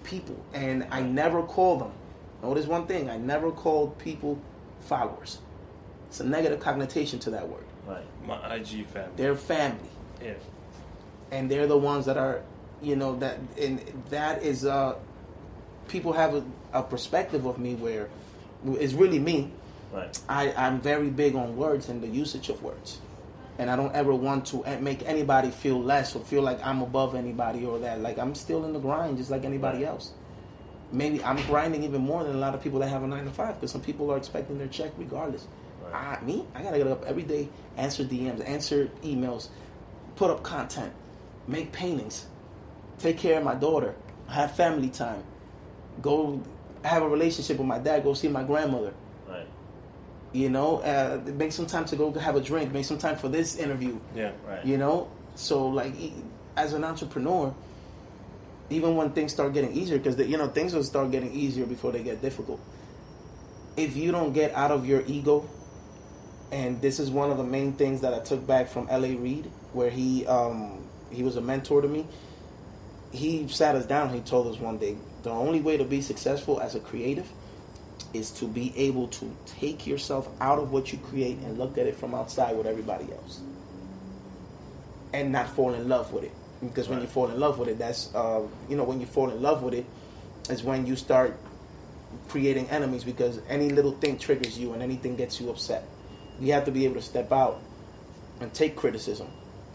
[0.04, 1.92] people and I never call them
[2.44, 4.38] notice one thing I never called people
[4.82, 5.40] followers
[6.10, 7.64] it's a negative connotation to that word.
[7.88, 8.04] Right.
[8.28, 9.14] My IG family.
[9.16, 9.90] They're family,
[10.24, 10.34] Yeah.
[11.32, 12.44] and they're the ones that are,
[12.84, 13.82] you know, that and
[14.12, 14.94] that is uh,
[15.88, 18.10] people have a, a perspective of me where
[18.80, 19.52] it's really me.
[19.92, 20.16] Right.
[20.30, 23.00] I, I'm very big on words and the usage of words.
[23.58, 27.16] And I don't ever want to make anybody feel less or feel like I'm above
[27.16, 28.02] anybody or that.
[28.02, 29.88] Like I'm still in the grind just like anybody Right.
[29.88, 30.12] else.
[30.94, 33.32] Maybe I'm grinding even more than a lot of people that have a nine to
[33.32, 35.48] five because some people are expecting their check regardless.
[35.84, 36.20] Right.
[36.22, 39.50] I, me, I gotta get up every day, answer DMs, answer emails,
[40.16, 40.94] put up content,
[41.48, 42.28] make paintings,
[43.00, 43.96] take care of my daughter,
[44.30, 45.24] have family time,
[46.02, 46.42] go
[46.84, 48.94] have a relationship with my dad, go see my grandmother.
[49.28, 49.48] Right.
[50.32, 52.72] You know, uh, make some time to go have a drink.
[52.72, 54.00] Make some time for this interview.
[54.16, 54.32] Yeah.
[54.48, 54.66] Right.
[54.66, 56.14] You know, so like e-
[56.56, 57.54] as an entrepreneur,
[58.74, 61.92] even when things start getting easier, because you know things will start getting easier before
[61.92, 62.60] they get difficult.
[63.78, 65.48] If you don't get out of your ego,
[66.52, 69.16] and this is one of the main things that I took back from L.A.
[69.16, 72.06] Reid, where he um, he was a mentor to me.
[73.12, 74.14] He sat us down.
[74.14, 77.30] He told us one day the only way to be successful as a creative
[78.14, 81.88] is to be able to take yourself out of what you create and look at
[81.88, 83.42] it from outside with everybody else
[85.14, 86.32] and not fall in love with it
[86.68, 89.30] because when you fall in love with it that's uh, you know when you fall
[89.30, 89.86] in love with it
[90.50, 91.38] is when you start
[92.30, 95.84] creating enemies because any little thing triggers you and anything gets you upset.
[96.40, 97.62] You have to be able to step out
[98.40, 99.28] and take criticism.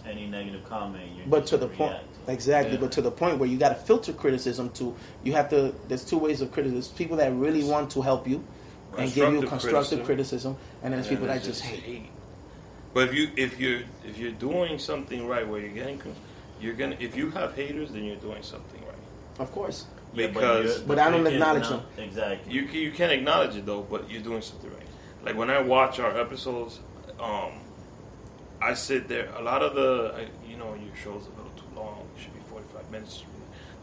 [0.07, 1.97] Any negative comment, you but to the point
[2.29, 2.81] exactly Yeah.
[2.81, 6.05] but to the point where you got to filter criticism to you have to there's
[6.05, 8.43] two ways of criticism people that really want to help you
[8.99, 10.55] and give you Constructive constructive criticism.
[10.55, 12.07] criticism, and then there's And people then that just hate.
[12.95, 16.15] But if you if you if you're doing something right, where you're getting, con-
[16.61, 16.97] you're gonna.
[17.01, 18.95] If you have haters, then you're doing something right.
[19.41, 22.53] of course Yeah, because- you're- But I don't you can't acknowledge acknow- Exactly.
[22.53, 24.87] You can- you can't acknowledge it though, but you're doing something right.
[25.25, 26.81] Like when I watch our episodes,
[27.21, 27.53] um,
[28.61, 29.29] I sit there.
[29.37, 32.05] A lot of the, I, you know, your show's a little too long.
[32.17, 33.23] It should be 45 minutes.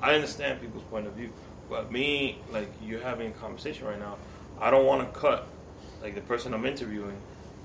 [0.02, 1.30] I understand people's point of view,
[1.70, 4.18] but me, like you're having a conversation right now,
[4.60, 5.48] I don't want to cut
[6.02, 7.18] like the person I'm interviewing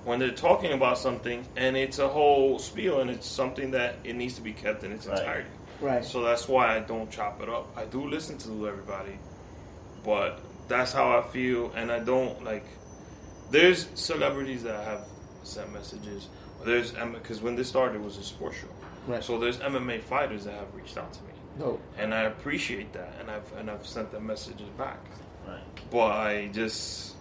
[0.04, 4.16] when they're talking about something and it's a whole spiel and it's something that it
[4.16, 5.18] needs to be kept in its Right.
[5.18, 5.50] entirety.
[5.80, 7.68] right So that's why I don't chop it up.
[7.76, 9.18] I do listen to everybody,
[10.04, 12.64] but that's how I feel, and I don't like.
[13.50, 15.04] There's celebrities that have
[15.42, 16.28] sent messages.
[16.64, 18.68] There's because when this started, it was a sports show.
[19.06, 19.24] Right.
[19.24, 23.14] So there's MMA fighters that have reached out to me, no and I appreciate that,
[23.18, 25.00] and I've and I've sent them messages back.
[25.46, 25.60] Right.
[25.90, 27.16] But I just.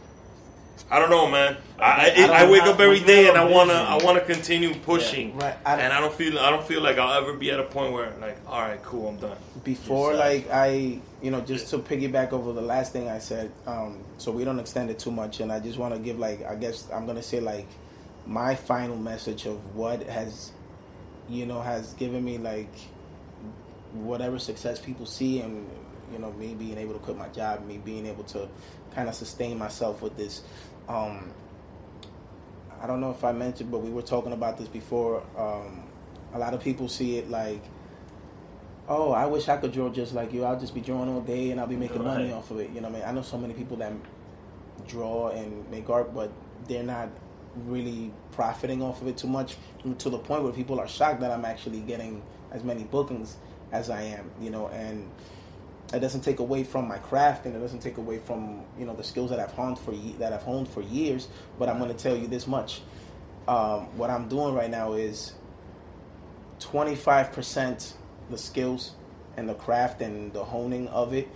[0.92, 1.58] I don't know, man.
[1.80, 3.52] I, I I, I wake have- up every when you day have and I a
[3.54, 5.56] wanna vision- I wanna continue pushing, right.
[5.66, 7.94] I, and I don't feel I don't feel like I'll ever be at a point
[7.94, 9.38] where like, all right, cool, I'm done.
[9.64, 14.00] before like I you know just to piggyback over the last thing I said um
[14.18, 16.56] so we don't extend it too much and I just want to give like I
[16.56, 17.68] guess I'm gonna say like
[18.26, 20.52] my final message of what has
[21.30, 22.74] you know has given me like
[23.94, 25.68] whatever success people see and
[26.12, 28.48] you know me being able to quit my job me being able to
[28.96, 30.42] kind of sustain myself with this
[30.90, 31.32] um
[32.82, 35.84] I don't know if I mentioned but we were talking about this before um
[36.34, 37.64] a lot of people see it like
[38.90, 40.44] oh, I wish I could draw just like you.
[40.44, 42.72] I'll just be drawing all day and I'll be making money off of it.
[42.72, 43.10] You know what I mean?
[43.10, 43.94] I know so many people that
[44.88, 46.32] draw and make art, but
[46.68, 47.10] they're not
[47.66, 49.58] really profiting off of it too much
[50.00, 53.38] to the point where people are shocked that I'm actually getting as many bookings
[53.72, 55.10] as I am, you know, and
[55.94, 58.96] it doesn't take away from my craft and it doesn't take away from, you know,
[58.96, 61.28] the skills that I've honed for that I've honed for years,
[61.58, 62.82] but I'm going to tell you this much.
[63.47, 65.34] Um, what I'm doing right now is
[66.59, 67.93] 25%
[68.30, 68.92] the skills
[69.38, 71.28] and the craft and the honing of it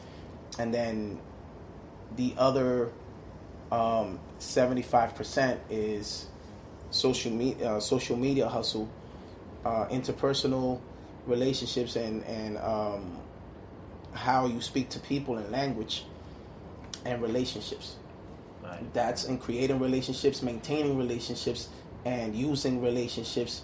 [0.60, 1.20] and then
[2.16, 2.92] the other
[3.72, 6.28] um, 75% is
[6.92, 8.88] social media uh, social media hustle
[9.66, 10.80] uh, interpersonal
[11.26, 13.18] relationships and and um,
[14.14, 16.06] how you speak to people and language
[17.06, 17.96] and relationships
[18.64, 18.94] Right.
[18.94, 21.68] that's in creating relationships, maintaining relationships,
[22.06, 23.64] and using relationships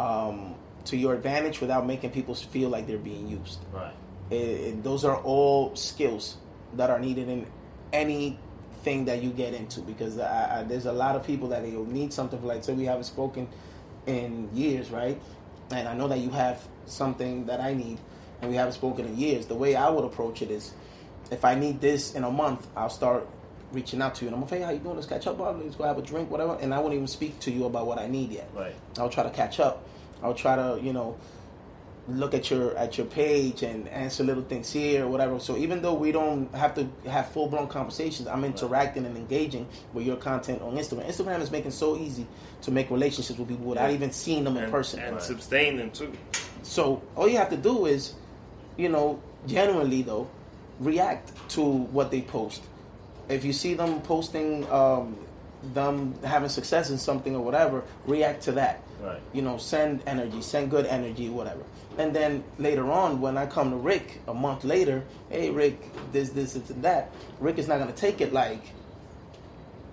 [0.00, 0.54] um,
[0.86, 3.60] to your advantage without making people feel like they're being used.
[3.72, 3.92] Right.
[4.30, 6.36] It, it- those are all skills
[6.74, 7.46] that are needed in
[7.92, 11.86] anything that you get into because I, I, there's a lot of people that you'll
[11.86, 13.46] need something for like say we haven't spoken
[14.06, 15.20] in years right
[15.70, 17.98] and i know that you have something that i need
[18.42, 20.72] and we haven't spoken in years the way i would approach it is
[21.30, 23.26] if i need this in a month i'll start
[23.72, 25.52] reaching out to you and i'm say hey, how you doing let's catch up bro.
[25.52, 27.98] let's go have a drink whatever and i won't even speak to you about what
[27.98, 28.74] i need yet Right.
[28.98, 29.86] I'll try to catch up.
[30.22, 31.16] I'll try to, you know,
[32.08, 35.40] look at your at your page and answer little things here or whatever.
[35.40, 39.66] So even though we don't have to have full blown conversations, I'm interacting and engaging
[39.94, 41.06] with your content on Instagram.
[41.08, 42.26] Instagram is making so easy
[42.62, 43.94] to make relationships with people without Yeah.
[43.94, 45.00] even seeing them in and, person.
[45.00, 45.22] and Right.
[45.22, 46.12] sustain them too.
[46.62, 48.14] So all you have to do is,
[48.76, 50.28] you know, genuinely though,
[50.80, 52.62] react to what they post.
[53.28, 55.16] If you see them posting um,
[55.74, 58.82] them having success in something or whatever, react to that.
[59.00, 59.20] Right.
[59.32, 61.62] You know, send energy, send good energy, whatever.
[61.98, 66.30] And then later on, when I come to Rick a month later, hey Rick, this,
[66.30, 67.12] this, this, and that.
[67.40, 68.62] Rick is not gonna take it like,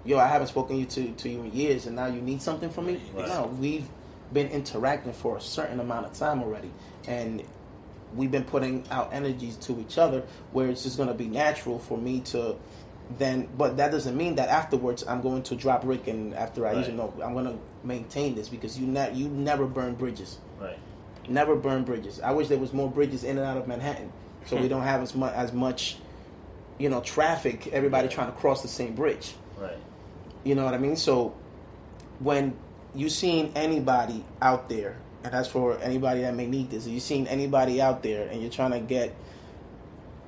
[0.06, 2.70] yo, I haven't spoken you to to you in years, and now you need something
[2.70, 3.02] from me.
[3.14, 3.28] Right.
[3.28, 3.88] No, we've
[4.32, 6.72] been interacting for a certain amount of time already,
[7.08, 7.44] and
[8.16, 11.98] we've been putting out energies to each other where it's just gonna be natural for
[11.98, 12.56] me to
[13.18, 16.70] then but that doesn't mean that afterwards I'm going to drop Rick and after I
[16.70, 16.78] Right.
[16.78, 20.38] usually know I'm gonna maintain this because you ne- you never burn bridges.
[20.60, 20.78] Right.
[21.28, 22.20] Never burn bridges.
[22.22, 24.12] I wish there was more bridges in and out of Manhattan,
[24.46, 24.68] so we hmm.
[24.70, 25.98] don't have as much as much,
[26.78, 27.68] you know, traffic.
[27.68, 28.14] Everybody Yeah.
[28.14, 29.36] trying to cross the same bridge.
[29.60, 29.78] Right.
[30.44, 30.96] You know what I mean?
[30.96, 31.34] So
[32.20, 32.56] when
[32.94, 37.04] you seen anybody out there, and that's for anybody that may need this, if you've
[37.04, 39.16] seen anybody out there and you're trying to get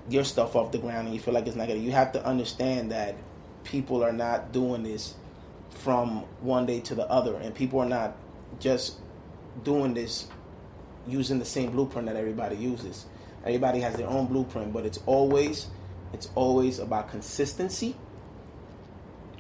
[0.10, 2.26] your stuff off the ground and you feel like it's not gonna, you have to
[2.26, 3.16] understand that
[3.64, 5.16] people are not doing this
[5.70, 8.16] from one day to the other, and people are not
[8.60, 8.98] just
[9.64, 10.28] doing this
[11.08, 13.06] using the same blueprint that everybody uses.
[13.44, 15.68] Everybody has their own blueprint, but it's always
[16.14, 17.96] it's always about consistency.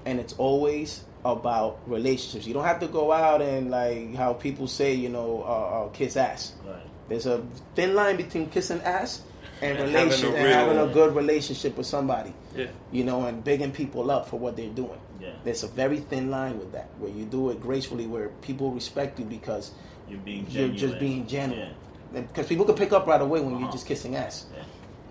[0.05, 2.47] And it's always about relationships.
[2.47, 5.89] You don't have to go out and like how people say, you know, uh, uh,
[5.89, 6.53] kiss ass.
[6.65, 6.81] Right.
[7.09, 7.43] There's a
[7.75, 9.21] thin line between kissing ass
[9.61, 12.33] and, And relation having a and having a good relationship with somebody.
[12.55, 12.67] Yeah.
[12.91, 14.99] You know, and bigging people up for what they're doing.
[15.19, 15.33] Yeah.
[15.43, 19.19] There's a very thin line with that, where you do it gracefully, where people respect
[19.19, 19.71] you because
[20.09, 21.73] You're being you're just being genuine.
[22.13, 22.21] Yeah.
[22.21, 23.71] Because people can pick up right away when you're Uh-huh.
[23.71, 24.63] just kissing ass Yeah.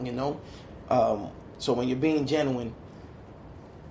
[0.04, 0.40] you know
[0.90, 1.28] um,
[1.58, 2.74] so when you're being genuine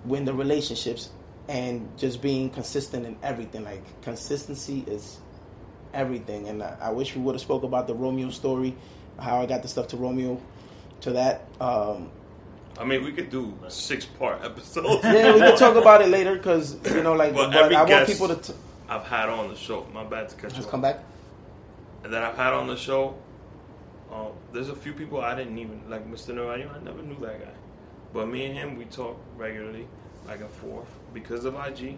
[0.03, 1.09] when the relationships
[1.49, 5.19] and just being consistent in everything like consistency is
[5.93, 8.76] everything and i, I wish we would have spoke about the romeo story
[9.19, 10.39] how i got the stuff to romeo
[11.01, 12.11] to that um,
[12.80, 15.03] I mean, we could do six part episodes.
[15.03, 18.07] yeah we could talk about it later because you know like But but, i want
[18.07, 18.53] people to t-
[18.88, 19.85] I've had on the show.
[19.93, 20.71] My bad to cut you just off.
[20.71, 20.99] come back
[22.03, 23.15] that I've had on the show,
[24.11, 26.09] uh, there's a few people I didn't even like.
[26.09, 26.34] Mr.
[26.34, 27.51] Norayo, I never knew that guy,
[28.13, 29.88] but me and him we talk regularly,
[30.27, 31.98] like a fourth, because of IG.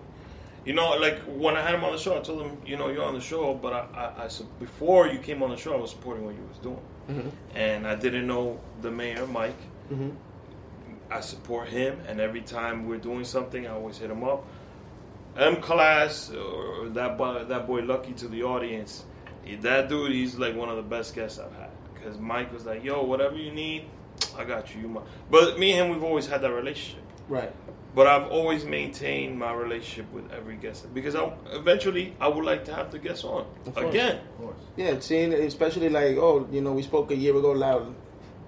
[0.65, 2.89] You know, like when I had him on the show, I told him, you know,
[2.89, 4.29] you're on the show, but I, I, I
[4.59, 7.29] before you came on the show, I was supporting what you was doing, mm-hmm.
[7.57, 9.57] and I didn't know the mayor, Mike.
[9.91, 10.11] Mm-hmm.
[11.09, 14.45] I support him, and every time we're doing something, I always hit him up.
[15.35, 19.05] M class or that boy, that boy Lucky to the audience.
[19.61, 21.71] That dude, he's like one of the best guests I've had.
[21.93, 23.85] Because Mike was like, "Yo, whatever you need,
[24.37, 27.01] I got you." You mi-" But me and him, we've always had that relationship.
[27.31, 27.53] Right
[27.95, 32.63] But I've always maintained my relationship with every guest because I, eventually I would like
[32.65, 33.89] to have the guests on Of course.
[33.93, 34.15] again.
[34.17, 34.61] Of course.
[34.77, 37.51] Yeah, seeing especially like oh, you know, we spoke a year ago.
[37.51, 37.93] Loud.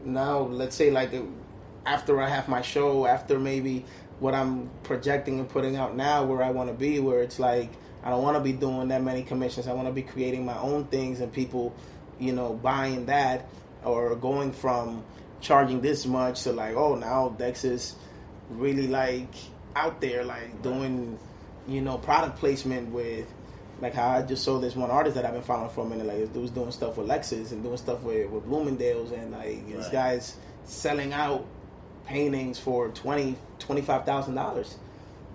[0.06, 1.12] Now, let's say like
[1.86, 3.84] after I have my show, after maybe
[4.20, 7.70] what I'm projecting and putting out now, where I want to be, where it's like
[8.04, 9.68] I don't want to be doing that many commissions.
[9.68, 11.76] I want to be creating my own things and people,
[12.20, 13.48] you know, buying that
[13.84, 15.04] or going from
[15.42, 17.96] charging this much to like oh now Dex is
[18.60, 19.34] really like
[19.76, 21.18] out there like doing
[21.68, 23.28] you know product placement with
[23.82, 26.06] like how I just saw this one artist that I've been following for a minute.
[26.06, 29.68] Like this dude's doing stuff with Lexus and doing stuff with, with Bloomingdale's and like
[29.70, 31.46] this guy's selling out
[32.06, 34.78] paintings for twenty twenty five thousand dollars.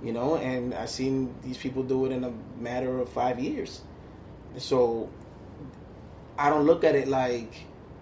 [0.02, 3.82] You know, and I've seen these people do it in a matter of five years.
[4.56, 5.10] So
[6.38, 7.52] I don't look at it like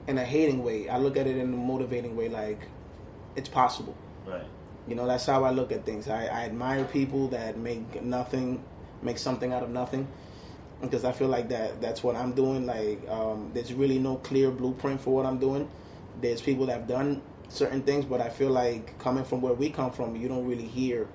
[0.06, 0.88] in a hating way.
[0.88, 2.60] I look at it in a motivating way, like
[3.34, 3.96] it's possible.
[4.26, 4.44] Right.
[4.86, 6.08] You know, that's how I look at things.
[6.08, 8.62] I, I admire people that make nothing,
[9.02, 10.06] make something out of nothing,
[10.80, 12.66] because I feel like that that's what I'm doing.
[12.66, 15.68] Like, um, there's really no clear blueprint for what I'm doing.
[16.20, 19.70] There's people that have done certain things, but I feel like coming from where we
[19.70, 21.08] come from, you don't really hear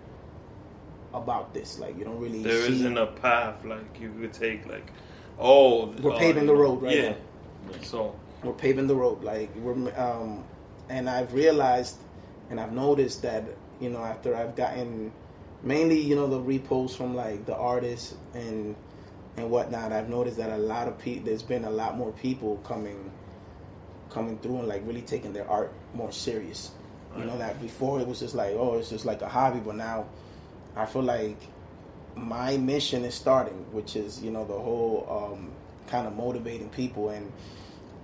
[1.14, 1.80] about this.
[1.80, 2.43] Like, you don't really.
[2.43, 4.68] There isn't a path like you could take.
[4.68, 4.91] Like,
[5.39, 7.10] oh, We're uh, paving the road right yeah.
[7.10, 7.15] now.
[7.84, 10.43] So we're paving the road like we're um
[10.89, 11.98] and i've realized
[12.49, 13.43] and i've noticed that
[13.82, 15.12] you know after i've gotten
[15.64, 18.76] mainly you know the reposts from like the artists and
[19.38, 22.58] and whatnot i've noticed that a lot of people there's been a lot more people
[22.64, 23.12] coming
[24.10, 26.72] coming through and like really taking their art more serious
[27.18, 29.76] you know that before it was just like oh it's just like a hobby but
[29.76, 30.06] now
[30.78, 31.38] i feel like
[32.16, 35.52] my mission is starting which is you know the whole um
[35.88, 37.32] kind of motivating people and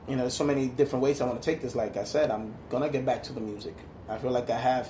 [0.08, 1.76] you know, there's so many different ways I want to take this.
[1.76, 3.76] Like I said, I'm gonna get back to the music.
[4.08, 4.88] I feel like I have,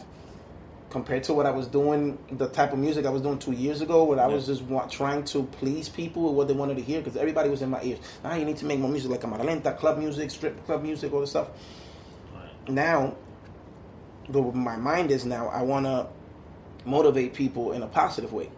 [0.89, 3.81] compared to what I was doing, the type of music I was doing two years
[3.81, 6.83] ago, where I was just want, trying to please people with what they wanted to
[6.83, 7.99] hear, because everybody was in my ears.
[8.23, 11.11] Now you need to make more music like Cámara Lenta, club music, strip club music,
[11.11, 11.49] all this stuff.
[12.33, 12.69] Right.
[12.69, 13.15] Now,
[14.29, 16.07] the, my mind is now I want to
[16.85, 18.49] motivate people in a positive way,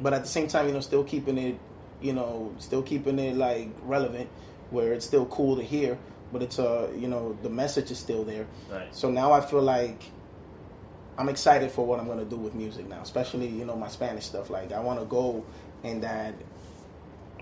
[0.00, 1.58] but at the same time, you know, still keeping it,
[2.02, 4.28] you know, still keeping it like relevant,
[4.70, 5.96] where it's still cool to hear,
[6.32, 8.46] but it's uh, you know, the message is still there.
[8.68, 8.92] Right.
[8.92, 10.02] So now I feel like
[11.18, 14.24] I'm excited for what I'm gonna do with music now, especially you know my Spanish
[14.26, 14.50] stuff.
[14.50, 15.44] Like I want to go
[15.82, 16.34] in that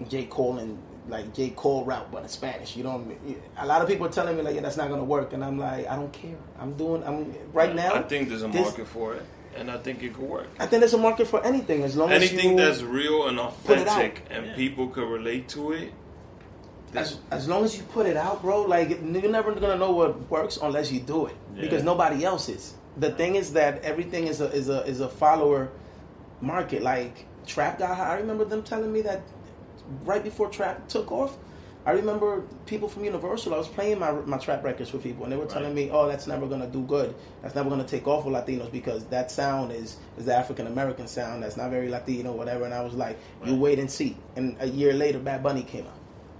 [0.08, 0.78] J Cole and
[1.08, 2.76] like J Cole route, but in Spanish.
[2.76, 3.04] You know,
[3.58, 5.58] a lot of people are telling me like, yeah, that's not gonna work, and I'm
[5.58, 6.36] like, I don't care.
[6.58, 7.02] I'm doing.
[7.04, 7.94] I'm right now.
[7.94, 9.22] I think there's a this- market for it,
[9.56, 10.48] and I think it could work.
[10.58, 13.38] I think there's a market for anything as long Anything as anything that's real and
[13.64, 13.96] put it out.
[13.98, 14.54] authentic, and Yeah.
[14.54, 15.92] people could relate to it.
[16.94, 18.62] as, as long as you put it out, bro.
[18.62, 21.62] Like you're never gonna know what works unless you do it Yeah.
[21.62, 22.74] because nobody else is.
[22.96, 25.70] The thing is that everything is a is a is a follower
[26.40, 26.82] market.
[26.82, 29.22] Like trap guy, I remember them telling me that
[30.04, 31.36] right before trap took off.
[31.84, 33.54] I remember people from Universal.
[33.54, 36.06] I was playing my my trap records for people, and they were telling me, "Oh,
[36.06, 37.12] that's never gonna do good.
[37.42, 41.08] That's never gonna take off with Latinos because that sound is is the African American
[41.08, 41.42] sound.
[41.42, 44.66] That's not very Latino, whatever." And I was like, "You wait and see." And a
[44.66, 45.98] year later, Bad Bunny came out.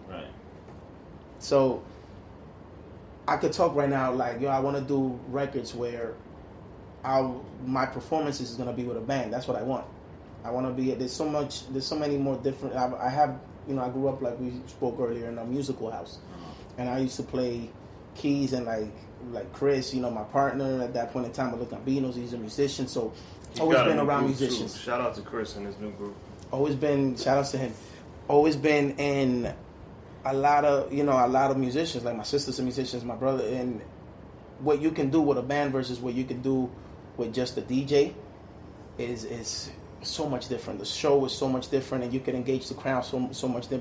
[0.08, 0.30] Right.
[1.40, 1.82] So
[3.26, 6.14] I could talk right now like, yo, I want to do records where
[7.04, 9.32] I'll, my performances is gonna be with a band.
[9.32, 9.86] That's what I want.
[10.44, 10.92] I want to be.
[10.94, 11.68] There's so much.
[11.68, 12.74] There's so many more different.
[12.74, 13.40] I, I have.
[13.68, 16.52] You know, I grew up like we spoke earlier in a musical house, uh-huh.
[16.78, 17.70] and I used to play
[18.16, 18.92] keys and like
[19.30, 19.94] like Chris.
[19.94, 22.14] You know, my partner at that point in time I with the Gambinos.
[22.16, 23.12] He's a musician, so
[23.52, 24.44] He's always been around group, too.
[24.44, 26.16] musicians Shout out to Chris and his new group.
[26.50, 27.72] always been shout out to him
[28.28, 29.52] always been in
[30.24, 33.16] a lot of you know a lot of musicians like my sisters are musicians my
[33.16, 33.80] brother and
[34.60, 36.70] what you can do with a band versus what you can do
[37.16, 38.12] with just a dj
[38.98, 39.70] is is
[40.02, 43.04] so much different the show is so much different and you can engage the crowd
[43.04, 43.80] so so much di-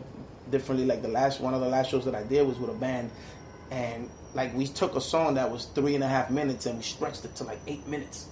[0.52, 2.74] differently like the last one of the last shows that i did was with a
[2.74, 3.10] band
[3.72, 6.84] and like we took a song that was three and a half minutes and we
[6.84, 8.28] stretched it to like eight minutes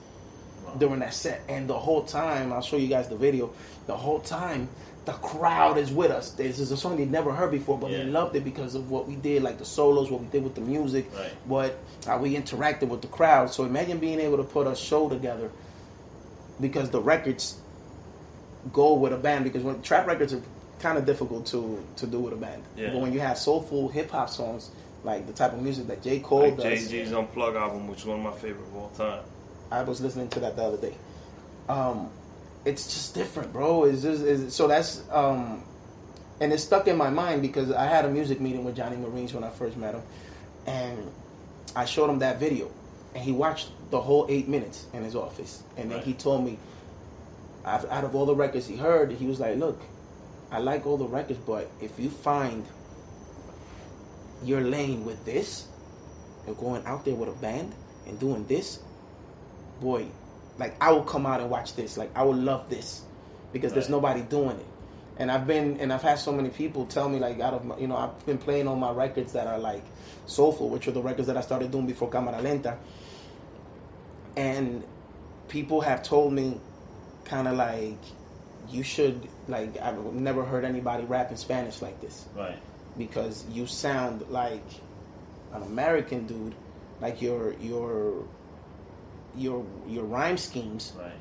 [0.78, 1.42] during that set.
[1.50, 3.52] And the whole time, I'll show you guys the video.
[3.88, 4.70] The whole time,
[5.06, 6.32] the crowd is with us.
[6.32, 9.08] This is a song they'd never heard before, but they loved it because of what
[9.08, 11.32] we did, like the solos, what we did with the music, Right.
[11.46, 13.50] what how we interacted with the crowd.
[13.52, 15.50] So imagine being able to put a show together
[16.62, 17.58] because the records
[18.74, 19.46] go with a band.
[19.46, 20.42] Because when trap records are
[20.80, 22.92] kind of difficult to to do with a band, Yeah.
[22.92, 24.70] but when you have soulful hip hop songs.
[25.02, 26.20] Like the type of music that J.
[26.20, 26.64] Cole Like does.
[26.66, 29.22] Jay Z's Unplug album, which is one of my favorite of all time.
[29.72, 30.94] I was listening to that the other day.
[31.70, 32.10] Um,
[32.70, 33.92] it's just different, bro.
[33.92, 35.64] Just it's, so that's um,
[36.40, 39.34] and it's stuck in my mind because I had a music meeting with Johnny Marines
[39.34, 40.04] when I first met him,
[40.68, 41.12] and
[41.76, 42.72] I showed him that video,
[43.14, 46.06] and he watched the whole eight minutes in his office, and then Right.
[46.08, 46.58] he told me,
[47.66, 49.82] out out of all the records he heard, he was like, "Look,
[50.52, 52.64] I like all the records, but if you find
[54.44, 55.68] your lane with this,
[56.48, 57.74] and going out there with a band
[58.08, 58.80] and doing this,
[59.82, 60.06] boy,
[60.60, 61.98] like I will come out and watch this.
[61.98, 63.02] Like I will love this
[63.54, 64.66] because there's nobody doing it.
[65.18, 67.78] And I've been and I've had so many people tell me like out of my,
[67.78, 69.84] you know I've been playing on my records that are like
[70.28, 72.78] soulful, which are the records that I started doing before Cámara Lenta.
[74.38, 74.84] And
[75.48, 76.60] people have told me
[77.26, 77.98] kind of like
[78.70, 82.58] you should like I've never heard anybody rap in Spanish like this Right.
[82.98, 84.64] because you sound like
[85.54, 86.56] an American dude,
[87.02, 88.24] like your your
[89.36, 91.12] your your rhyme schemes Right.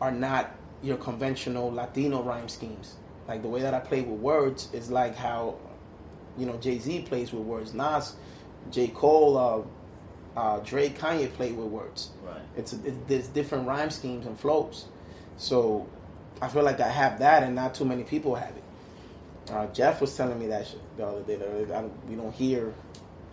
[0.00, 2.96] are not your conventional Latino rhyme schemes.
[3.26, 5.56] Like the way that I play with words is like how
[6.36, 7.74] you know Jay Z plays with words.
[7.74, 8.14] Nas,
[8.70, 9.36] J Cole,
[10.36, 12.10] uh, uh, Drake, Kanye play with words.
[12.24, 12.40] Right.
[12.56, 14.86] It's, it's there's different rhyme schemes and flows.
[15.36, 15.86] So
[16.40, 19.52] I feel like I have that, and not too many people have it.
[19.52, 21.36] Uh, Jeff was telling me that shit the other day.
[21.36, 22.72] That I we don't hear,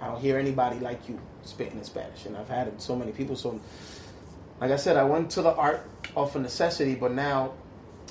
[0.01, 3.35] I don't hear anybody like you spitting in Spanish, and I've had so many people.
[3.35, 3.59] So,
[4.59, 7.53] like I said, I went to the art of necessity, but now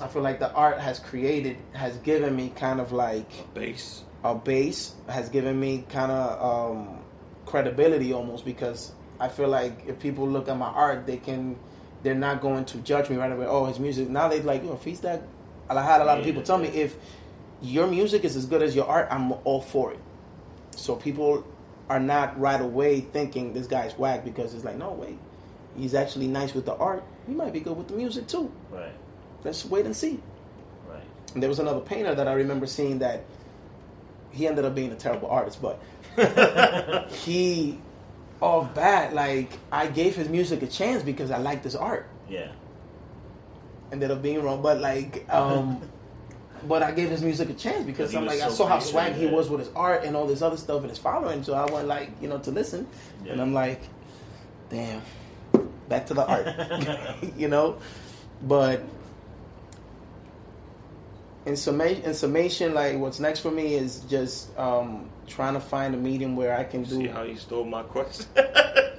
[0.00, 4.02] I feel like the art has created, has given me kind of like Bass.
[4.24, 6.98] a base has given me kind of um,
[7.46, 11.56] credibility almost because I feel like if people look at my art, they can
[12.02, 13.46] they're not going to judge me right away.
[13.46, 14.08] Oh, his music.
[14.08, 15.22] Now they like, yo, if he's that.
[15.70, 16.96] I had a lot of people tell me if
[17.62, 19.98] your music is as good as your art, I'm all for it.
[20.76, 21.44] So people
[21.88, 25.18] are not right away thinking this guy's whack because it's like, no, wait,
[25.76, 27.04] he's actually nice with the art.
[27.26, 28.52] He might be good with the music too.
[28.70, 28.92] Right.
[29.44, 30.20] Let's wait and see.
[30.88, 31.02] Right.
[31.34, 33.24] And there was another painter that I remember seeing that
[34.30, 35.80] he ended up being a terrible artist, but
[37.10, 37.78] he
[38.40, 42.08] off bat like I gave his music a chance because I liked his art.
[42.28, 42.48] Yeah.
[43.92, 45.80] Ended up being wrong, but like um
[46.68, 49.26] but I gave his music a chance because I'm like I saw how swag he
[49.26, 51.88] was with his art and all this other stuff and his following, so I went
[51.88, 52.86] like you know to listen,
[53.24, 53.32] Yeah.
[53.32, 53.80] and I'm like,
[54.70, 55.02] damn,
[55.88, 57.78] back to the art, you know,
[58.42, 58.82] but.
[61.46, 65.94] In summation, in summation, like what's next for me is just um, trying to find
[65.94, 66.96] a medium where I can do.
[66.96, 68.24] See how he stole my question?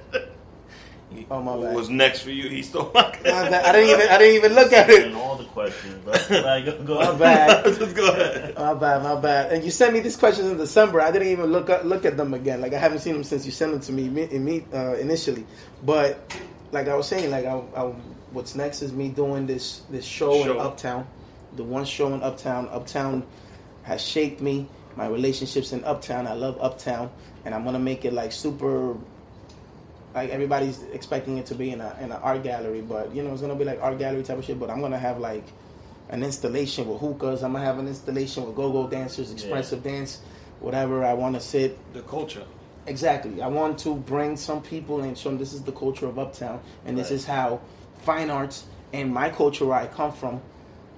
[1.16, 1.74] He- Oh, my bad.
[1.74, 2.48] was next for you?
[2.48, 3.64] He stole my My bad.
[3.64, 5.14] I didn't even I didn't even look at it.
[5.14, 7.64] All the questions, but like, go, go My bad.
[7.78, 8.54] Just go ahead.
[8.56, 9.52] My bad, my bad.
[9.52, 11.00] And you sent me these questions in December.
[11.00, 12.60] I didn't even look up, look at them again.
[12.60, 15.46] Like I haven't seen them since you sent them to me, me, me uh, initially.
[15.84, 16.36] But
[16.72, 17.82] like I was saying, like I, I,
[18.32, 20.52] what's next is me doing this this show, Show.
[20.52, 21.06] in Uptown.
[21.56, 22.68] The one show in Uptown.
[22.70, 23.24] Uptown
[23.84, 24.68] has shaped me.
[24.96, 26.26] My relationships in Uptown.
[26.26, 27.10] I love Uptown,
[27.44, 28.96] and I'm gonna make it like super.
[30.16, 33.32] Like everybody's expecting it to be in a in an art gallery, but you know
[33.32, 34.58] it's gonna be like art gallery type of shit.
[34.58, 35.44] But I'm gonna have like
[36.08, 37.42] an installation with hookahs.
[37.42, 40.20] I'm gonna have an installation with go-go dancers, expressive dance,
[40.60, 41.04] whatever.
[41.04, 42.44] I want to sit The culture.
[42.86, 43.42] exactly.
[43.42, 46.60] I want to bring some people and show them this is the culture of Uptown,
[46.86, 47.60] and this is how
[47.98, 48.64] fine arts
[48.94, 50.40] and my culture where I come from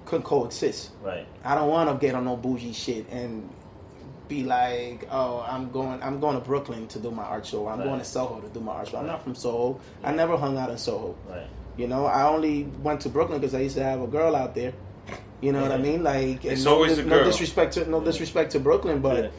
[0.05, 0.91] could coexist.
[1.03, 1.27] right.
[1.43, 3.49] I don't want to get on no bougie shit and
[4.29, 7.67] be like, oh, I'm going, I'm going to Brooklyn to do my art show.
[7.67, 7.85] I'm Right.
[7.87, 8.97] going to Soho to do my art show.
[8.99, 9.11] I'm Right.
[9.13, 9.79] not from Soho.
[10.03, 11.15] I never hung out in Soho.
[11.29, 11.47] Right.
[11.75, 14.53] You know, I only went to Brooklyn because I used to have a girl out
[14.55, 14.73] there.
[15.41, 16.03] You know what I mean?
[16.03, 17.25] Like, It's no, always a no girl.
[17.25, 19.29] disrespect to no disrespect to Brooklyn, but Yeah.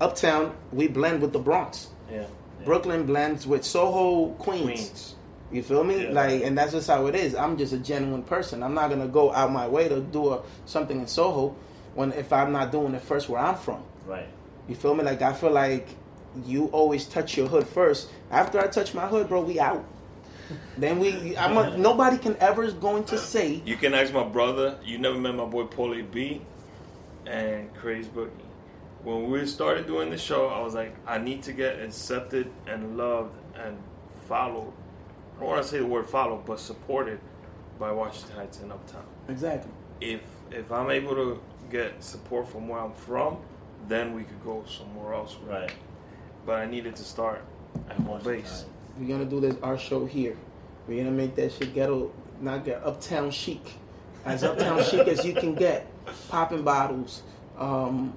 [0.00, 1.88] Uptown we blend with the Bronx.
[2.10, 2.18] Yeah.
[2.20, 2.26] Yeah.
[2.64, 4.62] Brooklyn blends with Soho, Queens.
[4.64, 5.14] Queens.
[5.52, 6.04] You feel me?
[6.04, 6.10] Yeah.
[6.12, 7.34] Like, and that's just how it is.
[7.34, 8.62] I'm just a genuine person.
[8.62, 11.54] I'm not gonna go out my way to do a, something in Soho
[11.94, 13.82] when if I'm not doing it first where I'm from.
[14.06, 14.28] Right.
[14.68, 15.04] You feel me?
[15.04, 15.88] Like I feel like
[16.44, 18.10] you always touch your hood first.
[18.30, 19.84] After I touch my hood, bro, we out.
[20.76, 24.24] Then we, I'm a, nobody can ever is going to say You can ask my
[24.24, 24.78] brother.
[24.84, 26.42] You never met my boy Paulie B
[27.26, 28.30] and Craze Boogie.
[29.02, 32.96] When we started doing the show, I was like, I need to get accepted and
[32.96, 33.76] loved and
[34.26, 34.72] followed.
[35.36, 37.20] I don't want to say the word followed, but supported
[37.78, 39.04] by Washington Heights and Uptown.
[39.28, 39.70] exactly.
[40.00, 40.20] If
[40.50, 41.40] if I'm able to
[41.70, 43.38] get support from where I'm from,
[43.88, 45.36] then we could go somewhere else.
[45.40, 45.52] with it.
[45.54, 45.72] Right.
[46.46, 47.42] But I needed to start
[47.88, 48.64] at home base.
[48.98, 50.36] We're gonna do this our show here.
[50.86, 53.62] We're gonna make that shit ghetto, not get uptown chic,
[54.24, 55.86] as uptown chic as you can get.
[56.28, 57.22] Popping bottles,
[57.58, 58.12] um,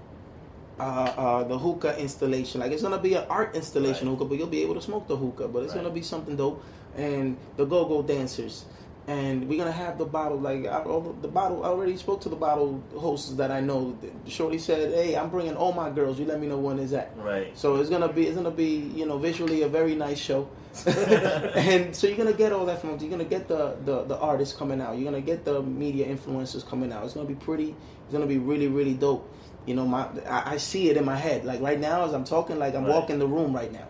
[0.79, 2.59] uh, uh, the hookah installation.
[2.59, 4.13] Like it's gonna be an art installation Right.
[4.17, 5.47] hookah, but you'll be able to smoke the hookah.
[5.47, 5.81] But it's Right.
[5.83, 6.61] gonna be something dope.
[6.97, 8.65] And the go-go dancers.
[9.07, 10.83] And we're gonna have the bottle like I,
[11.21, 11.63] the bottle.
[11.63, 13.97] I already spoke to the bottle hosts that I know.
[14.27, 16.19] Shorty said, "Hey, I'm bringing all my girls.
[16.19, 17.57] You let me know when is that." Right.
[17.57, 20.49] So it's gonna be it's gonna be you know visually a very nice show,
[20.85, 24.53] and so you're gonna get all that from you're gonna get the, the the artists
[24.57, 24.97] coming out.
[24.97, 27.05] You're gonna get the media influencers coming out.
[27.05, 27.75] It's gonna be pretty.
[28.03, 29.25] It's gonna be really really dope.
[29.65, 31.45] You know, my I, I see it in my head.
[31.45, 32.93] Like right now as I'm talking, like I'm Right.
[32.93, 33.87] walking the room right now,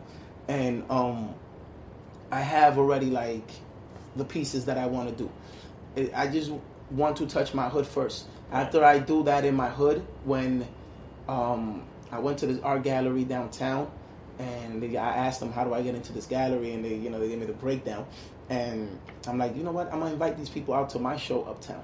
[0.47, 1.33] and um,
[2.31, 3.49] I have already like
[4.17, 6.11] the pieces that I want to do.
[6.15, 6.51] I just
[6.91, 8.25] want to touch my hood first.
[8.51, 10.67] After I do that in my hood, when
[11.27, 13.91] um, I went to this art gallery downtown,
[14.39, 17.09] and they, I asked them how do I get into this gallery, and they you
[17.09, 18.05] know they gave me the breakdown,
[18.49, 21.43] and I'm like, you know what, I'm gonna invite these people out to my show
[21.43, 21.83] uptown.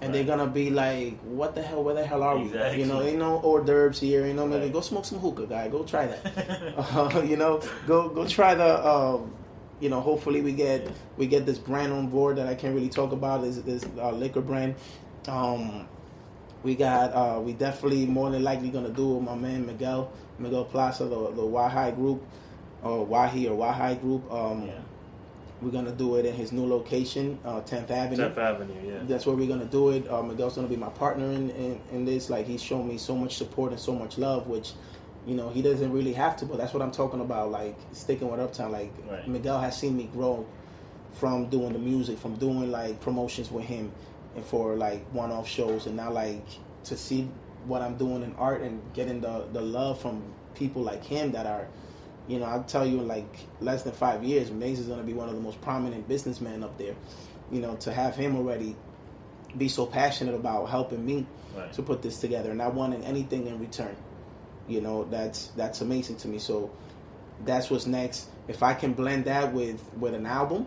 [0.00, 1.82] And they're gonna be like, "What the hell?
[1.82, 2.44] Where the hell are we?
[2.78, 4.26] You know, ain't no hors d'oeuvres here.
[4.26, 4.72] You know, maybe Right.
[4.72, 5.68] go smoke some hookah, guy.
[5.68, 6.74] Go try that.
[6.76, 8.86] Uh, you know, go go try the.
[8.86, 9.32] Um,
[9.84, 12.88] you know, hopefully we get we get this brand on board that I can't really
[12.88, 13.42] talk about.
[13.42, 14.76] This this uh, liquor brand.
[15.28, 15.86] Um,
[16.62, 20.64] we got uh, we definitely more than likely gonna do with my man Miguel Miguel
[20.64, 22.24] Plaza, the the Wahai group,
[22.82, 24.32] or Wahi or Wahai group.
[24.32, 24.72] Um, yeah.
[25.60, 28.28] We're gonna do it in his new location, uh, 10th Avenue.
[28.28, 28.98] 10th Avenue, yeah.
[29.04, 30.10] That's where we're gonna do it.
[30.10, 32.28] Uh, Miguel's gonna be my partner in, in, in this.
[32.30, 34.72] Like he's shown me so much support and so much love, which
[35.26, 37.50] you know he doesn't really have to, but that's what I'm talking about.
[37.50, 38.72] Like sticking with Uptown.
[38.72, 39.26] Like Right.
[39.26, 40.46] Miguel has seen me grow
[41.14, 43.92] from doing the music, from doing like promotions with him,
[44.36, 46.44] and for like one-off shows, and now like
[46.84, 47.28] to see
[47.66, 50.22] what I'm doing in art and getting the the love from
[50.54, 51.66] people like him that are.
[52.26, 55.04] You know, I'll tell you in like less than five years, Maze is going to
[55.04, 56.94] be one of the most prominent businessmen up there.
[57.52, 58.76] You know, to have him already
[59.58, 61.70] be so passionate about helping me Right.
[61.74, 63.94] to put this together, not wanting anything in return.
[64.68, 66.38] You know, that's that's amazing to me.
[66.38, 66.70] So
[67.44, 68.28] that's what's next.
[68.48, 70.66] If I can blend that with with an album,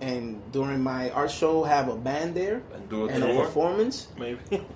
[0.00, 4.08] and during my art show have a band there And do a and a performance,
[4.18, 4.40] maybe.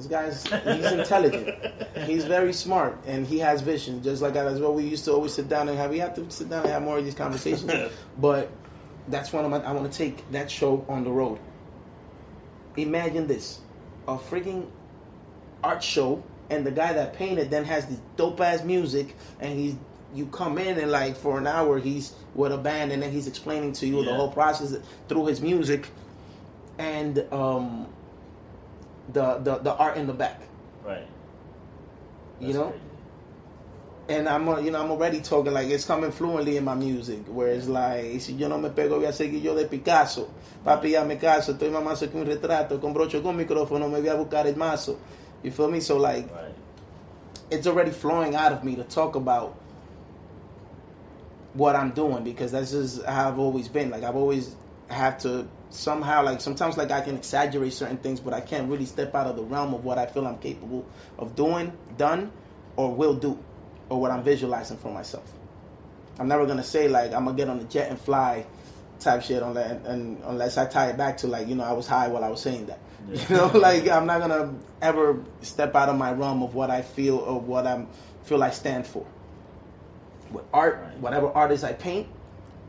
[0.00, 1.58] This guy's he's intelligent.
[2.06, 4.02] He's very smart and he has vision.
[4.02, 5.90] Just like as well, we used to always sit down and have.
[5.90, 7.70] We have to sit down and have more of these conversations.
[8.18, 8.50] but
[9.08, 9.58] that's one of my.
[9.58, 11.38] I want to take that show on the road.
[12.78, 13.60] Imagine this,
[14.08, 14.68] a freaking
[15.62, 19.76] art show, and the guy that painted then has this dope ass music, and he's
[20.14, 23.28] you come in and like for an hour he's with a band, and then he's
[23.28, 24.76] explaining to you the whole process
[25.08, 25.88] through his music,
[26.78, 27.86] and um,
[29.12, 30.40] the the the art in the back.
[30.84, 31.06] Right.
[32.40, 32.82] You know, crazy.
[34.08, 37.20] and I'm uh, you know I'm already talking like it's coming fluently in my music,
[37.28, 40.28] where it's like si yo no me pego voy a seguir yo de Picasso,
[40.64, 44.08] papi ya me caso, estoy mamando que un retrato, con brocho con micrófono me voy
[44.08, 44.98] a buscar el mazo.
[45.42, 45.80] You feel me?
[45.80, 46.54] So like Right.
[47.50, 49.56] it's already flowing out of me to talk about
[51.54, 53.90] what I'm doing because that's just how I've always been.
[53.90, 54.54] Like I've always
[54.88, 58.86] have to somehow like sometimes like I can exaggerate certain things, but I can't really
[58.86, 60.84] step out of the realm of what I feel I'm capable
[61.18, 62.30] of doing, done,
[62.76, 63.38] or will do,
[63.88, 65.32] or what I'm visualizing for myself.
[66.18, 68.44] I'm never gonna say like I'm gonna get on the jet and fly
[68.98, 71.86] type shit unless, and, unless I tie it back to like you know I was
[71.86, 72.78] high while I was saying that.
[73.08, 73.24] Yeah.
[73.28, 76.82] You know, like I'm not gonna ever step out of my realm of what I
[76.82, 77.88] feel or what I'm
[78.24, 79.06] feel I stand for.
[80.30, 80.98] With art, Right.
[81.00, 82.06] whatever artist I paint,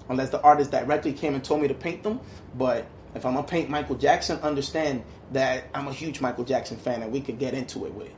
[0.10, 2.20] unless the artist directly came and told me to paint them.
[2.58, 5.04] But if I'm gonna paint Michael Jackson, understand
[5.34, 8.16] that I'm a huge Michael Jackson fan and we could get into it with it.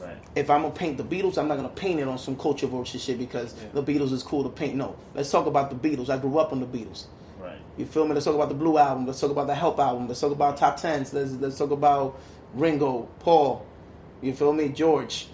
[0.00, 0.16] Right.
[0.36, 2.98] If I'm gonna paint the Beatles, I'm not gonna paint it on some culture vulture
[2.98, 3.80] shit because Yeah.
[3.80, 4.76] the Beatles is cool to paint.
[4.76, 6.08] No, let's talk about the Beatles.
[6.08, 7.04] I grew up on the Beatles.
[7.76, 8.14] You feel me?
[8.14, 9.06] Let's talk about the Blue album.
[9.06, 10.06] Let's talk about the Help album.
[10.06, 11.12] Let's talk about top tens.
[11.12, 12.18] Let's let's talk about
[12.54, 13.66] Ringo, Paul.
[14.22, 14.68] You feel me?
[14.68, 15.28] George,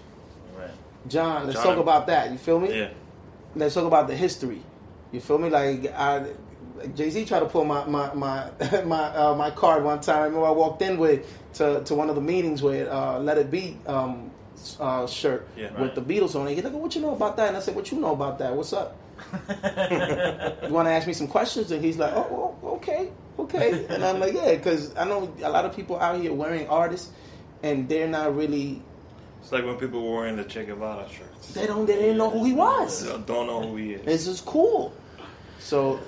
[0.57, 0.69] Right.
[1.07, 1.45] John.
[1.45, 1.65] Let's John.
[1.75, 2.31] talk about that.
[2.31, 2.77] You feel me?
[2.77, 2.89] Yeah.
[3.55, 4.61] Let's talk about the history.
[5.11, 5.49] You feel me?
[5.49, 6.25] Like I,
[6.95, 8.49] Jay Z tried to pull my my my
[8.85, 10.17] my uh, my card one time.
[10.21, 11.25] I remember I walked in with
[11.55, 14.31] to to one of the meetings with uh, Let It Be um,
[14.79, 15.79] uh, shirt Yeah.
[15.81, 16.55] with the Beatles on it.
[16.55, 18.53] He's like, "What you know about that?" And I said, "What you know about that?
[18.55, 18.97] What's up?"
[19.33, 21.71] you want to ask me some questions?
[21.71, 23.85] And he's like, oh, oh, okay, okay.
[23.87, 27.11] And I'm like, yeah, because I know a lot of people out here wearing artists,
[27.61, 28.81] and they're not really,
[29.41, 31.53] It's like when people were wearing the Che Guevara shirts.
[31.53, 33.03] they don't, they didn't know who he was.
[33.05, 34.05] They don't know who he is.
[34.05, 34.91] This is cool.
[35.59, 35.99] So,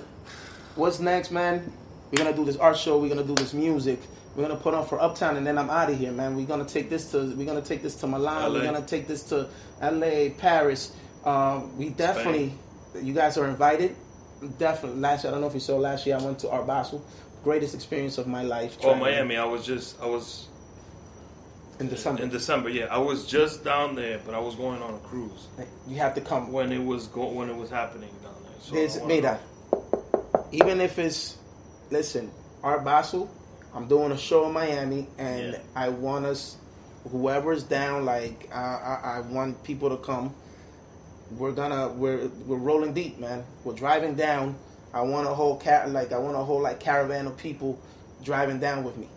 [0.76, 1.72] what's next, man?
[2.10, 2.98] We're gonna do this art show.
[2.98, 4.00] We're gonna do this music.
[4.36, 6.36] We're gonna put on for Uptown, and then I'm out of here, man.
[6.36, 7.34] We're gonna take this to.
[7.36, 8.52] We're gonna take this to Milan.
[8.52, 9.48] We're gonna take this to
[9.80, 10.92] L.A., Paris.
[11.24, 12.54] Um, we definitely.
[13.00, 13.96] You guys are invited.
[14.58, 15.00] Definitely.
[15.00, 15.76] Last year, I don't know if you saw.
[15.76, 17.04] Last year, I went to Art Basel.
[17.42, 18.76] Greatest experience of my life.
[18.82, 19.36] Oh, Miami.
[19.36, 20.48] I was just, I was
[21.80, 22.22] in December.
[22.22, 22.68] in December.
[22.68, 25.48] Yeah, I was just down there, but I was going on a cruise
[25.88, 26.52] you have to come.
[26.52, 28.52] when it was go- when it was happening down there.
[28.60, 28.98] So There's,
[30.54, 31.36] even if it's,
[31.90, 32.30] listen,
[32.62, 33.28] Art Basel,
[33.74, 35.58] I'm doing a show in Miami, and Yeah.
[35.74, 36.56] I want us,
[37.10, 40.34] whoever's down, like I, I, I want people to come.
[41.32, 43.44] We're gonna, we're we're rolling deep, man.
[43.64, 44.56] We're driving down.
[44.92, 47.80] I want a whole car, like I want a whole like caravan of people
[48.22, 49.08] driving down with me.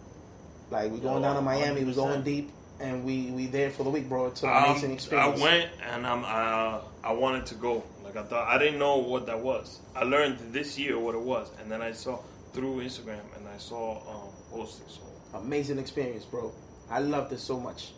[0.72, 1.96] Like we're going Oh, down to Miami, we're 100%.
[1.96, 2.50] going deep,
[2.80, 4.28] and we we there for the week, bro.
[4.28, 5.40] It's an Um, amazing experience.
[5.40, 7.84] I went and I'm uh, I wanted to go.
[8.08, 9.82] Like I thought I didn't know what that was.
[9.96, 12.20] I learned this year what it was, and then I saw
[12.54, 14.98] through Instagram and I saw um, postings.
[14.98, 16.54] So amazing experience, bro.
[16.90, 17.92] I loved it so much.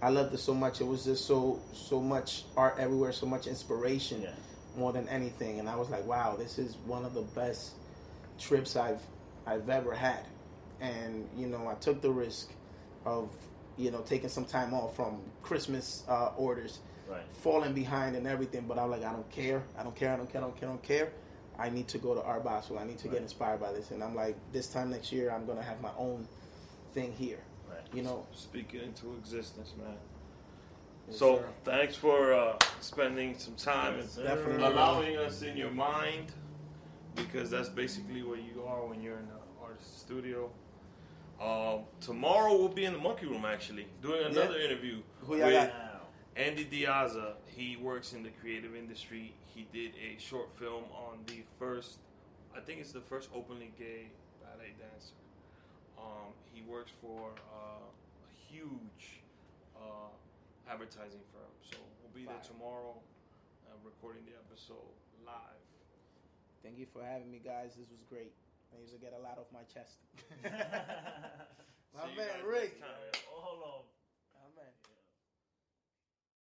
[0.00, 0.80] I loved it so much.
[0.80, 4.30] It was just so so much art everywhere, so much inspiration Yeah.
[4.76, 5.60] more than anything.
[5.60, 7.72] And I was like, wow, this is one of the best
[8.38, 9.02] trips I've
[9.46, 10.24] I've ever had.
[10.80, 12.50] And you know, I took the risk
[13.04, 13.28] of
[13.76, 16.78] you know taking some time off from Christmas uh, orders,
[17.12, 17.22] Right.
[17.42, 18.64] falling behind and everything.
[18.66, 19.62] But I'm like, I don't care.
[19.78, 20.12] I don't care.
[20.12, 20.40] I don't care.
[20.40, 20.68] I don't care.
[20.68, 21.12] I don't care.
[21.58, 22.78] I need to go to Art Basel.
[22.78, 23.90] I need to get inspired by this.
[23.90, 26.26] And I'm like, this time next year, I'm gonna have my own
[26.94, 27.40] thing here.
[27.68, 27.80] Right.
[27.92, 28.26] You know.
[28.32, 29.94] speak it into existence, man.
[31.08, 31.48] Yes, So sir.
[31.64, 34.26] thanks for uh, spending some time Yes, and.
[34.26, 34.64] Definitely.
[34.64, 36.32] allowing us in your mind,
[37.16, 40.50] because that's basically what you are when you're in an artist studio.
[41.40, 45.54] Um, tomorrow we'll be in the monkey room actually doing another interview Who y'all with
[45.54, 45.91] got?
[46.36, 46.42] Wow.
[46.42, 47.34] Andy Diaza.
[47.46, 49.34] He works in the creative industry.
[49.54, 51.98] He did a short film on the first,
[52.56, 54.08] I think it's the first openly gay
[54.42, 55.14] ballet dancer.
[55.98, 59.20] Um, he works for uh, a huge
[59.76, 60.08] uh,
[60.70, 61.52] advertising firm.
[61.62, 62.96] So we'll be there tomorrow,
[63.68, 64.88] uh, recording the episode
[65.26, 65.60] live.
[66.62, 67.74] Thank you for having me, guys.
[67.76, 68.32] This was great.
[68.74, 70.00] I used to get a lot off my chest.
[71.94, 72.80] My See you man guys Rick.
[72.80, 74.01] next time.